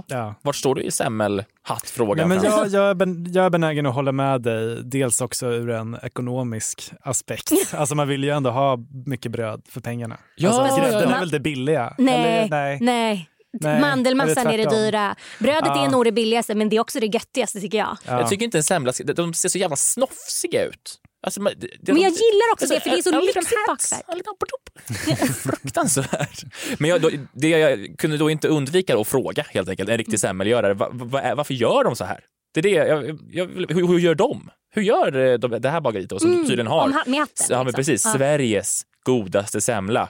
Ja. 0.07 0.35
Vart 0.41 0.55
står 0.55 0.75
du 0.75 0.81
i 0.81 0.91
semmelhattfrågan? 0.91 2.29
Nej, 2.29 2.37
men 2.37 2.45
jag, 2.45 2.67
jag, 2.67 2.89
är 2.89 2.93
ben, 2.93 3.25
jag 3.33 3.45
är 3.45 3.49
benägen 3.49 3.85
att 3.85 3.95
hålla 3.95 4.11
med 4.11 4.41
dig, 4.41 4.83
dels 4.83 5.21
också 5.21 5.47
ur 5.47 5.69
en 5.69 5.97
ekonomisk 6.03 6.93
aspekt. 7.01 7.51
Alltså 7.73 7.95
man 7.95 8.07
vill 8.07 8.23
ju 8.23 8.29
ändå 8.29 8.49
ha 8.49 8.77
mycket 9.05 9.31
bröd 9.31 9.61
för 9.69 9.81
pengarna. 9.81 10.17
Ja, 10.35 10.49
alltså, 10.49 10.77
ja, 10.77 10.83
grädden 10.83 11.09
ja. 11.09 11.15
är 11.15 11.19
väl 11.19 11.29
det 11.29 11.39
billiga? 11.39 11.95
Nej, 11.97 12.15
Eller, 12.15 12.49
nej. 12.49 12.77
nej. 12.81 13.29
Nej, 13.61 13.81
Mandelmassan 13.81 14.47
är 14.47 14.57
det 14.57 14.69
dyra. 14.69 15.15
Brödet 15.39 15.63
Ja. 15.65 15.85
är 15.85 15.89
nog 15.89 16.05
det 16.05 16.11
billigaste 16.11 16.55
men 16.55 16.69
det 16.69 16.75
är 16.75 16.79
också 16.79 16.99
det 16.99 17.05
göttigaste 17.05 17.59
tycker 17.59 17.77
jag. 17.77 17.97
Jag 18.05 18.29
tycker 18.29 18.45
inte 18.45 18.57
en 18.57 18.63
semla, 18.63 18.93
de 19.15 19.33
ser 19.33 19.49
så 19.49 19.57
jävla 19.57 19.75
snofsiga 19.75 20.65
ut. 20.65 20.99
Alltså, 21.25 21.41
man- 21.41 21.53
det- 21.57 21.67
det- 21.81 21.93
Men 21.93 22.01
jag 22.01 22.11
de- 22.11 22.15
gillar 22.17 22.53
också 22.53 22.63
alltså, 22.65 22.75
det 22.75 22.81
för 22.81 22.89
det 22.89 22.97
är 22.97 23.01
så 23.01 23.13
en 23.13 23.25
lyxigt 23.25 23.57
bakverk. 23.67 25.35
Fruktansvärt. 25.43 26.43
Men 26.79 26.89
jag, 26.89 27.01
då, 27.01 27.09
det 27.33 27.47
jag 27.49 27.95
kunde 27.97 28.17
då 28.17 28.29
inte 28.29 28.47
undvika 28.47 28.97
att 28.99 29.07
fråga 29.07 29.45
helt 29.49 29.69
enkelt, 29.69 29.89
en 29.89 29.97
riktig 29.97 30.19
semmelgörare, 30.19 30.73
va, 30.73 30.89
va, 30.91 31.35
varför 31.35 31.53
gör 31.53 31.83
de 31.83 31.95
så 31.95 32.05
här? 32.05 32.19
Det 32.53 32.59
är 32.59 32.61
det, 32.61 32.69
jag, 32.69 33.19
jag, 33.31 33.45
hur, 33.69 33.87
hur 33.87 33.99
gör 33.99 34.15
de? 34.15 34.49
Hur 34.75 34.81
gör 34.81 35.15
eh, 35.17 35.33
de, 35.37 35.61
det 35.61 35.69
här 35.69 35.81
bageriet 35.81 36.09
då, 36.09 36.19
som 36.19 36.31
Mm, 36.31 36.43
tydligen 36.45 36.67
har 36.67 36.87
med 36.87 36.95
hatten, 36.95 37.13
ja, 37.13 37.57
men 37.57 37.65
liksom. 37.65 37.73
precis, 37.73 38.05
Ja. 38.05 38.13
Sveriges 38.13 38.81
godaste 39.03 39.61
semla? 39.61 40.09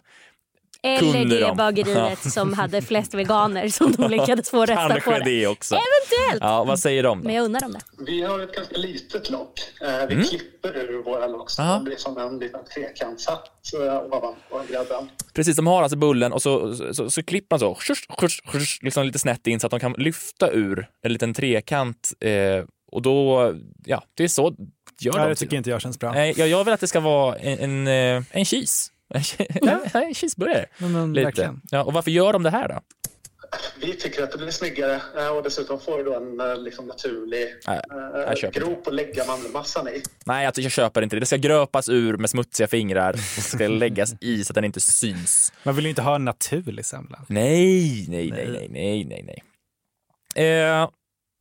Eller 0.86 1.00
Kunde 1.14 1.36
det 1.36 1.40
de? 1.42 1.58
bageriet 1.58 2.20
Ja. 2.24 2.30
som 2.32 2.54
hade 2.54 2.82
flest 2.82 3.14
veganer 3.14 3.70
som 3.70 3.92
de 3.92 4.12
lyckades 4.12 4.50
få 4.50 4.62
rösta 4.66 4.76
Kanske 4.76 5.02
på 5.12 5.18
det. 5.18 5.24
det 5.26 5.48
också. 5.48 5.76
Eventuellt. 5.76 6.42
Ja, 6.44 6.64
vad 6.64 6.80
säger 6.80 7.04
de 7.04 7.18
då? 7.20 7.24
Men 7.26 7.36
jag 7.36 7.46
undrar 7.46 7.66
om 7.66 7.72
det. 7.74 7.80
Vi 8.06 8.22
har 8.22 8.40
ett 8.40 8.56
ganska 8.56 8.78
litet 8.78 9.30
lock. 9.30 9.60
Eh, 9.82 10.08
Vi 10.08 10.14
Mm. 10.14 10.26
klipper 10.26 10.78
ur 10.78 11.04
våra 11.04 11.28
lock 11.28 11.50
så 11.50 11.62
Aha. 11.62 11.78
det 11.78 11.84
blir 11.84 11.96
som 11.98 12.18
en 12.18 12.40
liten 12.40 12.60
trekantshatt 12.74 13.50
eh, 13.74 13.98
ovanpå 13.98 14.62
grädden. 14.70 15.10
Precis, 15.34 15.56
de 15.56 15.68
har 15.68 15.84
alltså 15.84 15.98
bullen 15.98 16.34
och 16.34 16.42
så, 16.42 16.76
så, 16.76 16.94
så, 16.94 17.10
så 17.10 17.24
klipper 17.24 17.54
man 17.54 17.60
så, 17.60 17.76
shush, 17.76 18.02
shush, 18.20 18.42
shush, 18.52 18.80
liksom 18.84 19.06
lite 19.06 19.20
snett 19.20 19.48
in 19.48 19.60
så 19.60 19.68
att 19.68 19.72
de 19.72 19.80
kan 19.80 19.94
lyfta 19.98 20.52
ur 20.52 20.88
en 21.04 21.14
liten 21.14 21.34
trekant. 21.34 22.12
Eh, 22.20 22.32
och 22.92 23.02
då, 23.02 23.54
ja, 23.86 24.04
det 24.14 24.24
är 24.24 24.28
så 24.28 24.56
gör 25.00 25.14
Ja, 25.18 25.24
de. 25.24 25.30
det 25.30 25.36
tycker 25.36 25.58
inte 25.58 25.70
jag 25.70 25.82
känns 25.82 26.00
bra. 26.00 26.12
Nej, 26.12 26.34
jag, 26.38 26.48
jag 26.48 26.64
vill 26.64 26.74
att 26.74 26.80
det 26.80 26.88
ska 26.88 27.00
vara 27.00 27.36
en, 27.36 27.60
en, 27.60 27.88
eh, 28.18 28.24
en 28.32 28.46
cheese. 28.46 28.90
Ja, 29.62 29.80
cheeseburgare. 30.14 30.66
Men, 30.78 31.14
Lite. 31.14 31.56
Ja, 31.72 31.84
och 31.84 31.94
varför 31.94 32.12
gör 32.12 32.34
de 32.34 32.44
det 32.44 32.50
här 32.50 32.68
då? 32.68 32.80
Vi 33.82 33.94
tycker 33.94 34.24
att 34.24 34.32
det 34.32 34.38
blir 34.38 34.52
snyggare 34.52 35.02
eh, 35.18 35.28
och 35.28 35.44
dessutom 35.44 35.80
får 35.80 35.98
du 35.98 36.04
då 36.04 36.16
en 36.16 36.40
eh, 36.40 36.58
liksom, 36.58 36.88
naturlig 36.88 37.56
Nej, 37.68 37.82
eh, 37.92 38.34
jag 38.42 38.54
grop 38.54 38.88
att 38.88 38.94
lägga 38.94 39.26
mandelmassan 39.26 39.88
i. 39.88 40.04
Nej, 40.26 40.46
alltså, 40.46 40.62
jag 40.62 40.72
köper 40.72 41.02
inte 41.02 41.16
det. 41.16 41.20
Det 41.20 41.26
ska 41.26 41.38
gröpas 41.38 41.90
ur 41.90 42.18
med 42.18 42.30
smutsiga 42.30 42.68
fingrar 42.68 43.14
och 43.14 43.44
ska 43.44 43.68
läggas 43.68 44.16
i 44.22 44.44
så 44.44 44.52
att 44.52 44.56
den 44.56 44.64
inte 44.64 44.80
syns. 44.80 45.54
Man 45.64 45.76
vill 45.76 45.86
ju 45.86 45.90
inte 45.90 46.02
ha 46.02 46.16
en 46.16 46.26
naturlig 46.26 46.86
semla. 46.86 47.26
Nej, 47.28 48.06
nej, 48.10 48.32
nej, 48.32 48.48
nej, 48.52 48.68
nej, 48.70 49.06
nej, 49.06 49.44
nej. 50.36 50.60
Eh, 50.60 50.90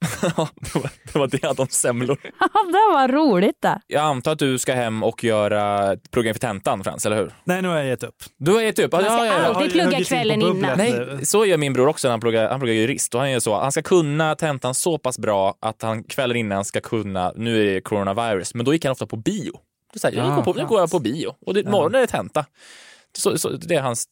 det, 0.20 0.38
var, 0.74 0.90
det 1.12 1.18
var 1.18 1.26
det 1.26 1.61
om 1.61 1.66
semlor. 1.66 2.18
det 2.72 2.92
var 2.92 3.09
roligt 3.09 3.57
det. 3.61 3.80
Jag 3.86 4.03
antar 4.03 4.32
att 4.32 4.38
du 4.38 4.59
ska 4.59 4.74
hem 4.74 5.03
och 5.03 5.24
göra 5.24 5.96
program 6.11 6.34
för 6.34 6.40
tentan, 6.40 6.84
Frans, 6.84 7.07
eller 7.07 7.16
hur? 7.16 7.32
Nej, 7.44 7.62
nu 7.62 7.68
har 7.68 7.76
jag 7.76 7.86
gett 7.86 8.03
upp. 8.03 8.22
Du 8.36 8.53
har 8.53 8.61
gett 8.61 8.78
upp? 8.78 8.92
Man 8.92 9.03
ska 9.03 9.12
alltid 9.12 9.72
plugga 9.72 10.05
kvällen 10.05 10.42
innan. 10.42 10.78
Nej, 10.78 11.26
så 11.26 11.46
gör 11.46 11.57
min 11.57 11.72
bror 11.72 11.88
också 11.88 12.09
när 12.09 12.11
han 12.11 12.20
pluggar, 12.20 12.50
han 12.50 12.61
pluggar 12.61 12.74
jurist. 12.74 13.14
Och 13.14 13.20
han 13.20 13.30
gör 13.30 13.40
så, 13.40 13.61
han 13.61 13.72
ska 13.72 13.82
kunna 13.82 14.34
tentan 14.34 14.74
så 14.74 14.98
pass 14.98 15.18
bra 15.18 15.55
att 15.61 15.82
han 15.82 16.05
kvällen 16.05 16.36
innan 16.36 16.64
ska 16.64 16.80
kunna, 16.80 17.32
nu 17.36 17.61
är 17.61 17.74
det 17.74 17.80
coronavirus, 17.80 18.55
men 18.55 18.64
då 18.64 18.72
gick 18.72 18.84
han 18.84 18.92
ofta 18.92 19.07
på 19.07 19.16
bio. 19.16 19.53
Då 19.92 19.98
säger 19.98 20.18
jag, 20.18 20.36
går 20.36 20.42
på, 20.42 20.53
nu 20.53 20.66
går 20.66 20.80
jag 20.80 20.90
på 20.90 20.98
bio 20.98 21.34
och 21.46 21.55
det, 21.55 21.61
imorgon 21.61 21.94
är 21.94 22.00
det 22.00 22.07
tenta. 22.07 22.44
Så, 23.18 23.38
så, 23.38 23.48
det 23.48 23.74
är 23.74 23.80
hans 23.80 24.09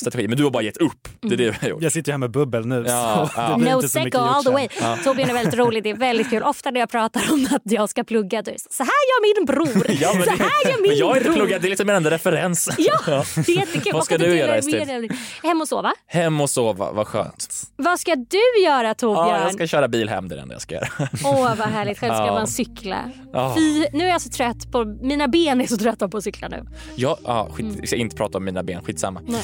strategi, 0.00 0.28
men 0.28 0.36
du 0.36 0.44
har 0.44 0.50
bara 0.50 0.62
gett 0.62 0.76
upp. 0.76 1.08
Det 1.20 1.34
är 1.34 1.36
det 1.36 1.44
jag 1.44 1.52
har 1.60 1.68
gjort. 1.68 1.82
Jag 1.82 1.92
sitter 1.92 2.08
ju 2.08 2.12
här 2.12 2.18
med 2.18 2.30
bubbel 2.30 2.66
nu. 2.66 2.84
Ja, 2.88 3.30
så 3.34 3.40
ja. 3.40 3.56
No 3.56 3.82
secco 3.88 4.18
all 4.18 4.44
the 4.44 4.50
way. 4.50 4.68
Ja. 4.80 4.98
Torbjörn 5.04 5.30
är 5.30 5.34
väldigt 5.34 5.54
rolig, 5.54 5.82
det 5.82 5.90
är 5.90 5.96
väldigt 5.96 6.30
kul. 6.30 6.42
Ofta 6.42 6.70
när 6.70 6.80
jag 6.80 6.90
pratar 6.90 7.22
om 7.32 7.48
att 7.50 7.62
jag 7.64 7.90
ska 7.90 8.04
plugga, 8.04 8.38
är 8.38 8.42
det 8.42 8.54
så 8.70 8.82
här 8.82 8.90
gör 8.90 9.36
min 9.36 9.46
bror. 9.46 9.86
Ja, 10.00 10.12
men, 10.14 10.22
så 10.22 10.30
det, 10.30 10.36
här 10.42 10.70
gör 10.70 10.82
min 10.82 10.90
men 10.90 10.98
jag 10.98 11.06
har 11.06 11.16
inte 11.16 11.24
bror. 11.28 11.34
pluggat, 11.36 11.62
det 11.62 11.66
är 11.66 11.70
liksom 11.70 11.86
min 11.86 11.96
enda 11.96 12.10
referens. 12.10 12.68
Ja, 12.78 13.24
det 13.34 13.52
är 13.52 13.56
jättekul. 13.56 13.92
Vad 13.92 14.04
ska 14.04 14.18
du 14.18 14.36
göra 14.36 14.58
istället? 14.58 15.10
Hem 15.42 15.60
och 15.60 15.68
sova. 15.68 15.92
Hem 16.06 16.40
och 16.40 16.50
sova, 16.50 16.92
vad 16.92 17.06
skönt. 17.06 17.62
Vad 17.76 18.00
ska 18.00 18.14
du 18.16 18.62
göra 18.64 18.94
Torbjörn? 18.94 19.28
Ja, 19.28 19.40
jag 19.42 19.52
ska 19.52 19.66
köra 19.66 19.88
bil 19.88 20.08
hem, 20.08 20.28
det 20.28 20.34
är 20.34 20.36
det 20.36 20.42
enda 20.42 20.54
jag 20.54 20.62
ska 20.62 20.74
göra. 20.74 20.88
Åh 21.24 21.54
vad 21.58 21.68
härligt, 21.68 21.98
själv 21.98 22.14
ska 22.14 22.26
Ja. 22.26 22.32
man 22.32 22.46
cykla. 22.46 23.10
Ja. 23.32 23.54
Fy, 23.56 23.86
nu 23.92 24.04
är 24.04 24.08
jag 24.08 24.20
så 24.20 24.28
trött 24.30 24.72
på, 24.72 24.84
mina 24.84 25.28
ben 25.28 25.60
är 25.60 25.66
så 25.66 25.76
trötta 25.76 26.08
på 26.08 26.16
att 26.16 26.24
cykla 26.24 26.48
nu. 26.48 26.64
Ja, 26.96 27.18
ja 27.24 27.48
skit, 27.52 27.66
jag 27.78 27.88
ska 27.88 27.96
inte 27.96 28.16
prata 28.16 28.38
om 28.38 28.44
mina 28.44 28.62
ben, 28.62 28.82
skitsamma. 28.84 29.20
Nej. 29.26 29.42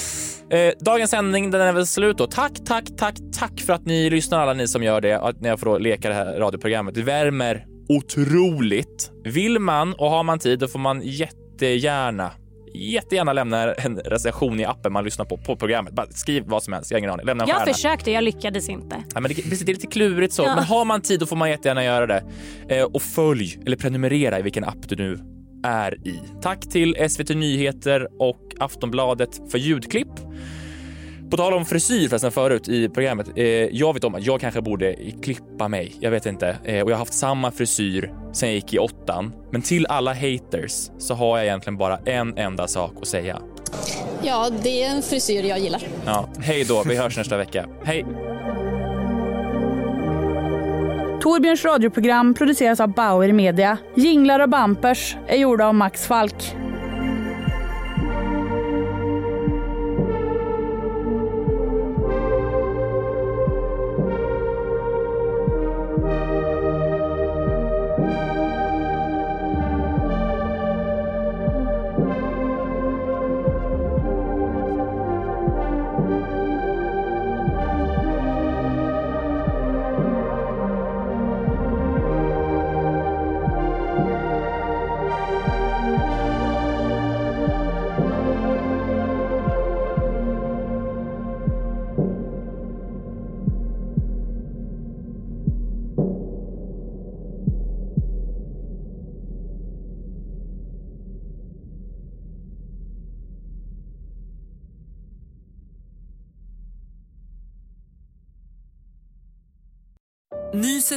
Eh, 0.51 0.73
dagens 0.81 1.11
sändning 1.11 1.51
den 1.51 1.61
är 1.61 1.73
väl 1.73 1.87
slut 1.87 2.19
då. 2.19 2.27
Tack, 2.27 2.53
tack, 2.67 2.85
tack, 2.99 3.15
tack 3.39 3.61
för 3.61 3.73
att 3.73 3.87
ni 3.87 4.11
lyssnar 4.11 4.41
alla 4.41 4.53
ni 4.53 4.69
som 4.69 4.83
gör 4.83 5.01
det. 5.01 5.21
Att 5.21 5.37
jag 5.41 5.61
får 5.61 5.79
leka 5.79 6.09
det 6.09 6.15
här 6.15 6.39
radioprogrammet. 6.39 6.95
Det 6.95 7.03
värmer 7.03 7.67
otroligt. 7.89 9.11
Vill 9.25 9.59
man 9.59 9.93
och 9.95 10.11
har 10.11 10.23
man 10.23 10.39
tid 10.39 10.59
då 10.59 10.69
får 10.69 10.79
man 10.79 11.01
jättegärna 11.05 12.31
Jättegärna 12.77 13.33
lämna 13.33 13.75
en 13.75 13.97
recension 13.99 14.61
i 14.61 14.65
appen 14.65 14.93
man 14.93 15.05
lyssnar 15.05 15.25
på, 15.25 15.37
på 15.37 15.57
programmet. 15.57 15.93
Bara 15.95 16.07
skriv 16.07 16.43
vad 16.47 16.63
som 16.63 16.73
helst, 16.73 16.91
jag 16.91 16.97
har 16.97 16.99
ingen 16.99 17.11
aning. 17.11 17.27
Lämna 17.27 17.45
en 17.45 17.49
Jag 17.49 17.59
stjärna. 17.59 17.73
försökte, 17.75 18.11
jag 18.11 18.25
lyckades 18.25 18.69
inte. 18.69 18.97
Ja, 19.15 19.21
men 19.21 19.29
det, 19.35 19.43
det 19.51 19.63
är 19.63 19.67
lite 19.67 19.87
klurigt 19.87 20.35
så, 20.35 20.43
Ja. 20.43 20.55
men 20.55 20.65
har 20.65 20.85
man 20.85 21.01
tid 21.01 21.21
då 21.21 21.27
får 21.27 21.37
man 21.37 21.51
jättegärna 21.51 21.85
göra 21.85 22.07
det. 22.07 22.23
Eh, 22.69 22.85
och 22.85 23.03
följ 23.03 23.59
eller 23.67 23.77
prenumerera 23.77 24.39
i 24.39 24.43
vilken 24.43 24.65
app 24.65 24.89
du 24.89 24.97
nu 24.97 25.19
är 25.65 26.09
i. 26.09 26.21
Tack 26.43 26.61
till 26.61 26.97
SVT 27.11 27.29
Nyheter 27.29 28.09
och 28.19 28.55
Aftonbladet 28.59 29.41
för 29.51 29.59
ljudklipp. 29.59 30.09
På 31.31 31.37
tal 31.37 31.55
om 31.55 31.65
frisyr 31.65 32.09
förresten 32.09 32.33
förut 32.33 32.69
i 32.69 32.89
programmet. 32.89 33.27
Eh, 33.37 33.45
jag 33.47 33.95
vet 33.95 34.05
om 34.05 34.15
att 34.15 34.27
jag 34.27 34.41
kanske 34.41 34.61
borde 34.61 34.97
klippa 35.23 35.69
mig. 35.69 35.95
Jag 36.01 36.11
vet 36.11 36.27
inte. 36.27 36.57
Eh, 36.65 36.83
och 36.83 36.91
jag 36.91 36.95
har 36.95 36.99
haft 36.99 37.15
samma 37.15 37.51
frisyr 37.51 38.15
sen 38.33 38.49
jag 38.49 38.57
gick 38.57 38.75
i 38.75 38.79
åttan. 38.79 39.33
Men 39.53 39.63
till 39.63 39.87
alla 39.87 40.15
haters 40.15 40.91
så 40.99 41.15
har 41.15 41.39
jag 41.39 41.47
egentligen 41.47 41.77
bara 41.77 41.99
en 41.99 42.39
enda 42.39 42.69
sak 42.69 42.93
att 43.01 43.09
säga. 43.09 43.39
Ja, 44.23 44.51
det 44.63 44.83
är 44.83 44.91
en 44.91 45.03
frisyr 45.03 45.43
jag 45.43 45.59
gillar. 45.59 45.83
Ja, 46.07 46.29
hej 46.39 46.65
då. 46.65 46.83
Vi 46.87 46.97
hörs 46.97 47.17
nästa 47.17 47.37
vecka. 47.37 47.69
Hej! 47.85 48.05
Torbjörns 51.25 51.65
radioprogram 51.65 52.35
produceras 52.35 52.81
av 52.81 52.89
Bauer 52.89 53.33
Media. 53.33 53.79
Jinglar 53.95 54.41
och 54.41 54.49
bampers 54.49 55.17
är 55.27 55.37
gjorda 55.37 55.67
av 55.67 55.75
Max 55.75 56.07
Falk. 56.07 56.57